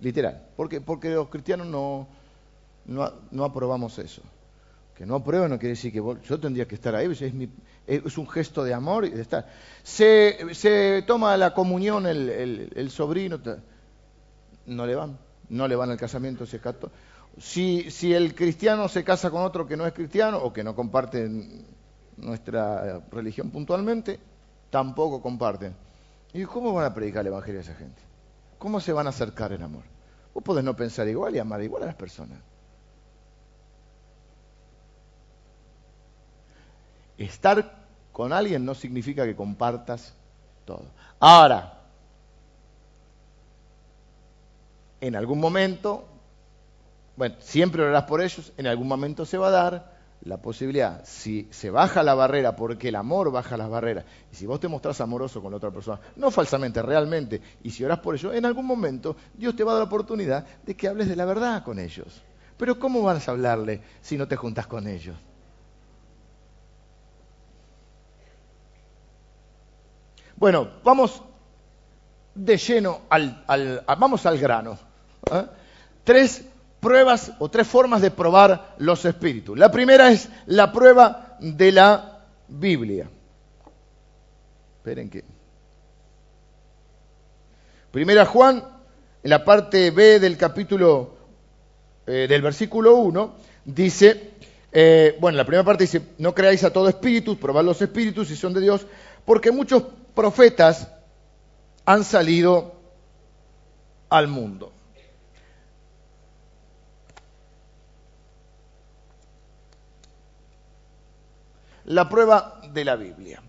Literal. 0.00 0.48
Porque, 0.56 0.80
porque 0.80 1.10
los 1.10 1.28
cristianos 1.28 1.66
no, 1.66 2.06
no, 2.86 3.44
aprobamos 3.44 3.98
eso. 3.98 4.22
Que 4.94 5.06
no 5.06 5.16
aprueben 5.16 5.48
no 5.48 5.58
quiere 5.58 5.70
decir 5.70 5.92
que 5.92 6.02
yo 6.28 6.40
tendría 6.40 6.68
que 6.68 6.74
estar 6.74 6.94
ahí, 6.94 7.10
es, 7.10 7.22
es, 7.86 8.18
un 8.18 8.28
gesto 8.28 8.62
de 8.62 8.74
amor 8.74 9.06
y 9.06 9.10
de 9.10 9.22
estar. 9.22 9.48
Se, 9.82 10.54
se 10.54 11.02
toma 11.06 11.36
la 11.38 11.54
comunión 11.54 12.06
el 12.06 12.90
sobrino, 12.90 13.40
no 14.66 14.86
le 14.86 14.94
van, 14.94 15.18
no 15.48 15.68
le 15.68 15.76
van 15.76 15.90
al 15.90 15.96
casamiento 15.96 16.46
si 16.46 16.56
es 16.56 16.62
Si, 17.38 17.90
si 17.90 18.14
el 18.14 18.34
cristiano 18.34 18.88
se 18.88 19.04
casa 19.04 19.30
con 19.30 19.42
otro 19.42 19.66
que 19.66 19.76
no 19.76 19.86
es 19.86 19.92
cristiano 19.92 20.38
o 20.38 20.52
que 20.52 20.64
no 20.64 20.74
comparte 20.74 21.28
nuestra 22.16 23.00
religión 23.10 23.50
puntualmente, 23.50 24.18
tampoco 24.70 25.20
comparten. 25.22 25.74
¿Y 26.32 26.44
cómo 26.44 26.72
van 26.72 26.86
a 26.86 26.94
predicar 26.94 27.22
el 27.22 27.28
evangelio 27.28 27.60
a 27.60 27.62
esa 27.62 27.74
gente? 27.74 28.00
¿Cómo 28.58 28.80
se 28.80 28.92
van 28.92 29.06
a 29.06 29.10
acercar 29.10 29.52
en 29.52 29.62
amor? 29.62 29.82
Vos 30.32 30.44
podés 30.44 30.62
no 30.62 30.76
pensar 30.76 31.08
igual 31.08 31.34
y 31.34 31.38
amar 31.38 31.62
igual 31.62 31.82
a 31.82 31.86
las 31.86 31.94
personas. 31.94 32.38
Estar 37.18 37.86
con 38.12 38.32
alguien 38.32 38.64
no 38.64 38.74
significa 38.74 39.24
que 39.24 39.34
compartas 39.34 40.14
todo. 40.64 40.84
Ahora, 41.18 41.79
en 45.00 45.16
algún 45.16 45.40
momento, 45.40 46.06
bueno, 47.16 47.36
siempre 47.38 47.82
orarás 47.82 48.04
por 48.04 48.20
ellos, 48.20 48.52
en 48.56 48.66
algún 48.66 48.88
momento 48.88 49.24
se 49.24 49.38
va 49.38 49.48
a 49.48 49.50
dar 49.50 50.00
la 50.22 50.36
posibilidad, 50.36 51.02
si 51.04 51.48
se 51.50 51.70
baja 51.70 52.02
la 52.02 52.14
barrera, 52.14 52.54
porque 52.54 52.88
el 52.88 52.96
amor 52.96 53.32
baja 53.32 53.56
las 53.56 53.70
barreras, 53.70 54.04
y 54.30 54.36
si 54.36 54.46
vos 54.46 54.60
te 54.60 54.68
mostrás 54.68 55.00
amoroso 55.00 55.40
con 55.40 55.50
la 55.50 55.56
otra 55.56 55.70
persona, 55.70 55.98
no 56.16 56.30
falsamente, 56.30 56.82
realmente, 56.82 57.40
y 57.62 57.70
si 57.70 57.84
orás 57.84 58.00
por 58.00 58.14
ellos, 58.14 58.34
en 58.34 58.44
algún 58.44 58.66
momento 58.66 59.16
Dios 59.32 59.56
te 59.56 59.64
va 59.64 59.72
a 59.72 59.74
dar 59.74 59.82
la 59.82 59.86
oportunidad 59.86 60.46
de 60.62 60.76
que 60.76 60.88
hables 60.88 61.08
de 61.08 61.16
la 61.16 61.24
verdad 61.24 61.62
con 61.64 61.78
ellos. 61.78 62.22
Pero 62.58 62.78
¿cómo 62.78 63.00
vas 63.02 63.26
a 63.26 63.32
hablarle 63.32 63.80
si 64.02 64.18
no 64.18 64.28
te 64.28 64.36
juntas 64.36 64.66
con 64.66 64.86
ellos? 64.86 65.16
Bueno, 70.36 70.68
vamos 70.84 71.22
de 72.34 72.56
lleno 72.56 73.00
al, 73.08 73.44
vamos 73.98 74.26
al 74.26 74.38
grano. 74.38 74.89
¿Eh? 75.30 75.46
Tres 76.04 76.44
pruebas 76.80 77.32
o 77.38 77.48
tres 77.48 77.66
formas 77.66 78.00
de 78.00 78.10
probar 78.10 78.74
los 78.78 79.04
espíritus. 79.04 79.58
La 79.58 79.70
primera 79.70 80.10
es 80.10 80.28
la 80.46 80.72
prueba 80.72 81.36
de 81.40 81.72
la 81.72 82.24
Biblia. 82.48 83.08
Esperen 84.78 85.10
que. 85.10 85.24
Primera 87.92 88.24
Juan, 88.24 88.64
en 89.22 89.30
la 89.30 89.44
parte 89.44 89.90
B 89.90 90.20
del 90.20 90.36
capítulo, 90.36 91.14
eh, 92.06 92.26
del 92.28 92.40
versículo 92.40 92.96
1, 92.96 93.34
dice, 93.64 94.30
eh, 94.72 95.16
bueno, 95.20 95.36
la 95.36 95.44
primera 95.44 95.64
parte 95.64 95.84
dice, 95.84 96.02
no 96.18 96.34
creáis 96.34 96.64
a 96.64 96.72
todo 96.72 96.88
espíritu, 96.88 97.36
probad 97.36 97.64
los 97.64 97.82
espíritus 97.82 98.28
si 98.28 98.36
son 98.36 98.54
de 98.54 98.60
Dios, 98.60 98.86
porque 99.24 99.50
muchos 99.50 99.84
profetas 100.14 100.88
han 101.84 102.04
salido 102.04 102.74
al 104.08 104.28
mundo. 104.28 104.72
La 111.90 112.08
prueba 112.08 112.60
de 112.72 112.84
la 112.84 112.94
Biblia. 112.94 113.42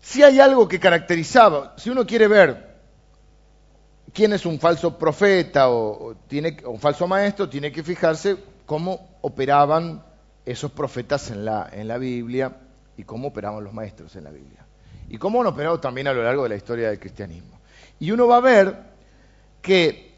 Si 0.00 0.22
hay 0.22 0.38
algo 0.38 0.68
que 0.68 0.78
caracterizaba, 0.78 1.72
si 1.78 1.88
uno 1.88 2.06
quiere 2.06 2.28
ver 2.28 2.76
quién 4.12 4.34
es 4.34 4.44
un 4.44 4.60
falso 4.60 4.98
profeta 4.98 5.70
o, 5.70 6.14
tiene, 6.28 6.58
un 6.66 6.78
falso 6.78 7.06
maestro, 7.06 7.48
tiene 7.48 7.72
que 7.72 7.82
fijarse 7.82 8.36
cómo 8.66 9.16
operaban 9.22 10.04
esos 10.44 10.70
profetas 10.72 11.30
en 11.30 11.46
la, 11.46 11.70
en 11.72 11.88
la 11.88 11.96
Biblia 11.96 12.52
y 12.98 13.04
cómo 13.04 13.28
operaban 13.28 13.64
los 13.64 13.72
maestros 13.72 14.14
en 14.16 14.24
la 14.24 14.30
Biblia. 14.30 14.66
Y 15.08 15.16
cómo 15.16 15.40
han 15.40 15.46
operado 15.46 15.80
también 15.80 16.06
a 16.06 16.12
lo 16.12 16.22
largo 16.22 16.42
de 16.42 16.50
la 16.50 16.56
historia 16.56 16.90
del 16.90 17.00
cristianismo. 17.00 17.58
Y 17.98 18.10
uno 18.10 18.28
va 18.28 18.36
a 18.36 18.40
ver 18.40 18.76
que, 19.62 20.14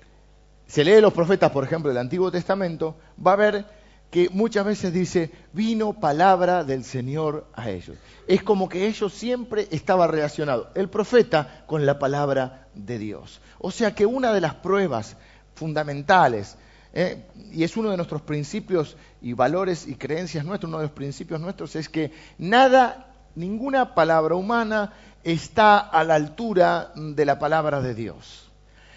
se 0.67 0.85
lee 0.85 1.01
los 1.01 1.13
profetas, 1.13 1.53
por 1.53 1.63
ejemplo, 1.63 1.91
del 1.91 1.99
Antiguo 1.99 2.31
Testamento, 2.33 2.97
va 3.25 3.35
a 3.35 3.37
ver 3.37 3.65
que 4.11 4.31
muchas 4.31 4.65
veces 4.65 4.93
dice, 4.93 5.31
vino 5.53 5.93
palabra 5.93 6.65
del 6.65 6.85
Señor 6.85 7.47
a 7.55 7.71
ellos. 7.71 7.97
Es 8.27 8.43
como 8.43 8.69
que 8.69 8.87
ellos 8.87 9.13
siempre 9.13 9.69
estaba 9.71 10.07
relacionado, 10.07 10.71
el 10.75 10.89
profeta, 10.89 11.65
con 11.67 11.85
la 11.85 11.99
palabra 11.99 12.69
de 12.75 12.99
Dios. 12.99 13.41
O 13.59 13.71
sea 13.71 13.95
que 13.95 14.07
una 14.07 14.33
de 14.33 14.41
las 14.41 14.55
pruebas 14.55 15.17
fundamentales, 15.55 16.57
eh, 16.95 17.27
y 17.53 17.65
es 17.65 17.77
uno 17.77 17.91
de 17.91 17.97
nuestros 17.97 18.23
principios 18.23 18.97
y 19.21 19.35
valores 19.35 19.87
y 19.87 19.95
creencias 19.97 20.45
nuestros, 20.45 20.69
uno 20.69 20.79
de 20.79 20.85
los 20.85 20.93
principios 20.93 21.41
nuestros, 21.41 21.77
es 21.77 21.91
que 21.91 22.13
nada, 22.39 23.13
ninguna 23.35 23.95
palabra 23.95 24.37
humana 24.37 24.95
está 25.23 25.79
a 25.79 26.03
la 26.05 26.15
altura 26.15 26.93
de 26.95 27.27
la 27.27 27.39
palabra 27.39 27.83
de 27.83 27.95
Dios. 27.95 28.51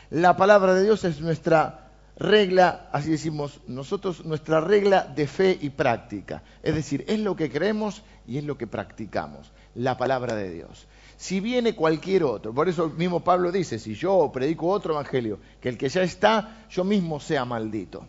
La 0.09 0.37
palabra 0.37 0.73
de 0.73 0.83
Dios 0.83 1.03
es 1.03 1.19
nuestra 1.19 1.80
regla, 2.21 2.87
así 2.91 3.09
decimos 3.09 3.59
nosotros, 3.67 4.23
nuestra 4.25 4.61
regla 4.61 5.03
de 5.03 5.27
fe 5.27 5.57
y 5.59 5.71
práctica. 5.71 6.43
Es 6.61 6.75
decir, 6.75 7.03
es 7.07 7.19
lo 7.19 7.35
que 7.35 7.49
creemos 7.49 8.03
y 8.27 8.37
es 8.37 8.43
lo 8.43 8.57
que 8.57 8.67
practicamos, 8.67 9.51
la 9.75 9.97
palabra 9.97 10.35
de 10.35 10.51
Dios. 10.51 10.87
Si 11.17 11.39
viene 11.39 11.75
cualquier 11.75 12.23
otro, 12.23 12.53
por 12.53 12.69
eso 12.69 12.89
mismo 12.89 13.23
Pablo 13.23 13.51
dice, 13.51 13.79
si 13.79 13.95
yo 13.95 14.31
predico 14.33 14.67
otro 14.67 14.93
evangelio, 14.93 15.39
que 15.59 15.69
el 15.69 15.77
que 15.77 15.89
ya 15.89 16.03
está, 16.03 16.65
yo 16.69 16.83
mismo 16.83 17.19
sea 17.19 17.43
maldito, 17.45 18.05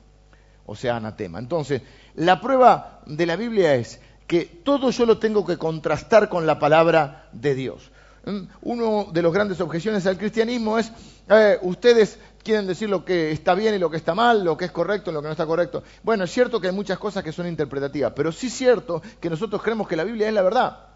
o 0.67 0.77
sea 0.77 0.97
anatema. 0.97 1.39
Entonces, 1.39 1.83
la 2.15 2.41
prueba 2.41 3.01
de 3.07 3.27
la 3.27 3.37
Biblia 3.37 3.75
es 3.75 4.01
que 4.27 4.45
todo 4.45 4.91
yo 4.91 5.07
lo 5.07 5.19
tengo 5.19 5.45
que 5.45 5.59
contrastar 5.59 6.29
con 6.29 6.47
la 6.47 6.59
palabra 6.59 7.29
de 7.33 7.55
Dios. 7.55 7.91
¿Mm? 8.25 8.43
Uno 8.63 9.09
de 9.13 9.23
los 9.23 9.33
grandes 9.33 9.61
objeciones 9.61 10.07
al 10.07 10.17
cristianismo 10.17 10.79
es, 10.79 10.93
eh, 11.29 11.59
ustedes 11.63 12.19
quieren 12.43 12.67
decir 12.67 12.89
lo 12.89 13.05
que 13.05 13.31
está 13.31 13.55
bien 13.55 13.75
y 13.75 13.79
lo 13.79 13.91
que 13.91 13.97
está 13.97 14.15
mal, 14.15 14.45
lo 14.45 14.57
que 14.57 14.67
es 14.67 14.71
correcto 14.71 15.11
y 15.11 15.15
lo 15.15 15.21
que 15.21 15.27
no 15.27 15.33
está 15.33 15.47
correcto. 15.47 15.83
Bueno, 16.03 16.25
es 16.25 16.31
cierto 16.31 16.61
que 16.61 16.69
hay 16.69 16.75
muchas 16.75 16.99
cosas 16.99 17.23
que 17.23 17.33
son 17.33 17.47
interpretativas, 17.47 18.13
pero 18.15 18.33
sí 18.33 18.49
es 18.49 18.53
cierto 18.55 19.03
que 19.21 19.31
nosotros 19.31 19.63
creemos 19.63 19.89
que 19.89 19.97
la 19.97 20.05
Biblia 20.05 20.29
es 20.29 20.35
la 20.35 20.43
verdad. 20.43 20.87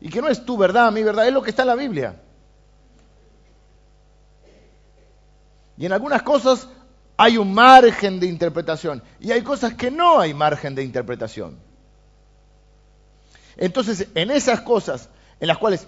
Y 0.00 0.10
que 0.10 0.20
no 0.20 0.28
es 0.28 0.44
tu 0.44 0.56
verdad, 0.56 0.92
mi 0.92 1.02
verdad, 1.02 1.26
es 1.26 1.32
lo 1.32 1.42
que 1.42 1.50
está 1.50 1.62
en 1.62 1.68
la 1.68 1.74
Biblia. 1.74 2.22
Y 5.78 5.86
en 5.86 5.92
algunas 5.92 6.22
cosas 6.22 6.68
hay 7.16 7.38
un 7.38 7.52
margen 7.52 8.20
de 8.20 8.26
interpretación 8.26 9.02
y 9.20 9.32
hay 9.32 9.42
cosas 9.42 9.74
que 9.74 9.90
no 9.90 10.20
hay 10.20 10.34
margen 10.34 10.74
de 10.74 10.82
interpretación. 10.82 11.58
Entonces, 13.56 14.08
en 14.14 14.30
esas 14.30 14.60
cosas 14.60 15.08
en 15.40 15.48
las 15.48 15.58
cuales 15.58 15.86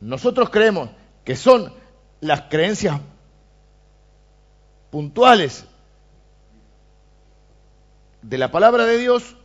nosotros 0.00 0.50
creemos 0.50 0.90
que 1.24 1.36
son 1.36 1.72
las 2.20 2.42
creencias 2.42 3.00
puntuales 4.90 5.64
de 8.22 8.38
la 8.38 8.50
palabra 8.50 8.86
de 8.86 8.98
Dios, 8.98 9.36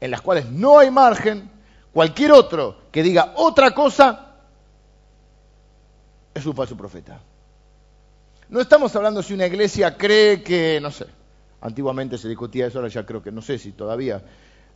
en 0.00 0.10
las 0.10 0.20
cuales 0.20 0.50
no 0.50 0.78
hay 0.78 0.90
margen, 0.90 1.50
cualquier 1.92 2.32
otro 2.32 2.76
que 2.90 3.02
diga 3.02 3.32
otra 3.36 3.72
cosa 3.72 4.34
es 6.34 6.44
un 6.44 6.54
falso 6.54 6.76
profeta. 6.76 7.20
No 8.48 8.60
estamos 8.60 8.94
hablando 8.96 9.22
si 9.22 9.34
una 9.34 9.46
iglesia 9.46 9.96
cree 9.96 10.42
que, 10.42 10.78
no 10.82 10.90
sé, 10.90 11.06
antiguamente 11.60 12.18
se 12.18 12.28
discutía 12.28 12.66
eso, 12.66 12.78
ahora 12.78 12.88
ya 12.88 13.06
creo 13.06 13.22
que 13.22 13.32
no 13.32 13.40
sé 13.40 13.58
si 13.58 13.72
todavía 13.72 14.22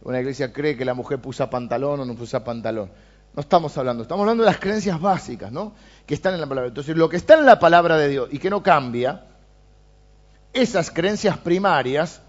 una 0.03 0.21
iglesia 0.21 0.53
cree 0.53 0.77
que 0.77 0.85
la 0.85 0.95
mujer 0.95 1.19
puso 1.21 1.49
pantalón 1.51 2.01
o 2.01 2.05
no 2.05 2.15
puso 2.15 2.43
pantalón. 2.43 2.91
No 3.35 3.41
estamos 3.41 3.77
hablando, 3.77 4.03
estamos 4.03 4.23
hablando 4.23 4.45
de 4.45 4.51
las 4.51 4.59
creencias 4.59 5.01
básicas, 5.01 5.53
¿no? 5.53 5.75
Que 6.07 6.15
están 6.15 6.35
en 6.35 6.41
la 6.41 6.47
palabra. 6.47 6.69
Entonces, 6.69 6.97
lo 6.97 7.09
que 7.09 7.17
está 7.17 7.35
en 7.35 7.47
la 7.47 7.59
palabra 7.59 7.97
de 7.97 8.09
Dios 8.09 8.29
y 8.33 8.39
que 8.39 8.49
no 8.49 8.63
cambia, 8.63 9.25
esas 10.53 10.91
creencias 10.91 11.39
primarias, 11.39 12.21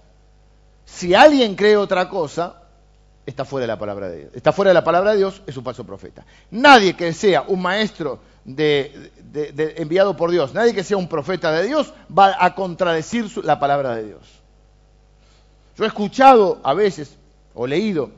si 0.85 1.13
alguien 1.13 1.55
cree 1.55 1.77
otra 1.77 2.09
cosa, 2.09 2.63
está 3.25 3.45
fuera 3.45 3.63
de 3.63 3.67
la 3.67 3.79
palabra 3.79 4.09
de 4.09 4.17
Dios. 4.17 4.31
Está 4.33 4.51
fuera 4.51 4.69
de 4.69 4.73
la 4.73 4.83
palabra 4.83 5.11
de 5.11 5.17
Dios, 5.17 5.41
es 5.45 5.55
un 5.55 5.63
falso 5.63 5.85
profeta. 5.85 6.25
Nadie 6.51 6.95
que 6.95 7.13
sea 7.13 7.43
un 7.43 7.61
maestro 7.61 8.19
de, 8.43 9.11
enviado 9.77 10.15
por 10.17 10.31
Dios, 10.31 10.53
nadie 10.53 10.73
que 10.73 10.83
sea 10.83 10.97
un 10.97 11.07
profeta 11.07 11.51
de 11.51 11.67
Dios, 11.67 11.93
va 12.15 12.35
a 12.39 12.55
contradecir 12.55 13.29
la 13.43 13.59
palabra 13.59 13.95
de 13.95 14.05
Dios. 14.05 14.21
Yo 15.77 15.83
he 15.83 15.87
escuchado 15.87 16.59
a 16.63 16.73
veces, 16.73 17.15
o 17.53 17.65
leído, 17.65 18.11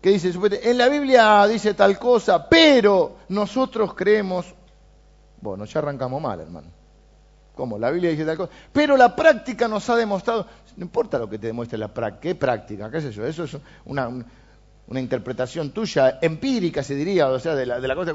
que 0.00 0.10
dice, 0.10 0.32
en 0.62 0.78
la 0.78 0.88
Biblia 0.88 1.46
dice 1.46 1.74
tal 1.74 1.98
cosa, 1.98 2.48
pero 2.48 3.16
nosotros 3.28 3.94
creemos, 3.94 4.46
bueno, 5.40 5.64
ya 5.64 5.80
arrancamos 5.80 6.20
mal, 6.20 6.40
hermano. 6.40 6.81
¿Cómo? 7.54 7.78
La 7.78 7.90
Biblia 7.90 8.10
dice 8.10 8.24
tal 8.24 8.36
cosa. 8.36 8.52
Pero 8.72 8.96
la 8.96 9.14
práctica 9.14 9.68
nos 9.68 9.88
ha 9.90 9.96
demostrado, 9.96 10.46
no 10.76 10.84
importa 10.84 11.18
lo 11.18 11.28
que 11.28 11.38
te 11.38 11.48
demuestre 11.48 11.78
la 11.78 11.88
práctica, 11.88 12.20
¿qué 12.20 12.34
práctica? 12.34 12.90
¿Qué 12.90 12.98
es 12.98 13.04
eso? 13.04 13.26
Eso 13.26 13.44
es 13.44 13.56
una, 13.84 14.08
una 14.86 15.00
interpretación 15.00 15.70
tuya, 15.70 16.18
empírica 16.22 16.82
se 16.82 16.94
diría, 16.94 17.28
o 17.28 17.38
sea, 17.38 17.54
de 17.54 17.66
la, 17.66 17.80
de 17.80 17.88
la 17.88 17.94
cosa. 17.94 18.14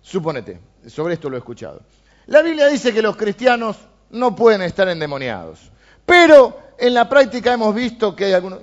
Suponete, 0.00 0.60
sobre 0.86 1.14
esto 1.14 1.28
lo 1.28 1.36
he 1.36 1.38
escuchado. 1.38 1.82
La 2.26 2.40
Biblia 2.42 2.68
dice 2.68 2.92
que 2.92 3.02
los 3.02 3.16
cristianos 3.16 3.76
no 4.10 4.34
pueden 4.34 4.62
estar 4.62 4.88
endemoniados, 4.88 5.70
pero 6.06 6.58
en 6.78 6.94
la 6.94 7.08
práctica 7.08 7.52
hemos 7.52 7.74
visto 7.74 8.16
que 8.16 8.26
hay 8.26 8.32
algunos... 8.32 8.60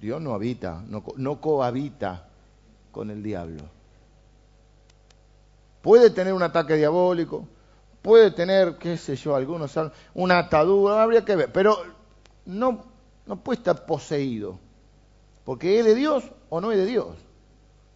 Dios 0.00 0.20
no 0.20 0.34
habita, 0.34 0.82
no, 0.86 1.02
no 1.16 1.40
cohabita 1.40 2.25
con 2.96 3.10
el 3.10 3.22
diablo. 3.22 3.62
Puede 5.82 6.08
tener 6.08 6.32
un 6.32 6.42
ataque 6.42 6.76
diabólico, 6.76 7.46
puede 8.00 8.30
tener, 8.30 8.76
qué 8.78 8.96
sé 8.96 9.16
yo, 9.16 9.36
algunos 9.36 9.78
una 10.14 10.38
atadura, 10.38 11.02
habría 11.02 11.22
que 11.22 11.36
ver, 11.36 11.52
pero 11.52 11.76
no, 12.46 12.86
no 13.26 13.36
puede 13.36 13.58
estar 13.58 13.84
poseído, 13.84 14.58
porque 15.44 15.78
es 15.78 15.84
de 15.84 15.94
Dios 15.94 16.24
o 16.48 16.62
no 16.62 16.72
es 16.72 16.78
de 16.78 16.86
Dios. 16.86 17.08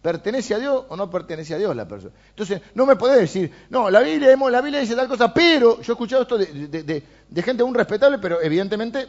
¿Pertenece 0.03 0.53
a 0.53 0.59
Dios 0.59 0.85
o 0.87 0.95
no 0.95 1.09
pertenece 1.09 1.55
a 1.55 1.57
Dios 1.57 1.75
la 1.75 1.87
persona? 1.87 2.13
Entonces, 2.29 2.61
no 2.75 2.85
me 2.85 2.95
podés 2.95 3.21
decir, 3.21 3.51
no, 3.71 3.89
la 3.89 4.01
Biblia, 4.01 4.35
la 4.35 4.61
Biblia 4.61 4.81
dice 4.81 4.95
tal 4.95 5.07
cosa, 5.07 5.33
pero 5.33 5.81
yo 5.81 5.93
he 5.93 5.95
escuchado 5.95 6.21
esto 6.21 6.37
de, 6.37 7.03
de 7.27 7.41
gente 7.41 7.63
muy 7.63 7.75
respetable, 7.75 8.19
pero 8.19 8.39
evidentemente 8.39 9.07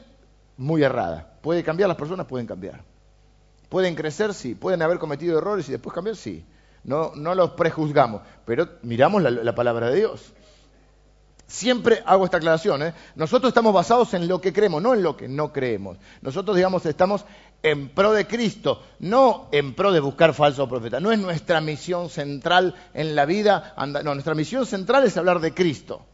muy 0.57 0.83
errada. 0.83 1.35
¿Puede 1.43 1.63
cambiar 1.63 1.89
las 1.89 1.99
personas? 1.99 2.27
Pueden 2.27 2.47
cambiar. 2.47 2.92
¿Pueden 3.73 3.95
crecer? 3.95 4.35
Sí. 4.35 4.55
¿Pueden 4.55 4.83
haber 4.83 4.99
cometido 4.99 5.39
errores 5.39 5.67
y 5.71 5.73
después 5.73 5.95
cambiar? 5.95 6.15
Sí. 6.15 6.45
No, 6.85 7.15
los 7.15 7.53
prejuzgamos, 7.53 8.21
pero 8.45 8.69
miramos 8.83 9.23
la 9.23 9.55
palabra 9.55 9.89
de 9.89 9.97
Dios. 9.97 10.35
Siempre 11.47 12.03
hago 12.05 12.27
esta 12.27 12.37
aclaración. 12.37 12.83
¿eh? 12.83 12.93
Nosotros 13.15 13.49
estamos 13.49 13.73
basados 13.73 14.13
en 14.13 14.29
lo 14.29 14.43
que 14.43 14.53
creemos, 14.53 14.83
no 14.83 14.93
en 14.93 15.03
lo 15.03 15.17
que 15.17 15.27
no 15.27 15.55
creemos. 15.55 15.97
Nosotros, 16.21 16.55
digamos, 16.55 16.85
estamos 16.85 17.25
en 17.63 17.89
pro 17.89 18.13
de 18.13 18.27
Cristo, 18.27 18.83
no 18.99 19.49
en 19.53 19.73
pro 19.73 19.91
de 19.91 20.01
buscar 20.01 20.35
falsos 20.35 20.69
profetas. 20.69 21.01
No 21.01 21.11
es 21.11 21.19
nuestra 21.19 21.63
misión 21.63 22.11
central 22.11 22.75
en 22.93 23.15
la 23.15 23.25
vida. 23.25 23.75
No, 23.87 24.13
nuestra 24.13 24.35
misión 24.35 24.67
central 24.67 25.05
es 25.05 25.17
hablar 25.17 25.41
de 25.41 25.55
Cristo. 25.55 26.05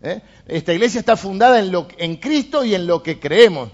¿eh? 0.00 0.22
Esta 0.46 0.72
iglesia 0.72 1.00
está 1.00 1.18
fundada 1.18 1.58
en, 1.58 1.72
lo, 1.72 1.88
en 1.98 2.16
Cristo 2.16 2.64
y 2.64 2.74
en 2.74 2.86
lo 2.86 3.02
que 3.02 3.20
creemos, 3.20 3.68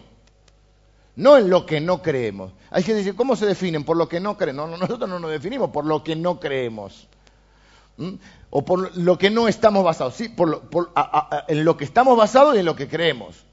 no 1.18 1.36
en 1.36 1.50
lo 1.50 1.66
que 1.66 1.80
no 1.80 2.00
creemos. 2.00 2.52
Hay 2.70 2.82
gente 2.82 3.00
que 3.00 3.04
dice, 3.06 3.16
¿cómo 3.16 3.36
se 3.36 3.44
definen? 3.44 3.84
Por 3.84 3.96
lo 3.96 4.08
que 4.08 4.20
no 4.20 4.38
creen. 4.38 4.56
No, 4.56 4.66
nosotros 4.68 5.08
no 5.08 5.18
nos 5.18 5.30
definimos 5.30 5.70
por 5.70 5.84
lo 5.84 6.02
que 6.02 6.16
no 6.16 6.40
creemos. 6.40 7.06
¿Mm? 7.96 8.14
o 8.50 8.64
por 8.64 8.96
lo 8.96 9.18
que 9.18 9.28
no 9.28 9.48
estamos 9.48 9.84
basados, 9.84 10.14
sí, 10.14 10.28
por 10.28 10.62
en 11.48 11.64
lo 11.64 11.76
que 11.76 11.84
estamos 11.84 12.16
basados 12.16 12.54
y 12.54 12.60
en 12.60 12.64
lo 12.64 12.76
que 12.76 12.88
creemos. 12.88 13.44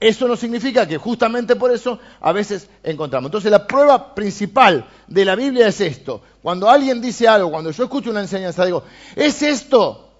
Eso 0.00 0.26
no 0.26 0.36
significa 0.36 0.86
que 0.86 0.96
justamente 0.96 1.56
por 1.56 1.70
eso 1.70 1.98
a 2.20 2.32
veces 2.32 2.68
encontramos. 2.82 3.28
Entonces 3.28 3.50
la 3.50 3.66
prueba 3.66 4.14
principal 4.14 4.88
de 5.06 5.24
la 5.24 5.36
Biblia 5.36 5.68
es 5.68 5.80
esto. 5.80 6.22
Cuando 6.42 6.68
alguien 6.68 7.00
dice 7.00 7.28
algo, 7.28 7.50
cuando 7.50 7.70
yo 7.70 7.84
escucho 7.84 8.10
una 8.10 8.20
enseñanza, 8.20 8.64
digo, 8.64 8.82
¿es 9.14 9.42
esto? 9.42 10.10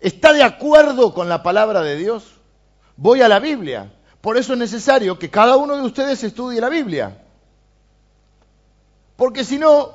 ¿Está 0.00 0.32
de 0.32 0.42
acuerdo 0.42 1.12
con 1.12 1.28
la 1.28 1.42
palabra 1.42 1.82
de 1.82 1.96
Dios? 1.96 2.24
Voy 2.96 3.22
a 3.22 3.28
la 3.28 3.40
Biblia. 3.40 3.92
Por 4.24 4.38
eso 4.38 4.54
es 4.54 4.58
necesario 4.58 5.18
que 5.18 5.28
cada 5.28 5.58
uno 5.58 5.76
de 5.76 5.82
ustedes 5.82 6.24
estudie 6.24 6.58
la 6.58 6.70
Biblia. 6.70 7.14
Porque 9.16 9.44
si 9.44 9.58
no, 9.58 9.90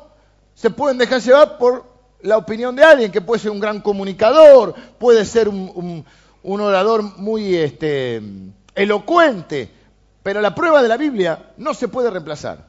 se 0.53 0.69
pueden 0.69 0.99
dejar 0.99 1.19
llevar 1.19 1.57
por 1.57 1.85
la 2.21 2.37
opinión 2.37 2.75
de 2.75 2.83
alguien 2.83 3.11
que 3.11 3.21
puede 3.21 3.41
ser 3.41 3.49
un 3.49 3.59
gran 3.59 3.81
comunicador, 3.81 4.75
puede 4.99 5.25
ser 5.25 5.49
un, 5.49 6.05
orador 6.43 7.01
muy 7.17 7.55
este, 7.55 8.21
elocuente, 8.75 9.71
pero 10.21 10.41
la 10.41 10.53
prueba 10.53 10.83
de 10.83 10.89
la 10.89 10.97
Biblia 10.97 11.53
no 11.57 11.73
se 11.73 11.87
puede 11.87 12.11
reemplazar. 12.11 12.68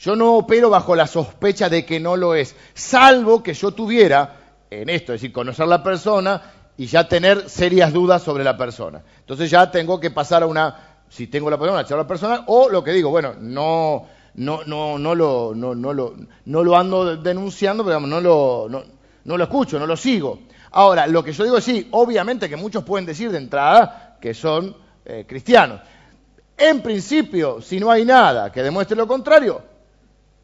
yo 0.00 0.16
no 0.16 0.34
opero 0.34 0.70
bajo 0.70 0.96
la 0.96 1.06
sospecha 1.06 1.68
de 1.68 1.84
que 1.84 2.00
no 2.00 2.16
lo 2.16 2.34
es, 2.34 2.56
salvo 2.74 3.42
que 3.42 3.54
yo 3.54 3.72
tuviera 3.72 4.36
en 4.70 4.88
esto, 4.88 5.12
es 5.12 5.20
decir, 5.20 5.32
conocer 5.32 5.68
la 5.68 5.82
persona 5.82 6.42
y 6.76 6.86
ya 6.86 7.06
tener 7.06 7.50
serias 7.50 7.92
dudas 7.92 8.22
sobre 8.22 8.42
la 8.42 8.56
persona. 8.56 9.02
Entonces 9.18 9.50
ya 9.50 9.70
tengo 9.70 10.00
que 10.00 10.10
pasar 10.10 10.42
a 10.42 10.46
una 10.46 10.90
si 11.10 11.26
tengo 11.26 11.50
la 11.50 11.58
persona, 11.58 11.84
charla 11.84 12.06
personal, 12.06 12.44
o 12.46 12.70
lo 12.70 12.82
que 12.82 12.92
digo, 12.92 13.10
bueno, 13.10 13.34
no, 13.38 14.06
no, 14.34 14.60
no, 14.64 14.96
no, 14.96 15.14
lo, 15.14 15.52
no, 15.54 15.74
no, 15.74 15.92
lo, 15.92 16.14
no 16.46 16.64
lo 16.64 16.76
ando 16.78 17.16
denunciando, 17.16 17.84
pero 17.84 18.00
no 18.00 18.20
lo, 18.20 18.68
no, 18.70 18.82
no 19.24 19.36
lo 19.36 19.44
escucho, 19.44 19.78
no 19.78 19.86
lo 19.86 19.96
sigo. 19.96 20.38
Ahora, 20.70 21.08
lo 21.08 21.22
que 21.24 21.32
yo 21.32 21.44
digo 21.44 21.58
es 21.58 21.64
sí, 21.64 21.88
obviamente 21.90 22.48
que 22.48 22.56
muchos 22.56 22.84
pueden 22.84 23.04
decir 23.04 23.30
de 23.32 23.38
entrada 23.38 24.16
que 24.20 24.32
son 24.32 24.74
eh, 25.04 25.26
cristianos. 25.28 25.80
En 26.56 26.80
principio, 26.80 27.60
si 27.60 27.80
no 27.80 27.90
hay 27.90 28.04
nada 28.04 28.52
que 28.52 28.62
demuestre 28.62 28.96
lo 28.96 29.08
contrario, 29.08 29.69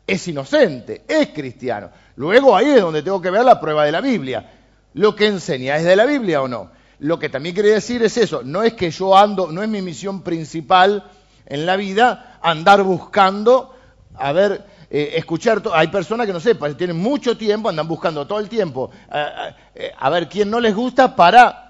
es 0.06 0.28
inocente, 0.28 1.04
es 1.08 1.28
cristiano. 1.28 1.90
Luego 2.16 2.56
ahí 2.56 2.70
es 2.70 2.80
donde 2.80 3.02
tengo 3.02 3.20
que 3.20 3.30
ver 3.30 3.44
la 3.44 3.60
prueba 3.60 3.84
de 3.84 3.92
la 3.92 4.00
Biblia. 4.00 4.52
Lo 4.94 5.14
que 5.16 5.26
enseña 5.26 5.76
es 5.76 5.84
de 5.84 5.96
la 5.96 6.06
Biblia 6.06 6.42
o 6.42 6.48
no. 6.48 6.70
Lo 6.98 7.18
que 7.18 7.28
también 7.28 7.54
quiere 7.54 7.70
decir 7.70 8.02
es 8.02 8.16
eso, 8.16 8.42
no 8.42 8.62
es 8.62 8.72
que 8.72 8.90
yo 8.90 9.16
ando, 9.16 9.52
no 9.52 9.62
es 9.62 9.68
mi 9.68 9.82
misión 9.82 10.22
principal 10.22 11.04
en 11.44 11.66
la 11.66 11.76
vida 11.76 12.38
andar 12.40 12.82
buscando, 12.82 13.74
a 14.14 14.32
ver, 14.32 14.64
eh, 14.88 15.12
escuchar, 15.16 15.62
hay 15.74 15.88
personas 15.88 16.26
que 16.26 16.32
no 16.32 16.40
sé, 16.40 16.54
tienen 16.78 16.96
mucho 16.96 17.36
tiempo, 17.36 17.68
andan 17.68 17.86
buscando 17.86 18.26
todo 18.26 18.38
el 18.38 18.48
tiempo, 18.48 18.90
eh, 19.12 19.92
a 19.98 20.10
ver 20.10 20.28
quién 20.28 20.48
no 20.48 20.58
les 20.58 20.74
gusta 20.74 21.14
para 21.14 21.65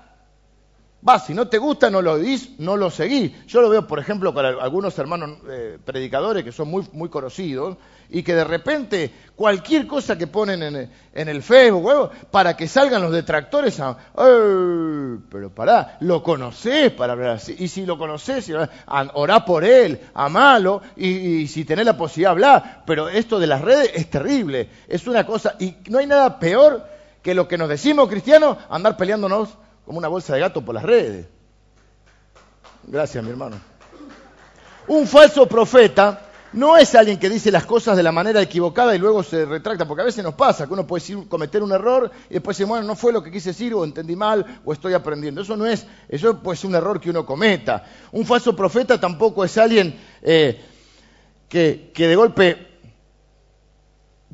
Va, 1.08 1.20
si 1.20 1.34
no 1.34 1.46
te 1.46 1.58
gusta, 1.58 1.88
no 1.88 2.02
lo 2.02 2.14
oís, 2.14 2.58
no 2.58 2.76
lo 2.76 2.90
seguís. 2.90 3.46
Yo 3.46 3.60
lo 3.60 3.68
veo, 3.68 3.86
por 3.86 4.00
ejemplo, 4.00 4.34
con 4.34 4.44
algunos 4.44 4.98
hermanos 4.98 5.38
eh, 5.48 5.78
predicadores 5.84 6.42
que 6.42 6.50
son 6.50 6.68
muy, 6.68 6.84
muy 6.92 7.08
conocidos 7.08 7.76
y 8.08 8.22
que 8.22 8.34
de 8.34 8.44
repente 8.44 9.12
cualquier 9.36 9.86
cosa 9.86 10.18
que 10.18 10.26
ponen 10.26 10.62
en, 10.62 11.28
el 11.28 11.42
Facebook, 11.42 12.10
para 12.30 12.56
que 12.56 12.66
salgan 12.66 13.02
los 13.02 13.12
detractores, 13.12 13.78
a, 13.80 13.96
pero 15.30 15.50
pará, 15.54 15.96
lo 16.00 16.22
conocés 16.22 16.90
para 16.92 17.12
hablar 17.12 17.30
así. 17.30 17.54
Y 17.58 17.68
si 17.68 17.86
lo 17.86 17.98
conocés, 17.98 18.50
orá 19.14 19.44
por 19.44 19.64
él, 19.64 20.00
amalo, 20.14 20.82
y, 20.96 21.08
y 21.08 21.46
si 21.46 21.64
tenés 21.64 21.86
la 21.86 21.96
posibilidad, 21.96 22.32
hablar. 22.32 22.82
Pero 22.84 23.08
esto 23.08 23.38
de 23.38 23.46
las 23.46 23.60
redes 23.60 23.92
es 23.94 24.10
terrible, 24.10 24.70
es 24.88 25.06
una 25.06 25.24
cosa, 25.24 25.54
y 25.60 25.76
no 25.88 25.98
hay 25.98 26.06
nada 26.06 26.38
peor 26.38 26.84
que 27.22 27.34
lo 27.34 27.46
que 27.46 27.58
nos 27.58 27.68
decimos 27.68 28.08
cristianos, 28.08 28.56
andar 28.70 28.96
peleándonos 28.96 29.50
como 29.86 29.98
una 29.98 30.08
bolsa 30.08 30.34
de 30.34 30.40
gato 30.40 30.62
por 30.62 30.74
las 30.74 30.84
redes. 30.84 31.26
Gracias, 32.82 33.22
mi 33.22 33.30
hermano. 33.30 33.56
Un 34.88 35.06
falso 35.06 35.46
profeta 35.46 36.22
no 36.52 36.76
es 36.76 36.94
alguien 36.94 37.18
que 37.18 37.28
dice 37.28 37.50
las 37.50 37.66
cosas 37.66 37.96
de 37.96 38.02
la 38.02 38.12
manera 38.12 38.40
equivocada 38.40 38.94
y 38.94 38.98
luego 38.98 39.22
se 39.22 39.44
retracta, 39.44 39.86
porque 39.86 40.02
a 40.02 40.04
veces 40.04 40.24
nos 40.24 40.34
pasa 40.34 40.66
que 40.66 40.72
uno 40.72 40.86
puede 40.86 41.02
decir, 41.02 41.28
cometer 41.28 41.62
un 41.62 41.72
error 41.72 42.10
y 42.30 42.34
después 42.34 42.56
dice, 42.56 42.68
bueno, 42.68 42.86
no 42.86 42.96
fue 42.96 43.12
lo 43.12 43.22
que 43.22 43.30
quise 43.30 43.50
decir 43.50 43.74
o 43.74 43.84
entendí 43.84 44.16
mal 44.16 44.60
o 44.64 44.72
estoy 44.72 44.92
aprendiendo. 44.92 45.40
Eso 45.40 45.56
no 45.56 45.66
es, 45.66 45.86
eso 46.08 46.38
puede 46.40 46.56
ser 46.56 46.70
un 46.70 46.76
error 46.76 47.00
que 47.00 47.10
uno 47.10 47.24
cometa. 47.24 47.84
Un 48.12 48.26
falso 48.26 48.54
profeta 48.56 49.00
tampoco 49.00 49.44
es 49.44 49.56
alguien 49.58 49.98
eh, 50.22 50.60
que 51.48 51.92
de 51.94 52.16
golpe 52.16 52.75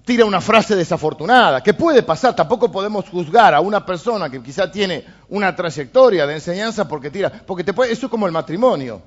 tira 0.05 0.25
una 0.25 0.41
frase 0.41 0.75
desafortunada, 0.75 1.63
que 1.63 1.75
puede 1.75 2.03
pasar, 2.03 2.35
tampoco 2.35 2.71
podemos 2.71 3.09
juzgar 3.09 3.55
a 3.55 3.61
una 3.61 3.85
persona 3.85 4.29
que 4.29 4.43
quizá 4.43 4.71
tiene 4.71 5.05
una 5.29 5.55
trayectoria 5.55 6.27
de 6.27 6.35
enseñanza 6.35 6.89
porque 6.89 7.11
tira, 7.11 7.31
porque 7.47 7.65
te 7.65 7.73
puede, 7.73 7.93
eso 7.93 8.07
es 8.07 8.11
como 8.11 8.27
el 8.27 8.33
matrimonio. 8.33 9.01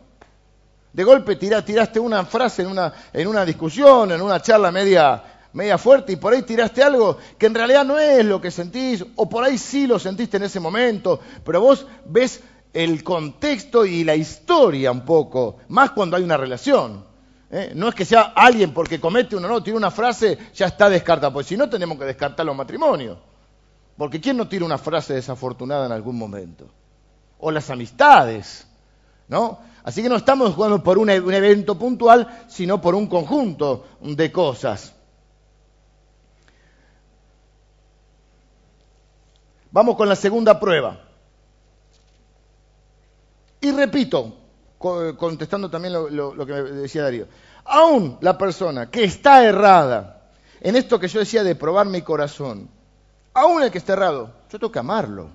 De 0.94 1.04
golpe 1.04 1.36
tiraste 1.36 2.00
una 2.00 2.24
frase 2.24 2.62
en 2.62 2.70
una, 2.70 2.94
en 3.12 3.28
una 3.28 3.44
discusión, 3.44 4.14
en 4.14 4.22
una 4.22 4.42
charla 4.42 4.72
media, 4.72 5.22
media 5.52 5.78
fuerte 5.78 6.14
y 6.14 6.16
por 6.16 6.34
ahí 6.34 6.44
tiraste 6.44 6.82
algo 6.82 7.18
que 7.38 7.48
en 7.48 7.56
realidad 7.56 7.84
no 7.84 8.00
es 8.00 8.24
lo 8.24 8.40
que 8.40 8.50
sentís, 8.50 9.04
o 9.16 9.28
por 9.28 9.44
ahí 9.44 9.58
sí 9.58 9.88
lo 9.88 10.00
sentiste 10.00 10.38
en 10.38 10.44
ese 10.44 10.62
momento, 10.62 11.20
pero 11.44 11.60
vos 11.60 11.86
ves 12.06 12.42
el 12.74 13.04
contexto 13.04 13.86
y 13.86 14.06
la 14.06 14.16
historia 14.16 14.92
un 14.92 15.04
poco, 15.04 15.58
más 15.68 15.92
cuando 15.92 16.16
hay 16.16 16.24
una 16.24 16.38
relación. 16.38 17.15
¿Eh? 17.56 17.72
No 17.74 17.88
es 17.88 17.96
que 17.96 18.04
sea 18.04 18.34
alguien 18.36 18.74
porque 18.74 19.00
comete 19.00 19.36
uno, 19.36 19.48
no, 19.48 19.64
tira 19.64 19.78
una 19.78 19.90
frase, 19.90 20.38
ya 20.54 20.68
está 20.68 20.90
descartada, 20.90 21.32
porque 21.32 21.50
si 21.50 21.58
no 21.58 21.70
tenemos 21.70 21.98
que 21.98 22.06
descartar 22.06 22.46
los 22.46 22.56
matrimonios. 22.56 23.18
Porque 23.98 24.20
¿quién 24.20 24.36
no 24.36 24.48
tira 24.50 24.66
una 24.66 24.78
frase 24.78 25.14
desafortunada 25.14 25.86
en 25.86 25.94
algún 25.94 26.18
momento? 26.18 26.70
O 27.40 27.50
las 27.50 27.70
amistades, 27.70 28.68
¿no? 29.30 29.60
Así 29.84 30.04
que 30.04 30.10
no 30.10 30.18
estamos 30.18 30.54
jugando 30.54 30.84
por 30.84 30.98
un, 30.98 31.10
un 31.10 31.34
evento 31.34 31.80
puntual, 31.80 32.46
sino 32.50 32.82
por 32.82 32.94
un 32.94 33.08
conjunto 33.08 33.86
de 34.02 34.32
cosas. 34.32 34.94
Vamos 39.72 39.96
con 39.96 40.10
la 40.10 40.16
segunda 40.16 40.60
prueba. 40.60 41.00
Y 43.62 43.72
repito, 43.72 44.34
contestando 44.78 45.70
también 45.70 45.94
lo, 45.94 46.46
que 46.46 46.54
decía 46.54 47.04
Darío, 47.04 47.28
aún 47.66 48.18
la 48.22 48.38
persona 48.38 48.90
que 48.90 49.04
está 49.04 49.44
errada, 49.44 50.30
en 50.62 50.76
esto 50.76 51.00
que 51.00 51.08
yo 51.08 51.20
decía 51.20 51.44
de 51.44 51.56
probar 51.56 51.88
mi 51.88 52.02
corazón, 52.02 52.70
aún 53.34 53.64
el 53.64 53.72
que 53.72 53.80
está 53.80 53.94
errado, 53.94 54.32
yo 54.52 54.60
tengo 54.60 54.72
que 54.72 54.80
amarlo. 54.80 55.30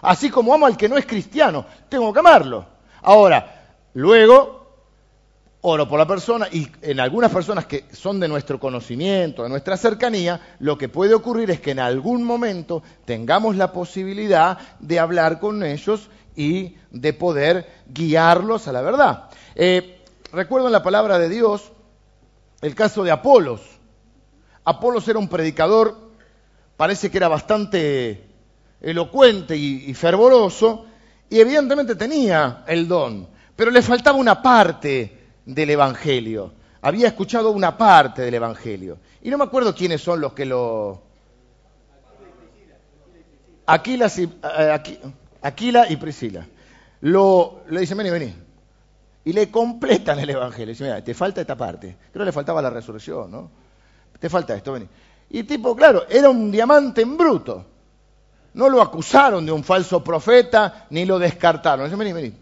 Así 0.00 0.30
como 0.30 0.54
amo 0.54 0.66
al 0.66 0.76
que 0.76 0.88
no 0.88 0.96
es 0.96 1.06
cristiano, 1.06 1.64
tengo 1.88 2.12
que 2.12 2.20
amarlo. 2.20 2.66
Ahora, 3.02 3.76
luego 3.94 4.58
oro 5.60 5.88
por 5.88 5.98
la 5.98 6.06
persona 6.06 6.46
y 6.50 6.68
en 6.82 7.00
algunas 7.00 7.32
personas 7.32 7.66
que 7.66 7.86
son 7.92 8.20
de 8.20 8.28
nuestro 8.28 8.60
conocimiento, 8.60 9.42
de 9.42 9.48
nuestra 9.48 9.76
cercanía, 9.76 10.40
lo 10.60 10.78
que 10.78 10.88
puede 10.88 11.14
ocurrir 11.14 11.50
es 11.50 11.60
que 11.60 11.72
en 11.72 11.80
algún 11.80 12.24
momento 12.24 12.82
tengamos 13.04 13.56
la 13.56 13.72
posibilidad 13.72 14.58
de 14.78 14.98
hablar 14.98 15.40
con 15.40 15.62
ellos 15.64 16.08
y 16.36 16.76
de 16.90 17.12
poder 17.12 17.68
guiarlos 17.88 18.68
a 18.68 18.72
la 18.72 18.82
verdad. 18.82 19.30
Eh, 19.56 19.97
recuerdo 20.32 20.66
en 20.66 20.72
la 20.72 20.82
palabra 20.82 21.18
de 21.18 21.28
Dios 21.28 21.72
el 22.60 22.74
caso 22.74 23.04
de 23.04 23.10
Apolos. 23.10 23.60
Apolos 24.64 25.06
era 25.08 25.18
un 25.18 25.28
predicador, 25.28 25.96
parece 26.76 27.10
que 27.10 27.16
era 27.16 27.28
bastante 27.28 28.26
elocuente 28.80 29.56
y, 29.56 29.92
fervoroso, 29.94 30.86
y 31.30 31.40
evidentemente 31.40 31.94
tenía 31.94 32.64
el 32.66 32.86
don, 32.86 33.28
pero 33.56 33.70
le 33.70 33.82
faltaba 33.82 34.18
una 34.18 34.42
parte 34.42 35.18
del 35.44 35.70
Evangelio. 35.70 36.52
Había 36.80 37.08
escuchado 37.08 37.50
una 37.50 37.76
parte 37.76 38.22
del 38.22 38.34
Evangelio. 38.34 38.98
Y 39.22 39.30
no 39.30 39.38
me 39.38 39.44
acuerdo 39.44 39.74
quiénes 39.74 40.00
son 40.00 40.20
los 40.20 40.32
que 40.32 40.44
lo... 40.44 41.02
Aquila, 43.66 44.10
y, 44.16 44.22
eh, 44.22 45.00
Aquila 45.42 45.90
y 45.90 45.96
Priscila. 45.96 46.46
Lo, 47.00 47.62
le 47.68 47.80
dicen, 47.80 47.98
vení, 47.98 48.10
vení. 48.10 48.34
Y 49.24 49.32
le 49.32 49.50
completan 49.50 50.18
el 50.18 50.30
Evangelio. 50.30 50.72
Dice, 50.72 50.84
mira, 50.84 51.02
te 51.02 51.14
falta 51.14 51.40
esta 51.40 51.56
parte. 51.56 51.96
Creo 52.12 52.22
que 52.22 52.26
le 52.26 52.32
faltaba 52.32 52.62
la 52.62 52.70
resurrección, 52.70 53.30
¿no? 53.30 53.50
Te 54.18 54.28
falta 54.28 54.54
esto, 54.54 54.72
vení. 54.72 54.88
Y 55.30 55.40
el 55.40 55.46
tipo, 55.46 55.76
claro, 55.76 56.04
era 56.08 56.30
un 56.30 56.50
diamante 56.50 57.02
en 57.02 57.16
bruto. 57.16 57.64
No 58.54 58.68
lo 58.68 58.80
acusaron 58.80 59.44
de 59.44 59.52
un 59.52 59.62
falso 59.62 60.02
profeta, 60.02 60.86
ni 60.90 61.04
lo 61.04 61.18
descartaron. 61.18 61.84
Dice, 61.86 61.96
vení, 61.96 62.12
vení. 62.12 62.32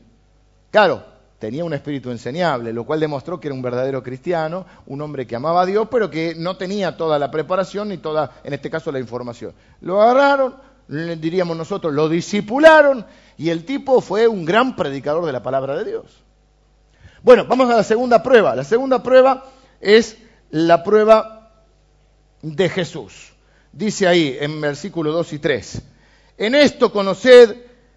Claro, 0.71 1.03
tenía 1.39 1.65
un 1.65 1.75
espíritu 1.75 2.11
enseñable, 2.11 2.73
lo 2.73 2.85
cual 2.85 3.01
demostró 3.01 3.41
que 3.41 3.49
era 3.49 3.55
un 3.55 3.63
verdadero 3.63 4.03
cristiano, 4.03 4.67
un 4.87 5.01
hombre 5.01 5.27
que 5.27 5.37
amaba 5.37 5.63
a 5.63 5.67
Dios, 5.67 5.89
pero 5.91 6.11
que 6.11 6.35
no 6.37 6.57
tenía 6.57 6.97
toda 6.97 7.19
la 7.19 7.31
preparación 7.31 7.89
ni 7.89 7.99
toda, 7.99 8.41
en 8.45 8.53
este 8.53 8.71
caso, 8.71 8.93
la 8.93 9.01
información. 9.01 9.53
Lo 9.81 10.01
agarraron, 10.01 10.55
diríamos 10.89 11.57
nosotros, 11.57 11.93
lo 11.93 12.09
discipularon 12.09 13.05
y 13.37 13.51
el 13.51 13.65
tipo 13.65 14.01
fue 14.01 14.29
un 14.29 14.45
gran 14.45 14.77
predicador 14.77 15.27
de 15.27 15.33
la 15.33 15.43
palabra 15.43 15.77
de 15.77 15.85
Dios. 15.85 16.25
Bueno, 17.27 17.45
vamos 17.45 17.69
a 17.69 17.75
la 17.75 17.83
segunda 17.83 18.23
prueba. 18.23 18.55
La 18.55 18.63
segunda 18.63 19.03
prueba 19.03 19.51
es 19.81 20.17
la 20.51 20.85
prueba 20.85 21.65
de 22.41 22.69
Jesús. 22.69 23.33
Dice 23.73 24.07
ahí 24.07 24.37
en 24.39 24.61
versículo 24.61 25.11
2 25.11 25.33
y 25.33 25.39
3, 25.41 25.83
en 26.39 26.55
esto 26.55 26.93
conoced 26.93 27.57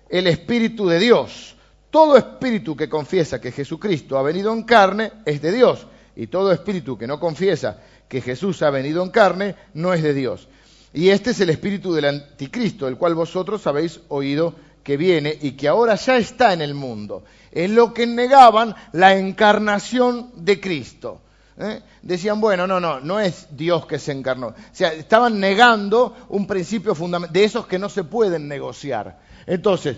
el 0.10 0.26
Espíritu 0.26 0.88
de 0.88 0.98
Dios. 0.98 1.56
Todo 1.92 2.18
espíritu 2.18 2.76
que 2.76 2.90
confiesa 2.90 3.40
que 3.40 3.52
Jesucristo 3.52 4.18
ha 4.18 4.24
venido 4.24 4.52
en 4.52 4.64
carne 4.64 5.12
es 5.26 5.44
de 5.44 5.52
Dios, 5.52 5.86
y 6.16 6.26
todo 6.26 6.52
espíritu 6.52 6.98
que 6.98 7.06
no 7.06 7.20
confiesa 7.20 7.84
que 8.08 8.22
Jesús 8.22 8.64
ha 8.64 8.72
venido 8.72 9.04
en 9.04 9.12
carne 9.12 9.56
no 9.76 9.94
es 9.94 10.02
de 10.02 10.16
Dios. 10.16 10.48
Y 10.92 11.10
este 11.10 11.32
es 11.32 11.40
el 11.40 11.52
espíritu 11.52 11.94
del 11.94 12.06
anticristo, 12.06 12.88
el 12.88 12.98
cual 12.98 13.14
vosotros 13.14 13.68
habéis 13.68 14.00
oído 14.08 14.56
que 14.84 14.98
viene 14.98 15.38
y 15.42 15.52
que 15.52 15.68
ahora 15.68 15.96
ya 15.96 16.18
está 16.18 16.54
en 16.54 16.62
el 16.62 16.74
mundo. 16.74 17.24
Es 17.52 17.70
lo 17.70 17.94
que 17.94 18.06
negaban 18.08 18.76
la 18.94 19.16
encarnación 19.16 20.32
de 20.36 20.60
Cristo. 20.60 21.22
¿eh? 21.58 21.82
Decían, 22.02 22.40
bueno, 22.40 22.66
no, 22.66 22.80
no, 22.80 23.00
no 23.00 23.20
es 23.20 23.48
Dios 23.52 23.86
que 23.86 24.00
se 24.00 24.12
encarnó. 24.12 24.48
O 24.48 24.56
sea, 24.72 24.94
estaban 24.94 25.40
negando 25.40 26.16
un 26.30 26.48
principio 26.48 26.96
fundamental, 26.96 27.34
de 27.34 27.44
esos 27.44 27.68
que 27.68 27.80
no 27.80 27.90
se 27.90 28.04
pueden 28.04 28.48
negociar. 28.48 29.20
Entonces, 29.46 29.98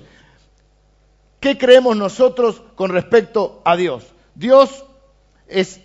¿qué 1.40 1.58
creemos 1.58 1.96
nosotros 1.96 2.62
con 2.76 2.90
respecto 2.90 3.62
a 3.64 3.76
Dios? 3.76 4.06
Dios 4.36 4.86
es 5.48 5.82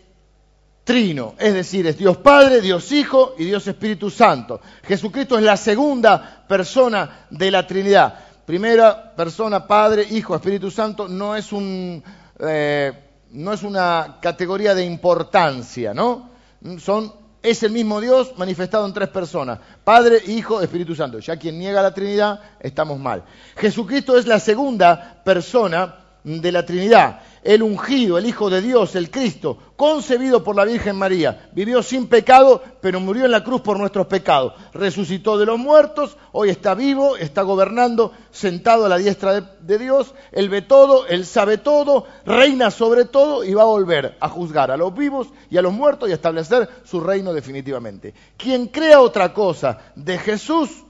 trino, 0.87 1.35
es 1.39 1.53
decir, 1.53 1.85
es 1.89 1.99
Dios 1.99 2.17
Padre, 2.19 2.61
Dios 2.61 2.93
Hijo 2.93 3.35
y 3.37 3.45
Dios 3.45 3.67
Espíritu 3.67 4.09
Santo. 4.09 4.61
Jesucristo 4.85 5.37
es 5.37 5.43
la 5.43 5.57
segunda 5.57 6.45
persona 6.49 7.27
de 7.29 7.51
la 7.51 7.67
Trinidad. 7.67 8.26
Primera 8.47 9.13
persona, 9.17 9.67
Padre, 9.67 10.07
Hijo, 10.09 10.37
Espíritu 10.37 10.71
Santo, 10.71 11.09
no 11.09 11.35
es, 11.35 11.53
un, 11.53 12.01
eh, 12.39 12.93
no 13.33 13.53
es 13.53 13.65
una 13.65 14.19
categoría 14.23 14.73
de 14.73 14.85
importancia, 14.85 15.93
¿no? 15.93 16.31
Son, 16.79 17.13
es 17.43 17.65
el 17.65 17.73
mismo 17.73 18.01
Dios 18.01 18.35
manifestado 18.37 18.87
en 18.87 18.93
tres 18.93 19.09
personas, 19.09 19.59
Padre, 19.83 20.23
Hijo, 20.27 20.61
Espíritu 20.61 20.95
Santo. 20.95 21.19
Ya 21.19 21.37
quien 21.37 21.59
niega 21.59 21.83
la 21.83 21.93
Trinidad, 21.93 22.41
estamos 22.61 23.01
mal. 23.01 23.25
Jesucristo 23.57 24.17
es 24.17 24.29
la 24.29 24.39
segunda 24.39 25.21
persona 25.25 26.06
de 26.27 26.53
la 26.53 26.67
Trinidad 26.67 27.21
el 27.47 27.63
ungido, 27.63 28.19
el 28.19 28.27
Hijo 28.27 28.51
de 28.51 28.61
Dios, 28.61 28.97
el 28.97 29.09
Cristo, 29.09 29.57
concebido 29.77 30.43
por 30.43 30.57
la 30.57 30.65
Virgen 30.65 30.97
María, 30.97 31.49
vivió 31.53 31.81
sin 31.81 32.09
pecado, 32.09 32.61
pero 32.81 32.99
murió 32.99 33.25
en 33.25 33.31
la 33.31 33.45
cruz 33.45 33.61
por 33.61 33.79
nuestros 33.79 34.09
pecados, 34.09 34.55
resucitó 34.75 35.39
de 35.39 35.47
los 35.47 35.57
muertos, 35.57 36.17
hoy 36.33 36.51
está 36.51 36.75
vivo, 36.75 37.17
está 37.17 37.43
gobernando, 37.43 38.13
sentado 38.33 38.85
a 38.85 38.89
la 38.89 38.99
diestra 38.99 39.41
de, 39.41 39.79
Dios, 39.79 40.13
él 40.33 40.49
ve 40.49 40.63
todo, 40.63 41.07
él 41.07 41.25
sabe 41.25 41.59
todo, 41.59 42.07
reina 42.25 42.73
sobre 42.73 43.05
todo 43.05 43.45
y 43.45 43.55
va 43.55 43.63
a 43.63 43.67
volver 43.67 44.17
a 44.19 44.29
juzgar 44.29 44.73
a 44.73 44.77
los 44.77 44.93
vivos 44.93 45.29
y 45.49 45.57
a 45.57 45.63
los 45.63 45.73
muertos 45.73 46.09
y 46.09 46.13
a 46.13 46.17
establecer 46.17 46.69
su 46.85 46.99
reino 46.99 47.33
definitivamente. 47.33 48.13
Quien 48.37 48.67
crea 48.67 49.01
otra 49.01 49.33
cosa 49.33 49.79
de 49.95 50.19
Jesús 50.19 50.85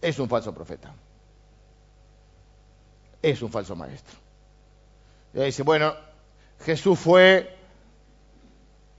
es 0.00 0.18
un 0.18 0.28
falso 0.28 0.52
profeta. 0.52 0.92
Es 3.22 3.42
un 3.42 3.50
falso 3.50 3.74
maestro. 3.74 4.16
Y 5.34 5.40
dice, 5.40 5.62
bueno, 5.62 5.94
Jesús 6.60 6.98
fue 6.98 7.56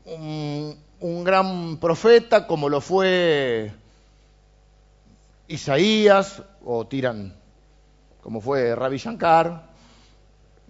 un, 0.05 1.23
gran 1.23 1.77
profeta 1.77 2.47
como 2.47 2.69
lo 2.69 2.81
fue 2.81 3.71
Isaías, 5.47 6.43
o 6.63 6.87
tiran 6.87 7.35
como 8.21 8.41
fue 8.41 8.75
Ravi 8.75 8.97
Shankar. 8.97 9.69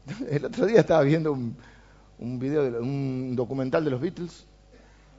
El 0.30 0.46
otro 0.46 0.66
día 0.66 0.82
estaba 0.82 1.02
viendo 1.04 1.32
un, 1.32 2.40
video, 2.40 2.64
de, 2.64 2.80
un 2.80 3.36
documental 3.36 3.84
de 3.84 3.92
los 3.92 4.02
Beatles. 4.02 4.46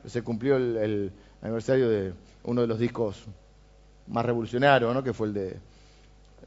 Se 0.07 0.23
cumplió 0.23 0.57
el, 0.57 1.13
aniversario 1.43 1.89
de 1.89 2.15
uno 2.45 2.63
de 2.63 2.67
los 2.67 2.79
discos 2.79 3.27
más 4.07 4.25
revolucionarios, 4.25 4.95
¿no? 4.95 5.03
que 5.03 5.13
fue 5.13 5.27
el 5.29 5.35
de 5.35 5.57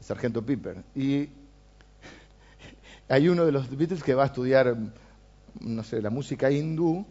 Sargento 0.00 0.44
Piper. 0.44 0.82
Y 0.96 1.28
hay 3.08 3.28
uno 3.28 3.44
de 3.44 3.52
los 3.52 3.68
Beatles 3.76 4.02
que 4.02 4.14
va 4.14 4.24
a 4.24 4.26
estudiar, 4.26 4.76
no 5.60 5.82
sé, 5.82 6.00
la 6.00 6.10
música 6.10 6.50
hindú, 6.50 7.06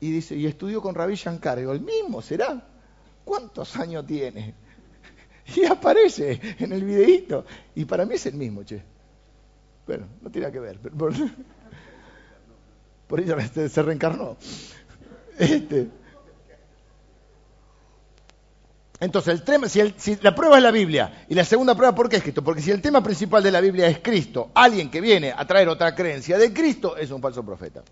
y 0.00 0.12
dice, 0.12 0.36
y 0.36 0.46
estudió 0.46 0.80
con 0.80 0.94
Ravi 0.94 1.14
Shankar. 1.14 1.58
Digo, 1.58 1.72
el 1.72 1.80
mismo 1.80 2.22
será. 2.22 2.62
¿Cuántos 3.24 3.76
años 3.76 4.06
tiene? 4.06 4.54
Y 5.56 5.64
aparece 5.64 6.38
en 6.58 6.72
el 6.72 6.84
videíto. 6.84 7.46
Y 7.74 7.86
para 7.86 8.04
mí 8.04 8.16
es 8.16 8.26
el 8.26 8.34
mismo, 8.34 8.64
che. 8.64 8.82
Bueno, 9.86 10.06
no 10.20 10.30
tiene 10.30 10.52
que 10.52 10.60
ver. 10.60 10.78
por, 10.78 11.14
por 13.08 13.20
ella 13.20 13.40
se 13.48 13.82
reencarnó. 13.82 14.36
Este, 15.38 15.88
Entonces, 19.00 19.34
el 19.34 19.42
tema, 19.42 19.68
si, 19.68 20.16
la 20.22 20.34
prueba 20.34 20.56
es 20.56 20.62
la 20.62 20.72
Biblia 20.72 21.24
y 21.28 21.34
la 21.34 21.44
segunda 21.44 21.74
prueba, 21.74 21.94
¿por 21.94 22.08
qué 22.08 22.16
es 22.16 22.22
Cristo? 22.22 22.42
Porque 22.42 22.62
si 22.62 22.72
el 22.72 22.82
tema 22.82 23.02
principal 23.02 23.42
de 23.42 23.52
la 23.52 23.60
Biblia 23.60 23.86
es 23.86 24.00
Cristo, 24.00 24.50
alguien 24.54 24.90
que 24.90 25.00
viene 25.00 25.32
a 25.36 25.46
traer 25.46 25.68
otra 25.68 25.94
creencia 25.94 26.36
de 26.36 26.52
Cristo 26.52 26.96
es 26.96 27.10
un 27.10 27.22
falso 27.22 27.44
profeta. 27.44 27.82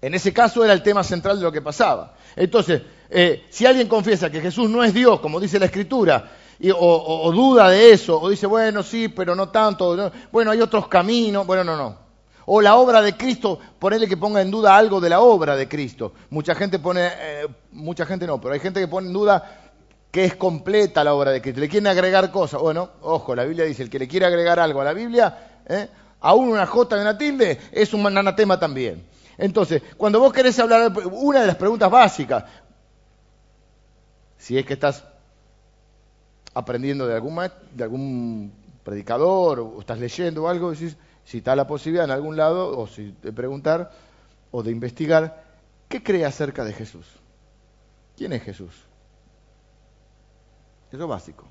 En 0.00 0.14
ese 0.14 0.32
caso 0.32 0.62
era 0.62 0.74
el 0.74 0.82
tema 0.82 1.02
central 1.02 1.38
de 1.38 1.44
lo 1.44 1.50
que 1.50 1.62
pasaba. 1.62 2.14
Entonces, 2.36 2.82
eh, 3.10 3.46
si 3.48 3.64
alguien 3.64 3.88
confiesa 3.88 4.30
que 4.30 4.40
Jesús 4.40 4.68
no 4.68 4.84
es 4.84 4.92
Dios, 4.92 5.20
como 5.20 5.40
dice 5.40 5.58
la 5.58 5.66
Escritura, 5.66 6.30
o, 6.74 7.32
duda 7.32 7.70
de 7.70 7.92
eso, 7.92 8.20
o 8.20 8.28
dice, 8.28 8.46
bueno, 8.46 8.82
sí, 8.82 9.08
pero 9.08 9.34
no 9.34 9.48
tanto, 9.48 10.12
bueno, 10.30 10.50
hay 10.50 10.60
otros 10.60 10.88
caminos, 10.88 11.46
bueno, 11.46 11.64
no, 11.64 11.76
no. 11.76 12.07
O 12.50 12.62
la 12.62 12.76
obra 12.76 13.02
de 13.02 13.14
Cristo, 13.14 13.58
ponerle 13.78 14.08
que 14.08 14.16
ponga 14.16 14.40
en 14.40 14.50
duda 14.50 14.74
algo 14.74 15.02
de 15.02 15.10
la 15.10 15.20
obra 15.20 15.54
de 15.54 15.68
Cristo. 15.68 16.14
Mucha 16.30 16.54
gente 16.54 16.78
pone, 16.78 17.06
eh, 17.06 17.46
mucha 17.72 18.06
gente 18.06 18.26
no, 18.26 18.40
pero 18.40 18.54
hay 18.54 18.60
gente 18.60 18.80
que 18.80 18.88
pone 18.88 19.08
en 19.08 19.12
duda 19.12 19.60
que 20.10 20.24
es 20.24 20.34
completa 20.34 21.04
la 21.04 21.12
obra 21.12 21.30
de 21.30 21.42
Cristo. 21.42 21.60
Le 21.60 21.68
quieren 21.68 21.88
agregar 21.88 22.30
cosas. 22.30 22.58
Bueno, 22.62 22.88
ojo, 23.02 23.34
la 23.34 23.44
Biblia 23.44 23.66
dice, 23.66 23.82
el 23.82 23.90
que 23.90 23.98
le 23.98 24.08
quiere 24.08 24.24
agregar 24.24 24.58
algo 24.58 24.80
a 24.80 24.84
la 24.84 24.94
Biblia, 24.94 25.60
¿eh? 25.68 25.88
aún 26.20 26.48
una 26.48 26.64
J 26.64 26.96
y 26.96 27.00
una 27.02 27.18
tilde, 27.18 27.58
es 27.70 27.92
un 27.92 28.06
anatema 28.06 28.58
también. 28.58 29.04
Entonces, 29.36 29.82
cuando 29.98 30.18
vos 30.18 30.32
querés 30.32 30.58
hablar, 30.58 30.90
una 31.12 31.42
de 31.42 31.48
las 31.48 31.56
preguntas 31.56 31.90
básicas, 31.90 32.44
si 34.38 34.56
es 34.56 34.64
que 34.64 34.72
estás 34.72 35.04
aprendiendo 36.54 37.06
de 37.06 37.14
algún, 37.14 37.38
de 37.74 37.84
algún 37.84 38.52
predicador 38.82 39.60
o 39.60 39.80
estás 39.80 39.98
leyendo 39.98 40.48
algo, 40.48 40.70
decís, 40.70 40.96
si 41.28 41.38
está 41.38 41.54
la 41.54 41.66
posibilidad 41.66 42.06
en 42.06 42.10
algún 42.10 42.38
lado, 42.38 42.78
o 42.78 42.86
si 42.86 43.14
de 43.20 43.34
preguntar 43.34 43.92
o 44.50 44.62
de 44.62 44.70
investigar, 44.70 45.44
¿qué 45.86 46.02
cree 46.02 46.24
acerca 46.24 46.64
de 46.64 46.72
Jesús? 46.72 47.04
¿Quién 48.16 48.32
es 48.32 48.42
Jesús? 48.42 48.72
Eso 50.90 51.02
es 51.02 51.06
básico. 51.06 51.46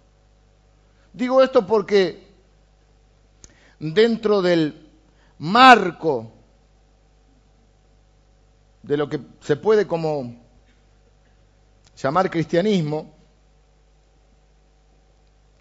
Digo 1.13 1.43
esto 1.43 1.67
porque 1.67 2.27
dentro 3.77 4.41
del 4.41 4.89
marco 5.37 6.31
de 8.81 8.97
lo 8.97 9.07
que 9.07 9.19
se 9.41 9.57
puede 9.57 9.85
como 9.85 10.43
llamar 11.95 12.31
cristianismo, 12.31 13.13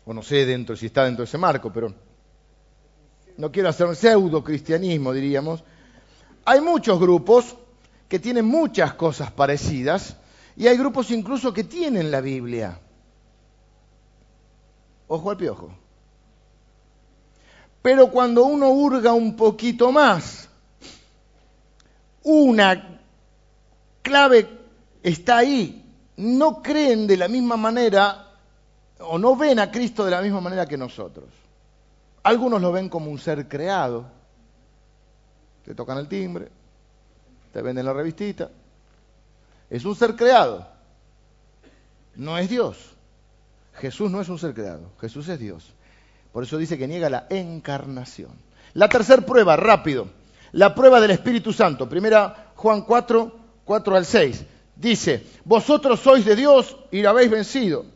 o 0.06 0.14
no 0.14 0.22
sé 0.22 0.46
dentro 0.46 0.74
si 0.74 0.86
está 0.86 1.04
dentro 1.04 1.20
de 1.22 1.28
ese 1.28 1.36
marco, 1.36 1.70
pero 1.70 2.05
no 3.36 3.52
quiero 3.52 3.68
hacer 3.68 3.86
un 3.86 3.96
pseudo 3.96 4.42
cristianismo, 4.42 5.12
diríamos. 5.12 5.62
Hay 6.44 6.60
muchos 6.60 6.98
grupos 6.98 7.56
que 8.08 8.18
tienen 8.18 8.46
muchas 8.46 8.94
cosas 8.94 9.30
parecidas 9.30 10.16
y 10.56 10.66
hay 10.68 10.76
grupos 10.76 11.10
incluso 11.10 11.52
que 11.52 11.64
tienen 11.64 12.10
la 12.10 12.20
Biblia. 12.20 12.78
Ojo 15.08 15.30
al 15.30 15.36
piojo. 15.36 15.70
Pero 17.82 18.10
cuando 18.10 18.44
uno 18.44 18.70
hurga 18.70 19.12
un 19.12 19.36
poquito 19.36 19.92
más, 19.92 20.48
una 22.22 23.00
clave 24.02 24.48
está 25.02 25.38
ahí. 25.38 25.82
No 26.16 26.62
creen 26.62 27.06
de 27.06 27.16
la 27.16 27.28
misma 27.28 27.56
manera 27.56 28.32
o 29.00 29.18
no 29.18 29.36
ven 29.36 29.58
a 29.58 29.70
Cristo 29.70 30.04
de 30.04 30.10
la 30.10 30.22
misma 30.22 30.40
manera 30.40 30.66
que 30.66 30.78
nosotros. 30.78 31.28
Algunos 32.26 32.60
lo 32.60 32.72
ven 32.72 32.88
como 32.88 33.08
un 33.08 33.20
ser 33.20 33.46
creado. 33.46 34.04
Te 35.64 35.76
tocan 35.76 35.96
el 35.98 36.08
timbre, 36.08 36.48
te 37.52 37.62
venden 37.62 37.86
la 37.86 37.92
revistita. 37.92 38.50
Es 39.70 39.84
un 39.84 39.94
ser 39.94 40.16
creado. 40.16 40.66
No 42.16 42.36
es 42.36 42.50
Dios. 42.50 42.96
Jesús 43.74 44.10
no 44.10 44.20
es 44.20 44.28
un 44.28 44.40
ser 44.40 44.54
creado. 44.54 44.90
Jesús 45.00 45.28
es 45.28 45.38
Dios. 45.38 45.72
Por 46.32 46.42
eso 46.42 46.58
dice 46.58 46.76
que 46.76 46.88
niega 46.88 47.08
la 47.08 47.28
encarnación. 47.30 48.32
La 48.74 48.88
tercera 48.88 49.22
prueba, 49.22 49.54
rápido. 49.54 50.08
La 50.50 50.74
prueba 50.74 51.00
del 51.00 51.12
Espíritu 51.12 51.52
Santo. 51.52 51.88
Primera 51.88 52.50
Juan 52.56 52.82
4, 52.82 53.38
4 53.64 53.96
al 53.96 54.04
6. 54.04 54.44
Dice, 54.74 55.24
vosotros 55.44 56.00
sois 56.00 56.24
de 56.24 56.34
Dios 56.34 56.76
y 56.90 57.02
lo 57.02 57.10
habéis 57.10 57.30
vencido 57.30 57.86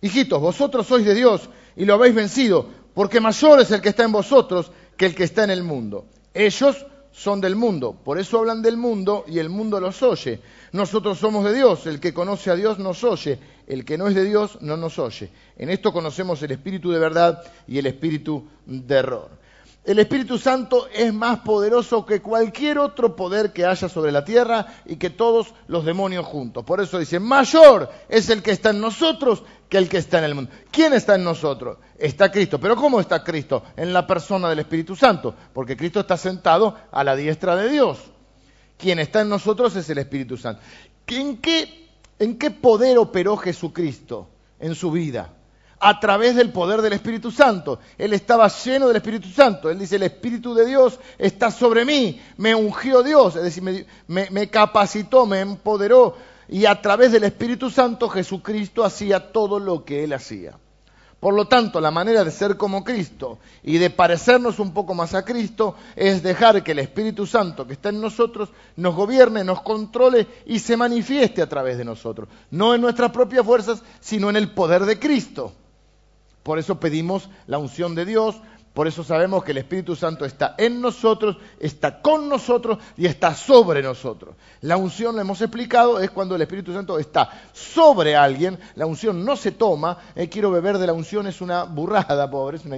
Hijitos, 0.00 0.40
vosotros 0.40 0.86
sois 0.88 1.04
de 1.04 1.14
Dios 1.14 1.48
y 1.76 1.84
lo 1.84 1.94
habéis 1.94 2.14
vencido, 2.14 2.68
porque 2.96 3.20
mayor 3.20 3.60
es 3.60 3.70
el 3.72 3.82
que 3.82 3.90
está 3.90 4.04
en 4.04 4.12
vosotros 4.12 4.72
que 4.96 5.04
el 5.04 5.14
que 5.14 5.24
está 5.24 5.44
en 5.44 5.50
el 5.50 5.62
mundo. 5.62 6.06
Ellos 6.32 6.86
son 7.12 7.42
del 7.42 7.54
mundo, 7.54 7.94
por 8.02 8.18
eso 8.18 8.38
hablan 8.38 8.62
del 8.62 8.78
mundo 8.78 9.26
y 9.28 9.38
el 9.38 9.50
mundo 9.50 9.78
los 9.78 10.02
oye. 10.02 10.40
Nosotros 10.72 11.18
somos 11.18 11.44
de 11.44 11.52
Dios, 11.52 11.86
el 11.86 12.00
que 12.00 12.14
conoce 12.14 12.50
a 12.50 12.54
Dios 12.54 12.78
nos 12.78 13.04
oye, 13.04 13.38
el 13.66 13.84
que 13.84 13.98
no 13.98 14.08
es 14.08 14.14
de 14.14 14.24
Dios 14.24 14.56
no 14.62 14.78
nos 14.78 14.98
oye. 14.98 15.30
En 15.58 15.68
esto 15.68 15.92
conocemos 15.92 16.42
el 16.42 16.52
espíritu 16.52 16.90
de 16.90 16.98
verdad 16.98 17.42
y 17.68 17.76
el 17.76 17.84
espíritu 17.84 18.48
de 18.64 18.94
error. 18.94 19.28
El 19.86 20.00
Espíritu 20.00 20.36
Santo 20.36 20.88
es 20.92 21.14
más 21.14 21.38
poderoso 21.38 22.04
que 22.04 22.20
cualquier 22.20 22.76
otro 22.76 23.14
poder 23.14 23.52
que 23.52 23.64
haya 23.64 23.88
sobre 23.88 24.10
la 24.10 24.24
tierra 24.24 24.66
y 24.84 24.96
que 24.96 25.10
todos 25.10 25.54
los 25.68 25.84
demonios 25.84 26.26
juntos. 26.26 26.64
Por 26.64 26.80
eso 26.80 26.98
dice, 26.98 27.20
mayor 27.20 27.88
es 28.08 28.28
el 28.28 28.42
que 28.42 28.50
está 28.50 28.70
en 28.70 28.80
nosotros 28.80 29.44
que 29.68 29.78
el 29.78 29.88
que 29.88 29.98
está 29.98 30.18
en 30.18 30.24
el 30.24 30.34
mundo. 30.34 30.50
¿Quién 30.72 30.92
está 30.92 31.14
en 31.14 31.22
nosotros? 31.22 31.78
Está 31.96 32.32
Cristo. 32.32 32.58
¿Pero 32.58 32.74
cómo 32.74 32.98
está 32.98 33.22
Cristo? 33.22 33.62
En 33.76 33.92
la 33.92 34.08
persona 34.08 34.48
del 34.48 34.58
Espíritu 34.58 34.96
Santo. 34.96 35.32
Porque 35.54 35.76
Cristo 35.76 36.00
está 36.00 36.16
sentado 36.16 36.76
a 36.90 37.04
la 37.04 37.14
diestra 37.14 37.54
de 37.54 37.68
Dios. 37.68 37.98
Quien 38.76 38.98
está 38.98 39.20
en 39.20 39.28
nosotros 39.28 39.76
es 39.76 39.88
el 39.88 39.98
Espíritu 39.98 40.36
Santo. 40.36 40.62
¿En 41.06 41.36
qué, 41.36 41.90
en 42.18 42.36
qué 42.36 42.50
poder 42.50 42.98
operó 42.98 43.36
Jesucristo 43.36 44.30
en 44.58 44.74
su 44.74 44.90
vida? 44.90 45.35
A 45.78 46.00
través 46.00 46.36
del 46.36 46.50
poder 46.50 46.82
del 46.82 46.94
Espíritu 46.94 47.30
Santo. 47.30 47.78
Él 47.98 48.12
estaba 48.12 48.48
lleno 48.48 48.88
del 48.88 48.96
Espíritu 48.96 49.28
Santo. 49.28 49.70
Él 49.70 49.78
dice, 49.78 49.96
el 49.96 50.04
Espíritu 50.04 50.54
de 50.54 50.66
Dios 50.66 50.98
está 51.18 51.50
sobre 51.50 51.84
mí, 51.84 52.20
me 52.36 52.54
ungió 52.54 53.02
Dios, 53.02 53.36
es 53.36 53.42
decir, 53.42 53.86
me, 54.06 54.48
capacitó, 54.48 55.26
me 55.26 55.40
empoderó. 55.40 56.16
Y 56.48 56.66
a 56.66 56.80
través 56.80 57.12
del 57.12 57.24
Espíritu 57.24 57.70
Santo 57.70 58.08
Jesucristo 58.08 58.84
hacía 58.84 59.32
todo 59.32 59.58
lo 59.58 59.84
que 59.84 60.04
él 60.04 60.12
hacía. 60.12 60.58
Por 61.18 61.34
lo 61.34 61.48
tanto, 61.48 61.80
la 61.80 61.90
manera 61.90 62.22
de 62.22 62.30
ser 62.30 62.56
como 62.56 62.84
Cristo 62.84 63.38
y 63.62 63.78
de 63.78 63.90
parecernos 63.90 64.58
un 64.58 64.72
poco 64.72 64.94
más 64.94 65.14
a 65.14 65.24
Cristo 65.24 65.74
es 65.96 66.22
dejar 66.22 66.62
que 66.62 66.72
el 66.72 66.78
Espíritu 66.78 67.26
Santo 67.26 67.66
que 67.66 67.72
está 67.72 67.88
en 67.88 68.00
nosotros 68.00 68.50
nos 68.76 68.94
gobierne, 68.94 69.42
nos 69.42 69.62
controle 69.62 70.28
y 70.44 70.58
se 70.58 70.76
manifieste 70.76 71.42
a 71.42 71.48
través 71.48 71.78
de 71.78 71.84
nosotros. 71.84 72.28
No 72.50 72.74
en 72.74 72.82
nuestras 72.82 73.10
propias 73.10 73.44
fuerzas, 73.44 73.82
sino 73.98 74.30
en 74.30 74.36
el 74.36 74.50
poder 74.52 74.84
de 74.84 74.98
Cristo. 74.98 75.52
Por 76.46 76.60
eso 76.60 76.78
pedimos 76.78 77.28
la 77.48 77.58
unción 77.58 77.96
de 77.96 78.04
Dios, 78.04 78.36
por 78.72 78.86
eso 78.86 79.02
sabemos 79.02 79.42
que 79.42 79.50
el 79.50 79.58
Espíritu 79.58 79.96
Santo 79.96 80.24
está 80.24 80.54
en 80.58 80.80
nosotros, 80.80 81.38
está 81.58 82.00
con 82.00 82.28
nosotros 82.28 82.78
y 82.96 83.06
está 83.06 83.34
sobre 83.34 83.82
nosotros. 83.82 84.36
La 84.60 84.76
unción, 84.76 85.16
lo 85.16 85.22
hemos 85.22 85.40
explicado, 85.40 85.98
es 85.98 86.12
cuando 86.12 86.36
el 86.36 86.42
Espíritu 86.42 86.72
Santo 86.72 87.00
está 87.00 87.28
sobre 87.52 88.14
alguien. 88.14 88.60
La 88.76 88.86
unción 88.86 89.24
no 89.24 89.34
se 89.34 89.50
toma. 89.50 89.98
Eh, 90.14 90.28
quiero 90.28 90.52
beber 90.52 90.78
de 90.78 90.86
la 90.86 90.92
unción 90.92 91.26
es 91.26 91.40
una 91.40 91.64
burrada, 91.64 92.30
pobre, 92.30 92.58
es 92.58 92.64
una, 92.64 92.76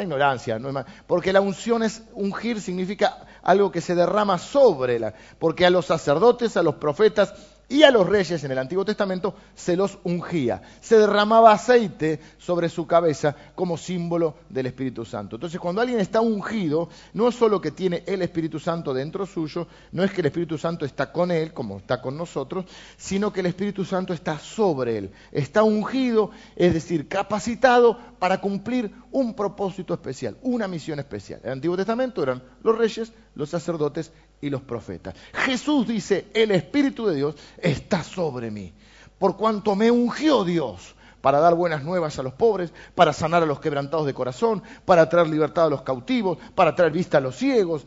ignorancia. 0.00 0.60
porque 1.08 1.32
la 1.32 1.40
unción 1.40 1.82
es 1.82 2.04
ungir, 2.12 2.60
significa 2.60 3.26
algo 3.42 3.72
que 3.72 3.80
se 3.80 3.96
derrama 3.96 4.38
sobre 4.38 5.00
la. 5.00 5.14
Porque 5.40 5.66
a 5.66 5.70
los 5.70 5.86
sacerdotes, 5.86 6.56
a 6.56 6.62
los 6.62 6.76
profetas, 6.76 7.34
y 7.74 7.82
a 7.82 7.90
los 7.90 8.08
reyes 8.08 8.44
en 8.44 8.52
el 8.52 8.58
Antiguo 8.58 8.84
Testamento 8.84 9.34
se 9.52 9.74
los 9.74 9.98
ungía, 10.04 10.62
se 10.80 10.96
derramaba 10.96 11.50
aceite 11.50 12.20
sobre 12.38 12.68
su 12.68 12.86
cabeza 12.86 13.34
como 13.56 13.76
símbolo 13.76 14.36
del 14.48 14.66
Espíritu 14.66 15.04
Santo. 15.04 15.34
Entonces 15.34 15.58
cuando 15.58 15.80
alguien 15.80 15.98
está 15.98 16.20
ungido, 16.20 16.88
no 17.14 17.26
es 17.26 17.34
solo 17.34 17.60
que 17.60 17.72
tiene 17.72 18.04
el 18.06 18.22
Espíritu 18.22 18.60
Santo 18.60 18.94
dentro 18.94 19.26
suyo, 19.26 19.66
no 19.90 20.04
es 20.04 20.12
que 20.12 20.20
el 20.20 20.28
Espíritu 20.28 20.56
Santo 20.56 20.84
está 20.84 21.10
con 21.10 21.32
él, 21.32 21.52
como 21.52 21.78
está 21.78 22.00
con 22.00 22.16
nosotros, 22.16 22.64
sino 22.96 23.32
que 23.32 23.40
el 23.40 23.46
Espíritu 23.46 23.84
Santo 23.84 24.12
está 24.12 24.38
sobre 24.38 24.96
él, 24.96 25.10
está 25.32 25.64
ungido, 25.64 26.30
es 26.54 26.74
decir, 26.74 27.08
capacitado 27.08 27.98
para 28.20 28.40
cumplir 28.40 28.94
un 29.10 29.34
propósito 29.34 29.94
especial, 29.94 30.36
una 30.42 30.68
misión 30.68 31.00
especial. 31.00 31.40
En 31.42 31.46
el 31.46 31.52
Antiguo 31.54 31.76
Testamento 31.76 32.22
eran 32.22 32.40
los 32.62 32.78
reyes, 32.78 33.12
los 33.34 33.50
sacerdotes 33.50 34.12
y 34.40 34.50
los 34.50 34.62
profetas. 34.62 35.14
Jesús 35.32 35.86
dice, 35.86 36.26
el 36.34 36.50
Espíritu 36.50 37.06
de 37.06 37.16
Dios 37.16 37.34
está 37.58 38.02
sobre 38.02 38.50
mí, 38.50 38.72
por 39.18 39.36
cuanto 39.36 39.74
me 39.74 39.90
ungió 39.90 40.44
Dios 40.44 40.94
para 41.24 41.40
dar 41.40 41.54
buenas 41.54 41.82
nuevas 41.82 42.18
a 42.18 42.22
los 42.22 42.34
pobres, 42.34 42.70
para 42.94 43.14
sanar 43.14 43.42
a 43.42 43.46
los 43.46 43.58
quebrantados 43.58 44.04
de 44.04 44.12
corazón, 44.12 44.62
para 44.84 45.08
traer 45.08 45.26
libertad 45.26 45.64
a 45.64 45.70
los 45.70 45.80
cautivos, 45.80 46.36
para 46.54 46.74
traer 46.74 46.92
vista 46.92 47.16
a 47.16 47.22
los 47.22 47.36
ciegos, 47.36 47.86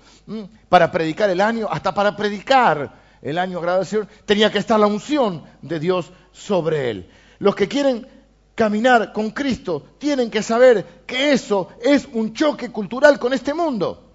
para 0.69 0.89
predicar 0.89 1.29
el 1.29 1.39
año, 1.39 1.67
hasta 1.69 1.93
para 1.93 2.15
predicar 2.15 2.95
el 3.21 3.37
año 3.37 3.59
agradable 3.59 3.81
al 3.81 3.87
Señor, 3.87 4.07
tenía 4.25 4.51
que 4.51 4.57
estar 4.57 4.79
la 4.79 4.87
unción 4.87 5.43
de 5.61 5.79
Dios 5.79 6.11
sobre 6.31 6.89
él. 6.89 7.11
Los 7.37 7.55
que 7.55 7.67
quieren 7.67 8.07
caminar 8.55 9.13
con 9.13 9.29
Cristo 9.29 9.85
tienen 9.99 10.31
que 10.31 10.41
saber 10.41 11.03
que 11.05 11.31
eso 11.31 11.69
es 11.79 12.07
un 12.11 12.33
choque 12.33 12.71
cultural 12.71 13.19
con 13.19 13.33
este 13.33 13.53
mundo. 13.53 14.06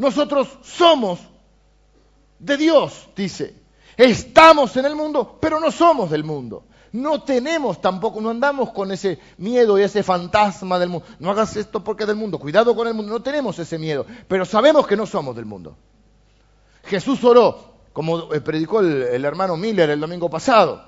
Nosotros 0.00 0.48
somos 0.62 1.20
de 2.38 2.56
Dios, 2.56 3.10
dice. 3.14 3.54
Estamos 3.98 4.74
en 4.78 4.86
el 4.86 4.96
mundo, 4.96 5.36
pero 5.38 5.60
no 5.60 5.70
somos 5.70 6.10
del 6.10 6.24
mundo. 6.24 6.64
No 6.92 7.22
tenemos 7.22 7.82
tampoco, 7.82 8.18
no 8.18 8.30
andamos 8.30 8.70
con 8.70 8.90
ese 8.92 9.18
miedo 9.36 9.78
y 9.78 9.82
ese 9.82 10.02
fantasma 10.02 10.78
del 10.78 10.88
mundo. 10.88 11.06
No 11.18 11.30
hagas 11.30 11.54
esto 11.56 11.84
porque 11.84 12.04
es 12.04 12.06
del 12.06 12.16
mundo, 12.16 12.38
cuidado 12.38 12.74
con 12.74 12.88
el 12.88 12.94
mundo. 12.94 13.12
No 13.12 13.20
tenemos 13.20 13.58
ese 13.58 13.78
miedo, 13.78 14.06
pero 14.26 14.46
sabemos 14.46 14.86
que 14.86 14.96
no 14.96 15.04
somos 15.04 15.36
del 15.36 15.44
mundo. 15.44 15.76
Jesús 16.84 17.22
oró, 17.22 17.74
como 17.92 18.32
eh, 18.32 18.40
predicó 18.40 18.80
el, 18.80 19.22
hermano 19.22 19.58
Miller 19.58 19.90
el 19.90 20.00
domingo 20.00 20.30
pasado. 20.30 20.82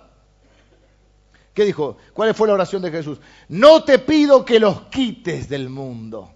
¿Qué 1.52 1.66
dijo? 1.66 1.98
¿Cuál 2.14 2.34
fue 2.34 2.48
la 2.48 2.54
oración 2.54 2.80
de 2.80 2.90
Jesús? 2.90 3.18
No 3.50 3.84
te 3.84 3.98
pido 3.98 4.42
que 4.42 4.58
los 4.58 4.84
quites 4.84 5.50
del 5.50 5.68
mundo, 5.68 6.30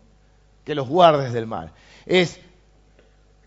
que 0.62 0.74
los 0.74 0.86
guardes 0.86 1.32
del 1.32 1.46
mal. 1.46 1.72
Es, 2.04 2.38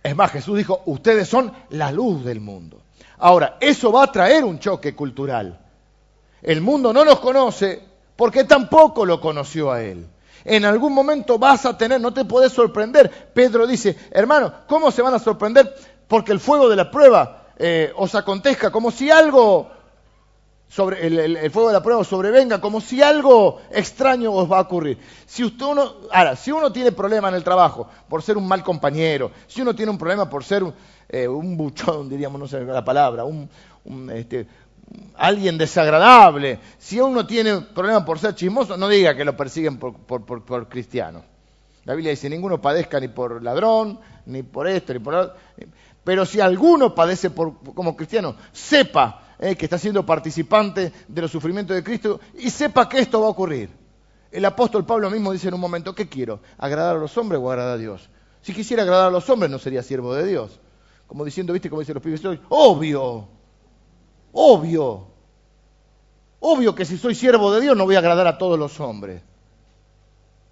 es 0.04 0.16
más, 0.16 0.32
Jesús 0.32 0.58
dijo, 0.58 0.82
ustedes 0.86 1.28
son 1.28 1.52
la 1.70 1.92
luz 1.92 2.24
del 2.24 2.40
mundo. 2.40 2.82
Ahora, 3.18 3.58
eso 3.60 3.92
va 3.92 4.04
a 4.04 4.12
traer 4.12 4.46
un 4.46 4.60
choque 4.60 4.96
cultural. 4.96 5.60
El 6.42 6.62
mundo 6.62 6.94
no 6.94 7.04
nos 7.04 7.20
conoce 7.20 7.82
porque 8.16 8.46
tampoco 8.46 9.06
lo 9.06 9.20
conoció 9.20 9.72
a 9.72 9.84
él. 9.84 10.08
En 10.46 10.64
algún 10.64 10.94
momento 10.94 11.38
vas 11.38 11.66
a 11.66 11.78
tener, 11.78 12.00
no 12.00 12.14
te 12.14 12.24
puedes 12.24 12.54
sorprender. 12.54 13.32
Pedro 13.34 13.68
dice, 13.68 13.98
hermano, 14.12 14.54
¿cómo 14.68 14.90
se 14.90 15.02
van 15.02 15.14
a 15.14 15.20
sorprender? 15.20 15.76
Porque 16.08 16.32
el 16.32 16.40
fuego 16.40 16.70
de 16.70 16.78
la 16.78 16.90
prueba 16.90 17.48
eh, 17.58 17.92
os 17.98 18.16
acontezca 18.16 18.72
como 18.72 18.90
si 18.90 19.12
algo 19.12 19.70
sobre 20.70 21.08
el, 21.08 21.52
fuego 21.52 21.70
de 21.70 21.74
la 21.74 21.82
prueba 21.84 22.04
sobrevenga, 22.04 22.62
como 22.62 22.80
si 22.80 23.02
algo 23.02 23.60
extraño 23.72 24.32
os 24.32 24.50
va 24.50 24.60
a 24.60 24.62
ocurrir. 24.62 25.00
Si 25.26 25.44
usted 25.44 25.66
uno, 25.66 25.96
ahora, 26.12 26.36
si 26.36 26.52
uno 26.52 26.72
tiene 26.72 26.92
problema 26.92 27.28
en 27.28 27.36
el 27.36 27.44
trabajo 27.44 27.88
por 28.08 28.22
ser 28.22 28.38
un 28.38 28.48
mal 28.48 28.64
compañero, 28.64 29.32
si 29.48 29.64
uno 29.64 29.76
tiene 29.76 29.92
un 29.92 29.98
problema 29.98 30.30
por 30.30 30.44
ser 30.44 30.64
un, 30.64 30.74
eh, 31.10 31.28
buchón, 31.28 32.08
diríamos, 32.08 32.40
no 32.40 32.48
sé 32.48 32.64
la 32.64 32.86
palabra, 32.86 33.26
un, 33.26 33.50
este, 34.14 34.46
alguien 35.16 35.58
desagradable, 35.58 36.60
si 36.78 37.00
uno 37.00 37.26
tiene 37.26 37.62
problemas 37.62 38.04
por 38.04 38.20
ser 38.20 38.36
chismoso, 38.36 38.78
no 38.78 38.88
diga 38.88 39.16
que 39.16 39.26
lo 39.26 39.36
persiguen 39.36 39.80
por, 39.80 39.96
por, 39.96 40.70
cristiano. 40.70 41.24
La 41.86 41.96
Biblia 41.96 42.12
dice, 42.12 42.30
ninguno 42.30 42.62
padezca 42.62 43.00
ni 43.00 43.08
por 43.08 43.42
ladrón, 43.42 44.00
ni 44.28 44.44
por 44.44 44.68
esto, 44.68 44.94
ni 44.94 45.00
por... 45.00 45.36
Pero 46.04 46.26
si 46.28 46.40
alguno 46.40 46.94
padece 46.94 47.32
como 47.32 47.96
cristiano, 47.96 48.36
sepa 48.52 49.29
eh, 49.40 49.56
que 49.56 49.66
está 49.66 49.78
siendo 49.78 50.06
participante 50.06 50.92
de 51.08 51.22
los 51.22 51.32
sufrimientos 51.32 51.76
de 51.76 51.84
Cristo 51.84 52.20
y 52.38 52.50
sepa 52.50 52.88
que 52.88 53.00
esto 53.00 53.22
va 53.22 53.28
a 53.28 53.32
ocurrir. 53.32 53.70
El 54.32 54.46
apóstol 54.46 54.86
Pablo 54.86 55.10
mismo 55.10 55.32
dice 55.32 55.48
en 55.48 55.56
un 55.56 55.60
momento, 55.60 55.96
¿qué 55.96 56.08
quiero? 56.08 56.40
¿Agradar 56.58 56.96
a 56.96 57.00
los 57.00 57.18
hombres 57.18 57.42
o 57.42 57.50
agradar 57.50 57.74
a 57.74 57.78
Dios? 57.78 58.10
Si 58.42 58.54
quisiera 58.54 58.84
agradar 58.84 59.08
a 59.08 59.12
los 59.12 59.30
hombres 59.30 59.50
no 59.50 59.58
sería 59.58 59.82
siervo 59.82 60.14
de 60.14 60.28
Dios. 60.28 60.60
Como 61.08 61.26
diciendo, 61.26 61.54
¿viste 61.54 61.70
cómo 61.70 61.80
dicen 61.80 61.96
los 61.96 62.04
pibes? 62.04 62.22
Obvio, 62.50 63.28
Obvio. 64.32 65.08
Obvio 66.40 66.76
que 66.76 66.86
si 66.86 66.98
soy 66.98 67.16
siervo 67.16 67.52
de 67.52 67.62
Dios 67.62 67.76
no 67.76 67.86
voy 67.86 67.96
a 67.96 68.00
agradar 68.00 68.28
a 68.28 68.38
todos 68.38 68.58
los 68.58 68.80
hombres. 68.80 69.22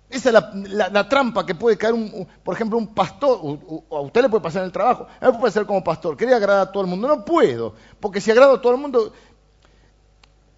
Esa 0.10 0.30
es 0.30 0.72
la, 0.72 1.10
trampa 1.10 1.45
que 1.45 1.53
puede 1.53 1.78
caer, 1.78 1.93
un, 1.93 2.28
por 2.43 2.55
ejemplo, 2.55 2.78
un 2.78 2.88
pastor. 2.93 3.39
a 3.91 3.99
usted 3.99 4.22
le 4.22 4.30
puede 4.30 4.41
pasar 4.41 4.62
en 4.62 4.68
el 4.68 4.72
trabajo. 4.72 5.08
A 5.20 5.26
mí 5.26 5.34
me 5.34 5.39
puede 5.39 5.51
ser 5.51 5.66
como 5.66 5.84
pastor. 5.84 6.16
Quería 6.16 6.38
agradar 6.38 6.68
a 6.68 6.72
todo 6.72 6.84
el 6.84 6.89
mundo. 6.89 7.08
No 7.10 7.26
puedo. 7.26 7.74
Porque 7.99 8.22
si 8.22 8.32
agrado 8.32 8.53
a 8.53 8.62
todo 8.62 8.74
el 8.74 8.80
mundo, 8.80 9.12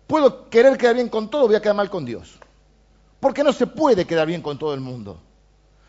puedo 0.05 0.49
querer 0.49 0.77
quedar 0.77 0.95
bien 0.95 1.09
con 1.09 1.29
todo, 1.29 1.47
voy 1.47 1.55
a 1.55 1.61
quedar 1.61 1.75
mal 1.75 1.89
con 1.89 2.05
Dios. 2.05 2.37
Porque 3.19 3.43
no 3.43 3.51
se 3.51 3.65
puede 3.65 4.05
quedar 4.05 4.27
bien 4.27 4.41
con 4.41 4.59
todo 4.59 4.73
el 4.75 4.81
mundo. 4.81 5.19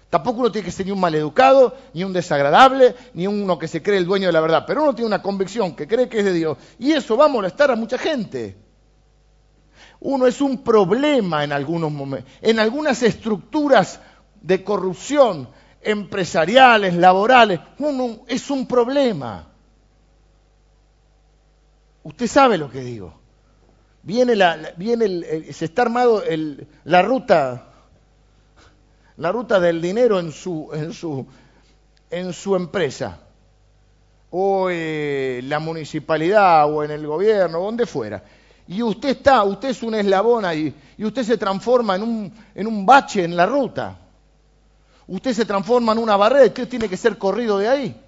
Tampoco 0.08 0.40
uno 0.40 0.50
tiene 0.50 0.64
que 0.64 0.72
ser 0.72 0.86
ni 0.86 0.92
un 0.92 1.00
maleducado, 1.00 1.76
ni 1.92 2.02
un 2.02 2.12
desagradable, 2.12 2.96
ni 3.14 3.26
uno 3.26 3.58
que 3.58 3.68
se 3.68 3.82
cree 3.82 3.98
el 3.98 4.06
dueño 4.06 4.26
de 4.26 4.32
la 4.32 4.40
verdad. 4.40 4.64
Pero 4.66 4.82
uno 4.82 4.94
tiene 4.94 5.06
una 5.06 5.22
convicción 5.22 5.76
que 5.76 5.86
cree 5.86 6.08
que 6.08 6.20
es 6.20 6.24
de 6.24 6.32
Dios. 6.32 6.58
Y 6.78 6.92
eso 6.92 7.16
va 7.16 7.26
a 7.26 7.28
molestar 7.28 7.70
a 7.70 7.76
mucha 7.76 7.98
gente. 7.98 8.56
Uno 10.00 10.26
es 10.26 10.40
un 10.40 10.62
problema 10.62 11.44
en 11.44 11.52
algunos 11.52 11.92
momentos. 11.92 12.32
En 12.40 12.58
algunas 12.58 13.02
estructuras 13.02 14.00
de 14.40 14.64
corrupción 14.64 15.48
empresariales, 15.82 16.94
laborales, 16.94 17.60
uno 17.78 18.20
es 18.26 18.50
un 18.50 18.66
problema. 18.66 19.48
Usted 22.02 22.26
sabe 22.26 22.58
lo 22.58 22.70
que 22.70 22.80
digo. 22.80 23.14
Viene, 24.02 24.34
viene 24.76 25.52
se 25.52 25.66
está 25.66 25.82
armado 25.82 26.22
la 26.84 27.02
ruta 27.02 27.70
la 29.20 29.30
ruta 29.30 29.60
del 29.60 29.82
dinero 29.82 30.18
en 30.18 30.32
su, 30.32 30.70
en 30.72 30.94
su, 30.94 31.26
en 32.10 32.32
su 32.32 32.56
empresa, 32.56 33.20
o 34.30 34.68
eh, 34.70 35.42
la 35.44 35.58
municipalidad, 35.58 36.72
o 36.72 36.82
en 36.82 36.90
el 36.90 37.06
gobierno, 37.06 37.60
donde 37.60 37.84
fuera. 37.84 38.22
Y 38.70 38.84
usted 38.84 39.08
está, 39.08 39.42
usted 39.42 39.70
es 39.70 39.82
un 39.82 39.96
eslabón 39.96 40.44
ahí, 40.44 40.72
y 40.96 41.04
usted 41.04 41.24
se 41.24 41.36
transforma 41.36 41.96
en 41.96 42.04
un, 42.04 42.32
en 42.54 42.66
un 42.68 42.86
bache 42.86 43.24
en 43.24 43.36
la 43.36 43.44
ruta. 43.44 43.98
Usted 45.08 45.34
se 45.34 45.44
transforma 45.44 45.90
en 45.90 45.98
una 45.98 46.16
barrera 46.16 46.46
usted 46.46 46.68
tiene 46.68 46.88
que 46.88 46.96
ser 46.96 47.18
corrido 47.18 47.58
de 47.58 47.68
ahí. 47.68 48.00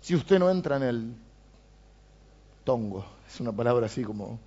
Si 0.00 0.16
usted 0.16 0.40
no 0.40 0.50
entra 0.50 0.74
en 0.78 0.82
el 0.82 1.14
tongo, 2.64 3.06
es 3.32 3.38
una 3.38 3.52
palabra 3.52 3.86
así 3.86 4.02
como... 4.02 4.40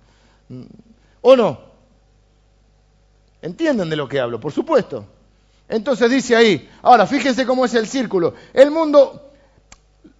¿O 1.22 1.34
no? 1.34 1.58
¿Entienden 3.40 3.88
de 3.88 3.96
lo 3.96 4.06
que 4.06 4.20
hablo? 4.20 4.38
Por 4.38 4.52
supuesto. 4.52 5.06
Entonces 5.70 6.10
dice 6.10 6.36
ahí, 6.36 6.68
ahora 6.82 7.06
fíjense 7.06 7.46
cómo 7.46 7.64
es 7.64 7.72
el 7.72 7.86
círculo. 7.86 8.34
El 8.52 8.70
mundo, 8.70 9.30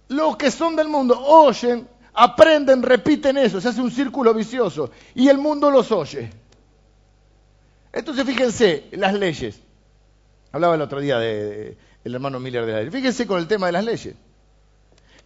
los 0.07 0.35
que 0.35 0.49
son 0.49 0.75
del 0.75 0.87
mundo 0.87 1.15
oyen, 1.23 1.87
aprenden, 2.19 2.81
repiten 2.81 3.37
eso, 3.37 3.61
se 3.61 3.69
hace 3.69 3.79
un 3.79 3.91
círculo 3.91 4.33
vicioso 4.33 4.89
y 5.13 5.29
el 5.29 5.37
mundo 5.37 5.69
los 5.69 5.91
oye. 5.91 6.31
Entonces 7.93 8.25
fíjense 8.25 8.87
las 8.93 9.13
leyes. 9.13 9.61
Hablaba 10.51 10.73
el 10.73 10.81
otro 10.81 10.99
día 10.99 11.19
del 11.19 11.77
de, 12.03 12.11
hermano 12.11 12.39
Miller 12.39 12.65
de 12.65 12.71
la 12.71 12.81
ley. 12.81 12.89
Fíjense 12.89 13.27
con 13.27 13.39
el 13.39 13.47
tema 13.47 13.67
de 13.67 13.73
las 13.73 13.85
leyes. 13.85 14.15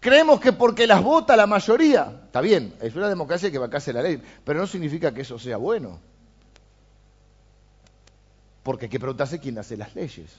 Creemos 0.02 0.42
que 0.42 0.52
porque 0.52 0.86
las 0.86 1.02
vota 1.02 1.38
la 1.38 1.48
mayoría, 1.48 2.24
está 2.26 2.42
bien, 2.42 2.74
es 2.82 2.94
una 2.96 3.08
democracia 3.08 3.50
que 3.50 3.58
vacase 3.58 3.94
la 3.94 4.02
ley, 4.02 4.22
pero 4.44 4.60
no 4.60 4.68
significa 4.68 5.14
que 5.14 5.22
eso 5.22 5.40
sea 5.40 5.58
bueno. 5.58 6.00
Porque 8.64 8.86
hay 8.86 8.90
que 8.90 9.00
preguntarse 9.00 9.40
quién 9.40 9.58
hace 9.58 9.78
las 9.78 9.96
leyes. 9.96 10.30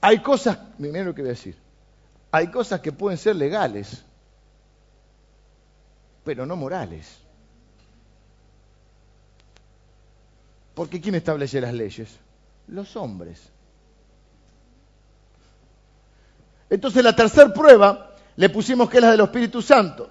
Hay 0.00 0.20
cosas, 0.20 0.58
miren 0.78 1.04
lo 1.04 1.14
que 1.14 1.20
voy 1.22 1.28
a 1.28 1.32
decir, 1.32 1.56
hay 2.32 2.48
cosas 2.48 2.80
que 2.80 2.92
pueden 2.92 3.18
ser 3.18 3.36
legales, 3.36 4.04
pero 6.24 6.46
no 6.46 6.56
morales. 6.56 7.18
Porque 10.74 11.00
¿quién 11.00 11.16
establece 11.16 11.60
las 11.60 11.74
leyes? 11.74 12.08
Los 12.68 12.96
hombres. 12.96 13.50
Entonces 16.70 17.02
la 17.02 17.14
tercera 17.14 17.52
prueba 17.52 18.14
le 18.36 18.48
pusimos 18.48 18.88
que 18.88 18.98
es 18.98 19.02
la 19.02 19.10
del 19.10 19.20
Espíritu 19.20 19.60
Santo. 19.60 20.08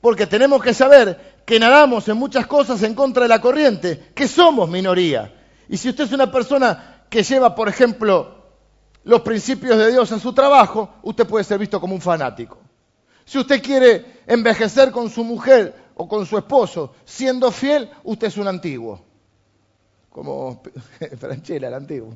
Porque 0.00 0.26
tenemos 0.26 0.62
que 0.62 0.72
saber 0.72 1.42
que 1.44 1.58
nadamos 1.58 2.08
en 2.08 2.16
muchas 2.16 2.46
cosas 2.46 2.82
en 2.82 2.94
contra 2.94 3.24
de 3.24 3.28
la 3.28 3.40
corriente, 3.40 4.10
que 4.14 4.28
somos 4.28 4.68
minoría. 4.68 5.32
Y 5.68 5.76
si 5.76 5.88
usted 5.90 6.04
es 6.04 6.12
una 6.12 6.30
persona 6.30 7.04
que 7.10 7.22
lleva, 7.22 7.54
por 7.54 7.68
ejemplo, 7.68 8.41
los 9.04 9.22
principios 9.22 9.76
de 9.76 9.90
Dios 9.90 10.10
en 10.12 10.20
su 10.20 10.32
trabajo, 10.32 10.94
usted 11.02 11.26
puede 11.26 11.44
ser 11.44 11.58
visto 11.58 11.80
como 11.80 11.94
un 11.94 12.00
fanático. 12.00 12.58
Si 13.24 13.38
usted 13.38 13.62
quiere 13.62 14.22
envejecer 14.26 14.90
con 14.90 15.10
su 15.10 15.24
mujer 15.24 15.74
o 15.94 16.08
con 16.08 16.26
su 16.26 16.36
esposo 16.36 16.94
siendo 17.04 17.50
fiel, 17.50 17.90
usted 18.04 18.28
es 18.28 18.36
un 18.36 18.48
antiguo. 18.48 19.04
Como 20.10 20.62
Franchella, 21.18 21.68
el 21.68 21.74
antiguo. 21.74 22.14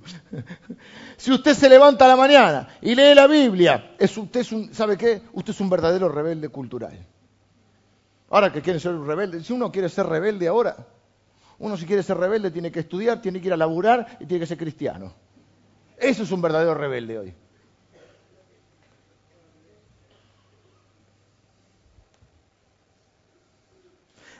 si 1.16 1.32
usted 1.32 1.54
se 1.54 1.68
levanta 1.68 2.04
a 2.04 2.08
la 2.08 2.16
mañana 2.16 2.68
y 2.82 2.94
lee 2.94 3.14
la 3.14 3.26
Biblia, 3.26 3.94
es, 3.98 4.16
usted 4.16 4.40
es 4.40 4.52
un, 4.52 4.74
¿sabe 4.74 4.96
qué? 4.96 5.22
Usted 5.32 5.52
es 5.52 5.60
un 5.60 5.70
verdadero 5.70 6.08
rebelde 6.08 6.48
cultural. 6.48 7.06
Ahora 8.28 8.52
que 8.52 8.60
quieren 8.60 8.80
ser 8.80 8.98
rebeldes, 8.98 9.46
si 9.46 9.52
uno 9.52 9.70
quiere 9.72 9.88
ser 9.88 10.06
rebelde 10.06 10.48
ahora, 10.48 10.76
uno 11.58 11.76
si 11.76 11.86
quiere 11.86 12.02
ser 12.02 12.18
rebelde 12.18 12.50
tiene 12.50 12.70
que 12.70 12.80
estudiar, 12.80 13.22
tiene 13.22 13.40
que 13.40 13.46
ir 13.46 13.52
a 13.52 13.56
laburar 13.56 14.18
y 14.20 14.26
tiene 14.26 14.40
que 14.40 14.46
ser 14.46 14.58
cristiano. 14.58 15.14
Eso 15.98 16.22
es 16.22 16.30
un 16.30 16.42
verdadero 16.42 16.74
rebelde 16.74 17.18
hoy. 17.18 17.34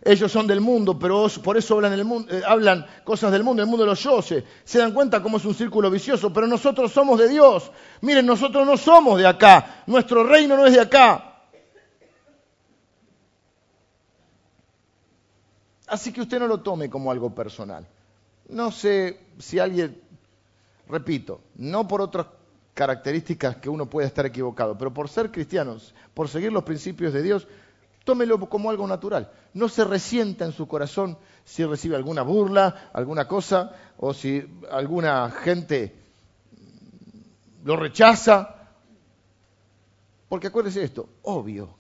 Ellos 0.07 0.31
son 0.31 0.47
del 0.47 0.61
mundo, 0.61 0.97
pero 0.97 1.27
por 1.43 1.57
eso 1.57 1.85
eh, 1.85 2.43
hablan 2.47 2.87
cosas 3.03 3.33
del 3.33 3.43
mundo, 3.43 3.61
el 3.61 3.69
mundo 3.69 3.85
los 3.85 4.07
oye. 4.07 4.45
Se 4.63 4.79
dan 4.79 4.93
cuenta 4.93 5.21
cómo 5.21 5.39
es 5.39 5.45
un 5.45 5.55
círculo 5.55 5.91
vicioso, 5.91 6.33
pero 6.33 6.47
nosotros 6.47 6.93
somos 6.93 7.19
de 7.19 7.29
Dios. 7.29 7.73
Miren, 8.03 8.25
nosotros 8.25 8.65
no 8.65 8.77
somos 8.77 9.19
de 9.19 9.27
acá. 9.27 9.83
Nuestro 9.87 10.23
reino 10.23 10.57
no 10.57 10.65
es 10.65 10.75
de 10.75 10.81
acá. 10.81 11.43
Así 15.89 16.13
que 16.13 16.21
usted 16.21 16.39
no 16.39 16.47
lo 16.47 16.61
tome 16.61 16.89
como 16.89 17.11
algo 17.11 17.35
personal. 17.35 17.85
No 18.49 18.71
sé 18.71 19.19
si 19.41 19.59
alguien, 19.59 20.01
repito, 20.89 21.41
no 21.57 21.87
por 21.87 22.01
otras 22.01 22.27
características 22.75 23.57
que 23.57 23.71
uno 23.71 23.89
puede 23.89 24.07
estar 24.07 24.27
equivocado, 24.27 24.77
pero 24.77 24.93
por 24.93 25.09
ser 25.09 25.31
cristianos, 25.31 25.95
por 26.13 26.29
seguir 26.29 26.53
los 26.53 26.65
principios 26.65 27.13
de 27.13 27.23
Dios, 27.23 27.49
tómelo 28.05 28.39
como 28.49 28.71
algo 28.71 28.87
natural. 28.87 29.31
No 29.55 29.69
se 29.69 29.85
resienta 29.85 30.45
en 30.45 30.53
su 30.53 30.69
corazón 30.69 31.19
si 31.45 31.65
recibe 31.65 31.97
alguna 31.97 32.23
burla, 32.23 32.91
alguna 32.93 33.27
cosa, 33.27 33.73
o 33.97 34.13
si 34.13 34.47
alguna 34.71 35.31
gente 35.31 35.95
lo 37.65 37.77
rechaza. 37.77 38.55
Porque 40.29 40.49
acuérdese 40.49 40.83
esto, 40.83 41.09
obvio, 41.23 41.77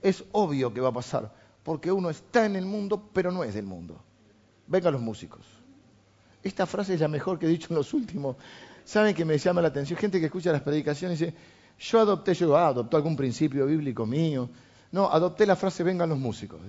es 0.00 0.24
obvio 0.32 0.72
que 0.72 0.80
va 0.80 0.88
a 0.88 0.92
pasar, 0.92 1.34
porque 1.62 1.92
uno 1.92 2.08
está 2.08 2.46
en 2.46 2.56
el 2.56 2.64
mundo, 2.64 3.10
pero 3.12 3.30
no 3.30 3.44
es 3.44 3.54
del 3.54 3.66
mundo. 3.66 4.00
Vengan 4.66 4.92
los 4.92 5.02
músicos. 5.02 5.57
Esta 6.48 6.64
frase 6.64 6.94
es 6.94 7.00
la 7.00 7.08
mejor 7.08 7.38
que 7.38 7.44
he 7.44 7.48
dicho 7.48 7.66
en 7.70 7.76
los 7.76 7.92
últimos. 7.92 8.36
¿Saben 8.82 9.14
que 9.14 9.22
me 9.22 9.36
llama 9.36 9.60
la 9.60 9.68
atención? 9.68 9.98
Gente 9.98 10.18
que 10.18 10.26
escucha 10.26 10.50
las 10.50 10.62
predicaciones 10.62 11.20
y 11.20 11.26
dice, 11.26 11.36
yo 11.78 12.00
adopté, 12.00 12.32
yo 12.32 12.46
digo, 12.46 12.56
ah, 12.56 12.68
adoptó 12.68 12.96
algún 12.96 13.16
principio 13.16 13.66
bíblico 13.66 14.06
mío. 14.06 14.48
No, 14.90 15.10
adopté 15.10 15.44
la 15.44 15.56
frase, 15.56 15.82
vengan 15.82 16.08
los 16.08 16.18
músicos. 16.18 16.60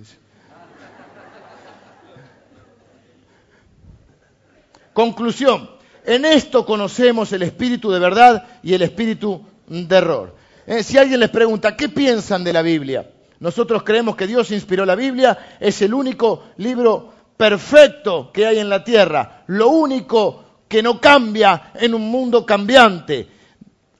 Conclusión. 4.92 5.70
En 6.04 6.26
esto 6.26 6.66
conocemos 6.66 7.32
el 7.32 7.42
espíritu 7.42 7.90
de 7.90 8.00
verdad 8.00 8.44
y 8.62 8.74
el 8.74 8.82
espíritu 8.82 9.46
de 9.66 9.96
error. 9.96 10.36
Eh, 10.66 10.82
si 10.82 10.98
alguien 10.98 11.20
les 11.20 11.30
pregunta, 11.30 11.74
¿qué 11.74 11.88
piensan 11.88 12.44
de 12.44 12.52
la 12.52 12.60
Biblia? 12.60 13.10
Nosotros 13.38 13.82
creemos 13.82 14.14
que 14.14 14.26
Dios 14.26 14.50
inspiró 14.50 14.84
la 14.84 14.94
Biblia, 14.94 15.56
es 15.58 15.80
el 15.80 15.94
único 15.94 16.44
libro 16.58 17.14
perfecto 17.40 18.30
que 18.34 18.44
hay 18.44 18.58
en 18.58 18.68
la 18.68 18.84
tierra, 18.84 19.44
lo 19.46 19.70
único 19.70 20.44
que 20.68 20.82
no 20.82 21.00
cambia 21.00 21.72
en 21.74 21.94
un 21.94 22.02
mundo 22.02 22.44
cambiante. 22.44 23.26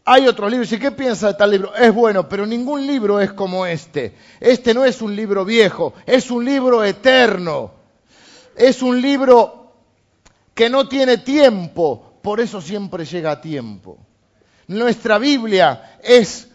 Hay 0.04 0.28
otros 0.28 0.50
libros, 0.50 0.70
¿y 0.72 0.78
qué 0.78 0.90
piensa 0.90 1.28
de 1.28 1.34
tal 1.34 1.52
libro? 1.52 1.74
Es 1.74 1.90
bueno, 1.94 2.28
pero 2.28 2.44
ningún 2.44 2.86
libro 2.86 3.18
es 3.18 3.32
como 3.32 3.64
este. 3.64 4.14
Este 4.40 4.74
no 4.74 4.84
es 4.84 5.00
un 5.00 5.16
libro 5.16 5.46
viejo, 5.46 5.94
es 6.04 6.30
un 6.30 6.44
libro 6.44 6.84
eterno. 6.84 7.70
Es 8.54 8.82
un 8.82 9.00
libro 9.00 9.72
que 10.52 10.68
no 10.68 10.86
tiene 10.86 11.16
tiempo, 11.16 12.18
por 12.20 12.40
eso 12.40 12.60
siempre 12.60 13.06
llega 13.06 13.30
a 13.30 13.40
tiempo. 13.40 13.96
Nuestra 14.66 15.16
Biblia 15.16 15.98
es 16.02 16.46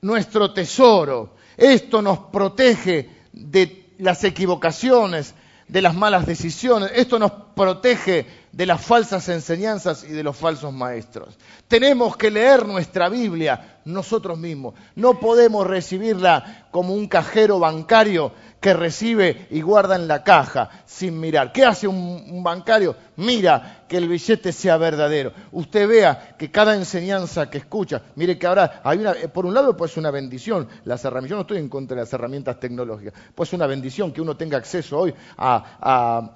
nuestro 0.00 0.52
tesoro. 0.52 1.36
Esto 1.56 2.02
nos 2.02 2.18
protege 2.18 3.08
de 3.32 3.94
las 3.98 4.24
equivocaciones, 4.24 5.36
de 5.70 5.82
las 5.82 5.94
malas 5.94 6.26
decisiones. 6.26 6.90
Esto 6.94 7.18
nos 7.18 7.30
protege 7.54 8.26
de 8.52 8.66
las 8.66 8.84
falsas 8.84 9.28
enseñanzas 9.28 10.04
y 10.04 10.08
de 10.08 10.22
los 10.22 10.36
falsos 10.36 10.72
maestros. 10.72 11.38
Tenemos 11.68 12.16
que 12.16 12.30
leer 12.30 12.66
nuestra 12.66 13.08
Biblia 13.08 13.78
nosotros 13.84 14.38
mismos. 14.38 14.74
No 14.96 15.20
podemos 15.20 15.66
recibirla 15.66 16.66
como 16.70 16.94
un 16.94 17.06
cajero 17.06 17.60
bancario 17.60 18.32
que 18.60 18.74
recibe 18.74 19.46
y 19.50 19.62
guarda 19.62 19.96
en 19.96 20.06
la 20.06 20.22
caja 20.22 20.68
sin 20.84 21.18
mirar. 21.18 21.50
¿Qué 21.52 21.64
hace 21.64 21.88
un, 21.88 22.42
bancario? 22.42 22.94
Mira 23.16 23.84
que 23.88 23.96
el 23.96 24.06
billete 24.06 24.52
sea 24.52 24.76
verdadero. 24.76 25.32
Usted 25.52 25.88
vea 25.88 26.36
que 26.38 26.50
cada 26.50 26.74
enseñanza 26.74 27.50
que 27.50 27.58
escucha, 27.58 28.02
mire 28.16 28.38
que 28.38 28.46
ahora 28.46 28.82
hay 28.84 28.98
una, 28.98 29.14
por 29.32 29.46
un 29.46 29.54
lado 29.54 29.76
pues 29.76 29.96
una 29.96 30.10
bendición, 30.10 30.68
las 30.84 31.04
herramientas, 31.04 31.30
yo 31.30 31.36
no 31.36 31.42
estoy 31.42 31.58
en 31.58 31.68
contra 31.68 31.96
de 31.96 32.02
las 32.02 32.12
herramientas 32.12 32.60
tecnológicas, 32.60 33.14
pues 33.34 33.52
una 33.52 33.66
bendición 33.66 34.12
que 34.12 34.20
uno 34.20 34.36
tenga 34.36 34.58
acceso 34.58 34.98
hoy 34.98 35.14
a 35.38 36.30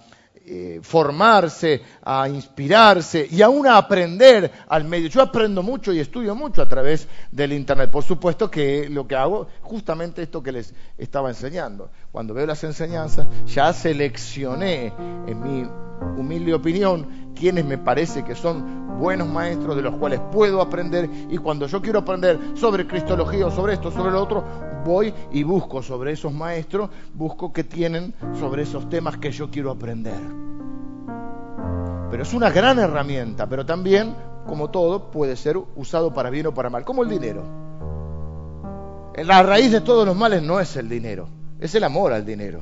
eh, 0.46 0.80
formarse, 0.82 1.80
a 2.02 2.28
inspirarse 2.28 3.26
y 3.30 3.40
aún 3.40 3.66
a 3.66 3.78
aprender 3.78 4.50
al 4.68 4.84
medio. 4.84 5.08
Yo 5.08 5.22
aprendo 5.22 5.62
mucho 5.62 5.90
y 5.90 6.00
estudio 6.00 6.34
mucho 6.34 6.60
a 6.60 6.68
través 6.68 7.08
del 7.32 7.54
Internet. 7.54 7.90
Por 7.90 8.04
supuesto 8.04 8.50
que 8.50 8.88
lo 8.90 9.06
que 9.06 9.16
hago 9.16 9.48
justamente 9.62 10.22
esto 10.22 10.42
que 10.42 10.52
les 10.52 10.74
estaba 10.98 11.30
enseñando. 11.30 11.90
Cuando 12.12 12.34
veo 12.34 12.46
las 12.46 12.62
enseñanzas, 12.62 13.26
ya 13.46 13.72
seleccioné, 13.72 14.92
en 15.26 15.42
mi 15.42 15.66
humilde 16.18 16.52
opinión, 16.52 17.32
quienes 17.34 17.64
me 17.64 17.78
parece 17.78 18.22
que 18.22 18.34
son 18.34 18.98
buenos 18.98 19.28
maestros 19.28 19.76
de 19.76 19.82
los 19.82 19.96
cuales 19.96 20.20
puedo 20.30 20.60
aprender 20.60 21.08
y 21.30 21.38
cuando 21.38 21.66
yo 21.66 21.80
quiero 21.80 22.00
aprender 22.00 22.38
sobre 22.54 22.86
cristología 22.86 23.46
o 23.46 23.50
sobre 23.50 23.74
esto, 23.74 23.90
sobre 23.90 24.12
lo 24.12 24.22
otro, 24.22 24.44
voy 24.84 25.12
y 25.32 25.42
busco 25.42 25.82
sobre 25.82 26.12
esos 26.12 26.32
maestros, 26.32 26.90
busco 27.14 27.52
que 27.52 27.64
tienen 27.64 28.14
sobre 28.38 28.62
esos 28.62 28.88
temas 28.88 29.16
que 29.16 29.32
yo 29.32 29.50
quiero 29.50 29.70
aprender. 29.70 30.20
Pero 32.10 32.22
es 32.22 32.32
una 32.34 32.50
gran 32.50 32.78
herramienta, 32.78 33.48
pero 33.48 33.66
también, 33.66 34.14
como 34.46 34.70
todo, 34.70 35.10
puede 35.10 35.36
ser 35.36 35.56
usado 35.74 36.12
para 36.14 36.30
bien 36.30 36.46
o 36.46 36.54
para 36.54 36.70
mal, 36.70 36.84
como 36.84 37.02
el 37.02 37.08
dinero. 37.08 37.42
La 39.16 39.42
raíz 39.42 39.72
de 39.72 39.80
todos 39.80 40.06
los 40.06 40.16
males 40.16 40.42
no 40.42 40.60
es 40.60 40.76
el 40.76 40.88
dinero, 40.88 41.28
es 41.58 41.74
el 41.74 41.84
amor 41.84 42.12
al 42.12 42.24
dinero, 42.24 42.60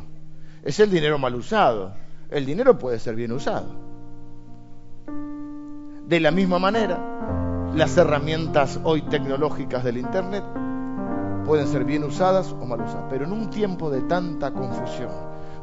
es 0.63 0.81
el 0.81 0.91
dinero 0.91 1.19
mal 1.19 1.35
usado. 1.35 1.95
El 2.31 2.47
dinero 2.47 2.79
puede 2.79 2.99
ser 2.99 3.15
bien 3.15 3.33
usado. 3.33 3.75
De 6.07 6.19
la 6.19 6.31
misma 6.31 6.59
manera, 6.59 6.99
las 7.75 7.97
herramientas 7.97 8.81
hoy 8.85 9.03
tecnológicas 9.03 9.85
del 9.85 9.99
Internet 9.99 10.45
pueden 11.45 11.67
ser 11.67 11.85
bien 11.85 12.05
usadas 12.05 12.53
o 12.53 12.65
mal 12.65 12.81
usadas, 12.81 13.05
pero 13.11 13.25
en 13.25 13.33
un 13.33 13.51
tiempo 13.51 13.91
de 13.91 14.03
tanta 14.03 14.53
confusión, 14.53 15.11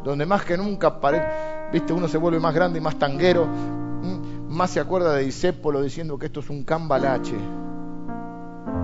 donde 0.04 0.26
más 0.26 0.44
que 0.44 0.58
nunca, 0.58 1.00
viste, 1.72 1.94
uno 1.94 2.08
se 2.08 2.18
vuelve 2.18 2.40
más 2.40 2.54
grande 2.54 2.80
y 2.80 2.82
más 2.82 2.98
tanguero, 2.98 3.48
más 4.48 4.72
se 4.72 4.80
acuerda 4.80 5.14
de 5.14 5.24
Disépolo 5.24 5.82
diciendo 5.82 6.18
que 6.18 6.26
esto 6.28 6.40
es 6.40 6.50
un 6.50 6.64
cambalache. 6.64 7.38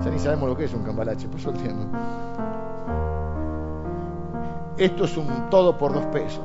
Ya 0.04 0.10
ni 0.10 0.18
sabemos 0.18 0.48
lo 0.48 0.56
que 0.56 0.64
es 0.64 0.74
un 0.74 0.82
cambalache, 0.82 1.28
eso 1.36 1.50
entiendo. 1.50 1.86
Esto 4.78 5.04
es 5.04 5.16
un 5.16 5.50
todo 5.50 5.76
por 5.76 5.92
dos 5.92 6.04
pesos, 6.06 6.44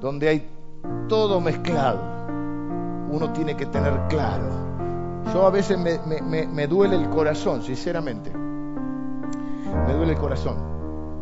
donde 0.00 0.28
hay 0.28 0.48
todo 1.08 1.40
mezclado. 1.40 1.98
Uno 3.10 3.32
tiene 3.32 3.56
que 3.56 3.66
tener 3.66 3.92
claro. 4.08 4.48
Yo 5.32 5.46
a 5.46 5.50
veces 5.50 5.78
me 5.78 6.66
duele 6.66 6.96
el 6.96 7.08
corazón, 7.10 7.62
sinceramente 7.62 8.47
me 9.86 9.94
duele 9.94 10.12
el 10.12 10.18
corazón, 10.18 10.56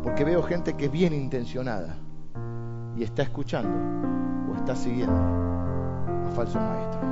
porque 0.03 0.23
veo 0.23 0.41
gente 0.43 0.75
que 0.75 0.85
es 0.85 0.91
bien 0.91 1.13
intencionada 1.13 1.95
y 2.95 3.03
está 3.03 3.23
escuchando 3.23 3.69
o 4.51 4.55
está 4.55 4.75
siguiendo 4.75 5.15
a 5.15 6.31
falsos 6.35 6.61
maestros. 6.61 7.03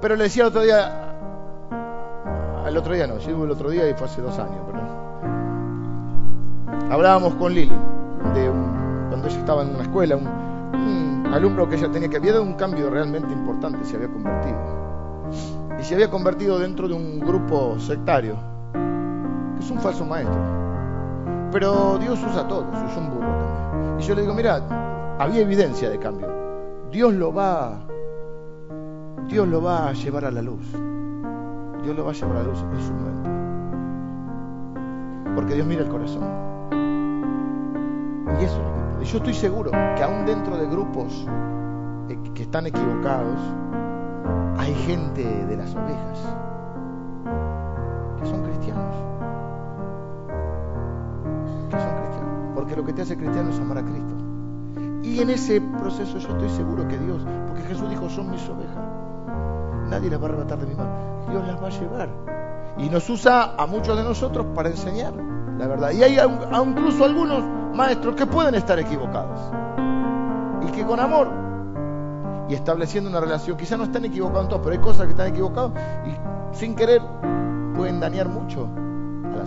Pero 0.00 0.16
le 0.16 0.24
decía 0.24 0.42
el 0.42 0.48
otro 0.48 0.62
día, 0.62 1.16
al 2.64 2.76
otro 2.76 2.94
día 2.94 3.06
no, 3.06 3.18
yo 3.18 3.44
el 3.44 3.50
otro 3.50 3.70
día 3.70 3.88
y 3.88 3.94
fue 3.94 4.06
hace 4.06 4.20
dos 4.20 4.38
años, 4.38 4.60
perdón. 4.66 4.88
Hablábamos 6.90 7.34
con 7.34 7.54
Lili, 7.54 7.74
de 8.34 8.50
cuando 9.08 9.28
ella 9.28 9.38
estaba 9.38 9.62
en 9.62 9.70
una 9.70 9.82
escuela, 9.82 10.16
un, 10.16 10.26
un 10.26 11.26
alumno 11.32 11.68
que 11.68 11.76
ella 11.76 11.90
tenía 11.90 12.08
que 12.08 12.16
había 12.16 12.32
dado 12.32 12.44
un 12.44 12.54
cambio 12.54 12.90
realmente 12.90 13.32
importante, 13.32 13.84
se 13.84 13.96
había 13.96 14.08
convertido. 14.08 14.58
Y 15.80 15.84
se 15.84 15.94
había 15.94 16.10
convertido 16.10 16.58
dentro 16.58 16.86
de 16.86 16.94
un 16.94 17.20
grupo 17.20 17.78
sectario 17.78 18.53
es 19.58 19.70
un 19.70 19.78
falso 19.80 20.04
maestro. 20.04 20.38
Pero 21.52 21.98
Dios 21.98 22.18
usa 22.28 22.42
a 22.42 22.48
todos, 22.48 22.66
es 22.90 22.96
un 22.96 23.10
burro 23.10 23.28
también. 23.28 24.00
Y 24.00 24.02
yo 24.02 24.14
le 24.14 24.22
digo, 24.22 24.34
mira, 24.34 24.60
había 25.18 25.42
evidencia 25.42 25.88
de 25.88 25.98
cambio. 25.98 26.28
Dios 26.90 27.14
lo 27.14 27.32
va, 27.32 27.78
Dios 29.28 29.46
lo 29.48 29.62
va 29.62 29.88
a 29.88 29.92
llevar 29.92 30.24
a 30.24 30.30
la 30.30 30.42
luz. 30.42 30.66
Dios 31.82 31.96
lo 31.96 32.04
va 32.04 32.10
a 32.10 32.14
llevar 32.14 32.36
a 32.36 32.40
la 32.40 32.48
luz 32.48 32.64
en 32.72 32.80
su 32.80 32.92
momento. 32.92 33.30
Porque 35.34 35.54
Dios 35.54 35.66
mira 35.66 35.82
el 35.82 35.88
corazón. 35.88 36.24
Y 38.40 38.44
eso 38.44 38.60
que 38.98 39.04
Y 39.04 39.06
yo 39.06 39.18
estoy 39.18 39.34
seguro 39.34 39.70
que 39.70 40.02
aún 40.02 40.26
dentro 40.26 40.56
de 40.56 40.66
grupos 40.66 41.26
eh, 42.08 42.18
que 42.34 42.42
están 42.42 42.66
equivocados, 42.66 43.38
hay 44.58 44.74
gente 44.74 45.22
de 45.22 45.56
las 45.56 45.74
ovejas 45.74 46.18
que 48.18 48.26
son 48.26 48.42
cristianos. 48.42 49.13
Porque 52.74 52.80
lo 52.80 52.86
que 52.86 52.92
te 52.92 53.02
hace 53.02 53.16
cristiano 53.16 53.50
es 53.50 53.60
amar 53.60 53.78
a 53.78 53.82
Cristo. 53.82 54.14
Y 55.02 55.20
en 55.20 55.30
ese 55.30 55.60
proceso 55.60 56.18
yo 56.18 56.28
estoy 56.28 56.48
seguro 56.50 56.88
que 56.88 56.98
Dios, 56.98 57.22
porque 57.46 57.62
Jesús 57.62 57.88
dijo, 57.88 58.08
son 58.08 58.30
mis 58.30 58.42
ovejas, 58.48 58.84
nadie 59.88 60.10
las 60.10 60.20
va 60.20 60.24
a 60.24 60.28
arrebatar 60.30 60.58
de 60.58 60.66
mi 60.66 60.74
mano, 60.74 60.90
Dios 61.30 61.46
las 61.46 61.62
va 61.62 61.66
a 61.66 61.70
llevar. 61.70 62.08
Y 62.78 62.88
nos 62.88 63.08
usa 63.08 63.54
a 63.56 63.66
muchos 63.66 63.96
de 63.96 64.02
nosotros 64.02 64.46
para 64.54 64.70
enseñar 64.70 65.12
la 65.58 65.68
verdad. 65.68 65.92
Y 65.92 66.02
hay 66.02 66.18
incluso 66.66 67.04
algunos 67.04 67.44
maestros 67.74 68.16
que 68.16 68.26
pueden 68.26 68.54
estar 68.56 68.78
equivocados. 68.78 69.38
Y 70.66 70.72
que 70.72 70.84
con 70.84 70.98
amor 70.98 71.28
y 72.48 72.54
estableciendo 72.54 73.08
una 73.08 73.20
relación, 73.20 73.56
quizás 73.56 73.78
no 73.78 73.84
están 73.84 74.04
equivocados 74.04 74.44
en 74.44 74.48
todo, 74.48 74.62
pero 74.62 74.72
hay 74.72 74.80
cosas 74.80 75.04
que 75.04 75.12
están 75.12 75.28
equivocados 75.28 75.72
y 76.06 76.56
sin 76.56 76.74
querer 76.74 77.02
pueden 77.76 78.00
dañar 78.00 78.28
mucho 78.28 78.66
a 78.66 78.93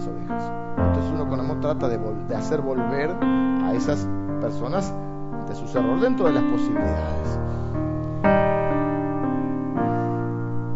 ovejas. 0.06 0.52
Entonces 0.78 1.12
uno 1.14 1.30
con 1.30 1.40
amor 1.40 1.60
trata 1.60 1.88
de, 1.88 2.36
hacer 2.36 2.62
volver 2.62 3.10
a 3.12 3.74
esas 3.74 4.08
personas 4.42 4.94
de 5.48 5.56
sus 5.56 5.74
errores 5.76 6.02
dentro 6.02 6.28
de 6.28 6.34
las 6.34 6.44
posibilidades. 6.44 7.40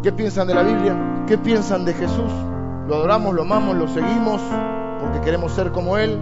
¿Qué 0.02 0.12
piensan 0.12 0.48
de 0.48 0.54
la 0.54 0.62
Biblia? 0.62 1.24
¿Qué 1.26 1.38
piensan 1.38 1.84
de 1.84 1.94
Jesús? 1.94 2.32
¿Lo 2.88 2.96
adoramos, 2.96 3.34
lo 3.34 3.42
amamos, 3.42 3.76
lo 3.76 3.86
seguimos 3.86 4.40
porque 5.00 5.20
queremos 5.20 5.52
ser 5.52 5.70
como 5.70 5.96
Él? 5.96 6.18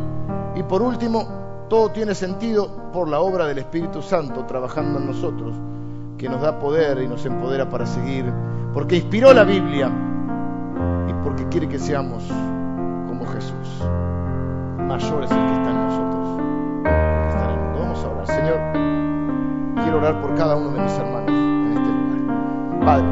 Y 0.54 0.62
por 0.62 0.82
último, 0.82 1.66
todo 1.68 1.90
tiene 1.90 2.14
sentido 2.14 2.68
por 2.92 3.08
la 3.08 3.20
obra 3.20 3.46
del 3.46 3.58
Espíritu 3.58 4.02
Santo 4.02 4.44
trabajando 4.44 4.98
en 4.98 5.06
nosotros, 5.06 5.54
que 6.18 6.28
nos 6.28 6.42
da 6.42 6.58
poder 6.58 7.00
y 7.00 7.08
nos 7.08 7.24
empodera 7.24 7.70
para 7.70 7.86
seguir, 7.86 8.30
porque 8.74 8.96
inspiró 8.96 9.32
la 9.32 9.44
Biblia 9.44 9.90
y 11.08 11.14
porque 11.24 11.48
quiere 11.48 11.68
que 11.68 11.78
seamos 11.78 12.28
Jesús. 13.32 13.88
Mayor 14.78 15.24
es 15.24 15.30
el 15.30 15.38
que 15.38 15.52
está 15.52 15.70
en 15.70 15.86
nosotros 15.86 16.10
que 16.82 17.28
está 17.28 17.44
en 17.44 17.50
el 17.50 17.58
mundo. 17.58 17.78
Vamos 17.80 18.04
a 18.04 18.08
orar. 18.08 18.26
Señor, 18.26 18.60
quiero 19.82 19.98
orar 19.98 20.20
por 20.20 20.34
cada 20.34 20.56
uno 20.56 20.70
de 20.70 20.80
mis 20.80 20.92
hermanos 20.92 21.30
en 21.30 21.72
este 21.72 21.88
lugar. 21.88 22.84
Padre, 22.84 23.06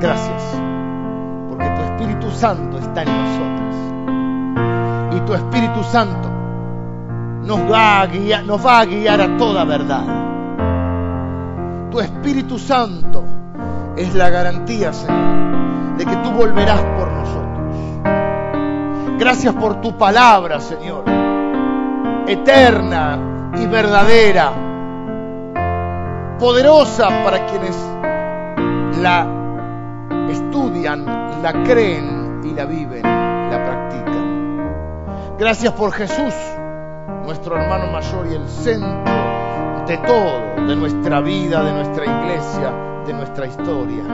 gracias, 0.00 0.42
porque 1.48 1.68
tu 1.70 1.82
Espíritu 1.82 2.30
Santo 2.30 2.78
está 2.78 3.02
en 3.02 3.08
nosotros. 3.08 3.74
Y 5.16 5.20
tu 5.20 5.34
Espíritu 5.34 5.82
Santo 5.84 6.28
nos 7.44 7.60
va 7.70 8.00
a 8.02 8.06
guiar, 8.06 8.44
nos 8.44 8.64
va 8.64 8.80
a, 8.80 8.84
guiar 8.84 9.20
a 9.20 9.36
toda 9.36 9.64
verdad. 9.64 10.04
Tu 11.90 12.00
Espíritu 12.00 12.58
Santo 12.58 13.24
es 13.96 14.14
la 14.14 14.28
garantía, 14.28 14.92
Señor, 14.92 15.96
de 15.96 16.04
que 16.04 16.16
tú 16.16 16.30
volverás 16.32 16.80
por. 16.80 17.07
Gracias 19.18 19.52
por 19.54 19.80
tu 19.80 19.98
palabra, 19.98 20.60
Señor, 20.60 21.02
eterna 22.28 23.50
y 23.60 23.66
verdadera, 23.66 24.52
poderosa 26.38 27.08
para 27.24 27.44
quienes 27.46 27.76
la 29.00 29.26
estudian, 30.30 31.04
la 31.42 31.64
creen 31.64 32.42
y 32.44 32.54
la 32.54 32.64
viven, 32.64 33.02
la 33.02 33.64
practican. 33.64 35.36
Gracias 35.36 35.72
por 35.72 35.90
Jesús, 35.90 36.34
nuestro 37.24 37.56
hermano 37.56 37.90
mayor 37.90 38.24
y 38.30 38.34
el 38.34 38.48
centro 38.48 39.28
de 39.88 39.96
todo, 39.98 40.66
de 40.68 40.76
nuestra 40.76 41.20
vida, 41.20 41.64
de 41.64 41.72
nuestra 41.72 42.04
iglesia, 42.04 42.72
de 43.04 43.12
nuestra 43.14 43.46
historia. 43.46 44.04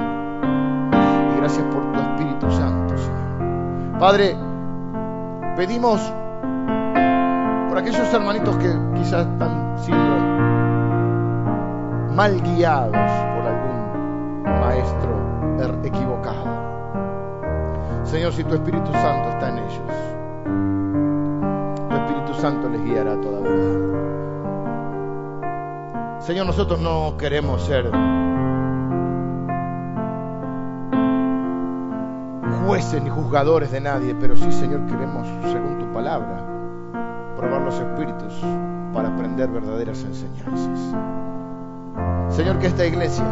Y 1.31 1.37
gracias 1.37 1.67
por 1.67 1.93
tu 1.93 2.01
Espíritu 2.01 2.51
Santo, 2.51 2.97
Señor. 2.97 3.99
Padre, 3.99 4.37
pedimos 5.57 6.01
por 7.69 7.79
aquellos 7.79 8.13
hermanitos 8.13 8.57
que 8.57 8.73
quizás 8.95 9.27
están 9.27 9.79
siendo 9.79 10.17
mal 12.15 12.41
guiados 12.43 12.93
por 12.93 13.47
algún 13.47 14.43
maestro 14.61 15.11
er, 15.61 15.87
equivocado. 15.87 16.45
Señor, 18.05 18.33
si 18.33 18.45
tu 18.45 18.55
Espíritu 18.55 18.93
Santo 18.93 19.29
está 19.31 19.49
en 19.49 19.59
ellos, 19.59 19.81
tu 21.89 21.97
Espíritu 21.97 22.35
Santo 22.41 22.69
les 22.69 22.85
guiará 22.85 23.13
a 23.13 23.21
toda 23.21 23.41
verdad. 23.41 23.95
Señor, 26.21 26.47
nosotros 26.47 26.81
no 26.81 27.17
queremos 27.19 27.63
ser 27.63 27.91
ni 32.75 33.09
juzgadores 33.09 33.71
de 33.71 33.81
nadie, 33.81 34.17
pero 34.19 34.35
sí, 34.35 34.51
Señor, 34.51 34.85
queremos, 34.87 35.29
según 35.53 35.79
tu 35.79 35.93
palabra, 35.93 36.45
probar 37.37 37.63
los 37.63 37.79
espíritus 37.79 38.35
para 38.93 39.11
aprender 39.11 39.49
verdaderas 39.49 40.03
enseñanzas. 40.03 40.97
Señor, 42.31 42.59
que 42.59 42.67
esta 42.67 42.85
iglesia 42.85 43.25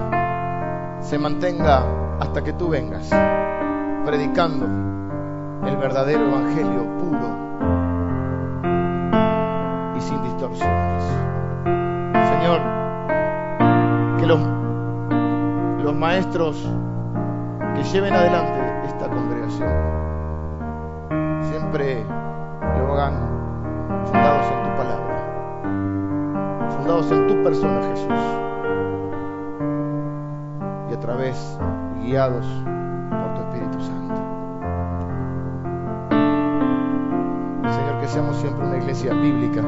se 1.00 1.18
mantenga 1.18 1.82
hasta 2.20 2.44
que 2.44 2.52
tú 2.52 2.68
vengas, 2.68 3.10
predicando 4.04 4.66
el 5.66 5.76
verdadero 5.76 6.24
evangelio 6.28 6.84
puro 6.98 7.36
y 9.96 10.00
sin 10.00 10.22
distorsiones. 10.22 11.02
Señor, 12.14 12.60
que 14.20 14.26
los, 14.26 14.38
los 15.82 15.94
maestros 15.96 16.64
que 17.74 17.82
lleven 17.82 18.14
adelante 18.14 18.61
siempre 21.42 22.04
lo 22.78 22.92
hagan 22.94 23.14
fundados 24.06 24.46
en 24.46 24.62
tu 24.62 24.76
palabra, 24.76 26.70
fundados 26.70 27.12
en 27.12 27.26
tu 27.26 27.42
persona, 27.42 27.80
Jesús, 27.88 28.22
y 30.90 30.94
a 30.94 31.00
través, 31.00 31.58
guiados 32.02 32.46
por 33.10 33.34
tu 33.34 33.40
Espíritu 33.42 33.80
Santo. 33.80 34.14
Señor, 37.70 38.00
que 38.00 38.08
seamos 38.08 38.36
siempre 38.36 38.66
una 38.66 38.76
iglesia 38.78 39.12
bíblica, 39.14 39.62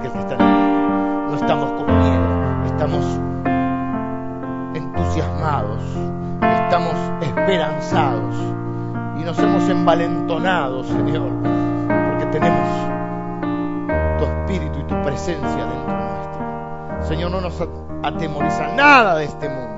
que 0.00 0.06
el 0.06 0.12
que 0.12 0.18
está 0.18 0.34
en. 0.34 1.28
No 1.28 1.34
estamos 1.34 1.70
con 1.72 1.86
miedo, 1.86 2.66
estamos 2.66 3.04
entusiasmados, 4.74 5.82
estamos 6.40 6.94
esperanzados 7.20 8.34
y 9.18 9.24
nos 9.24 9.38
hemos 9.38 9.68
envalentonado, 9.68 10.84
Señor, 10.84 11.30
porque 12.08 12.26
tenemos 12.26 12.68
tu 14.18 14.24
espíritu 14.24 14.78
y 14.80 14.84
tu 14.84 15.02
presencia 15.02 15.66
dentro 15.66 15.96
nuestro. 15.96 17.08
Señor, 17.08 17.30
no 17.30 17.40
nos 17.40 17.62
atemoriza 18.02 18.68
nada 18.74 19.16
de 19.16 19.24
este 19.24 19.48
mundo, 19.48 19.71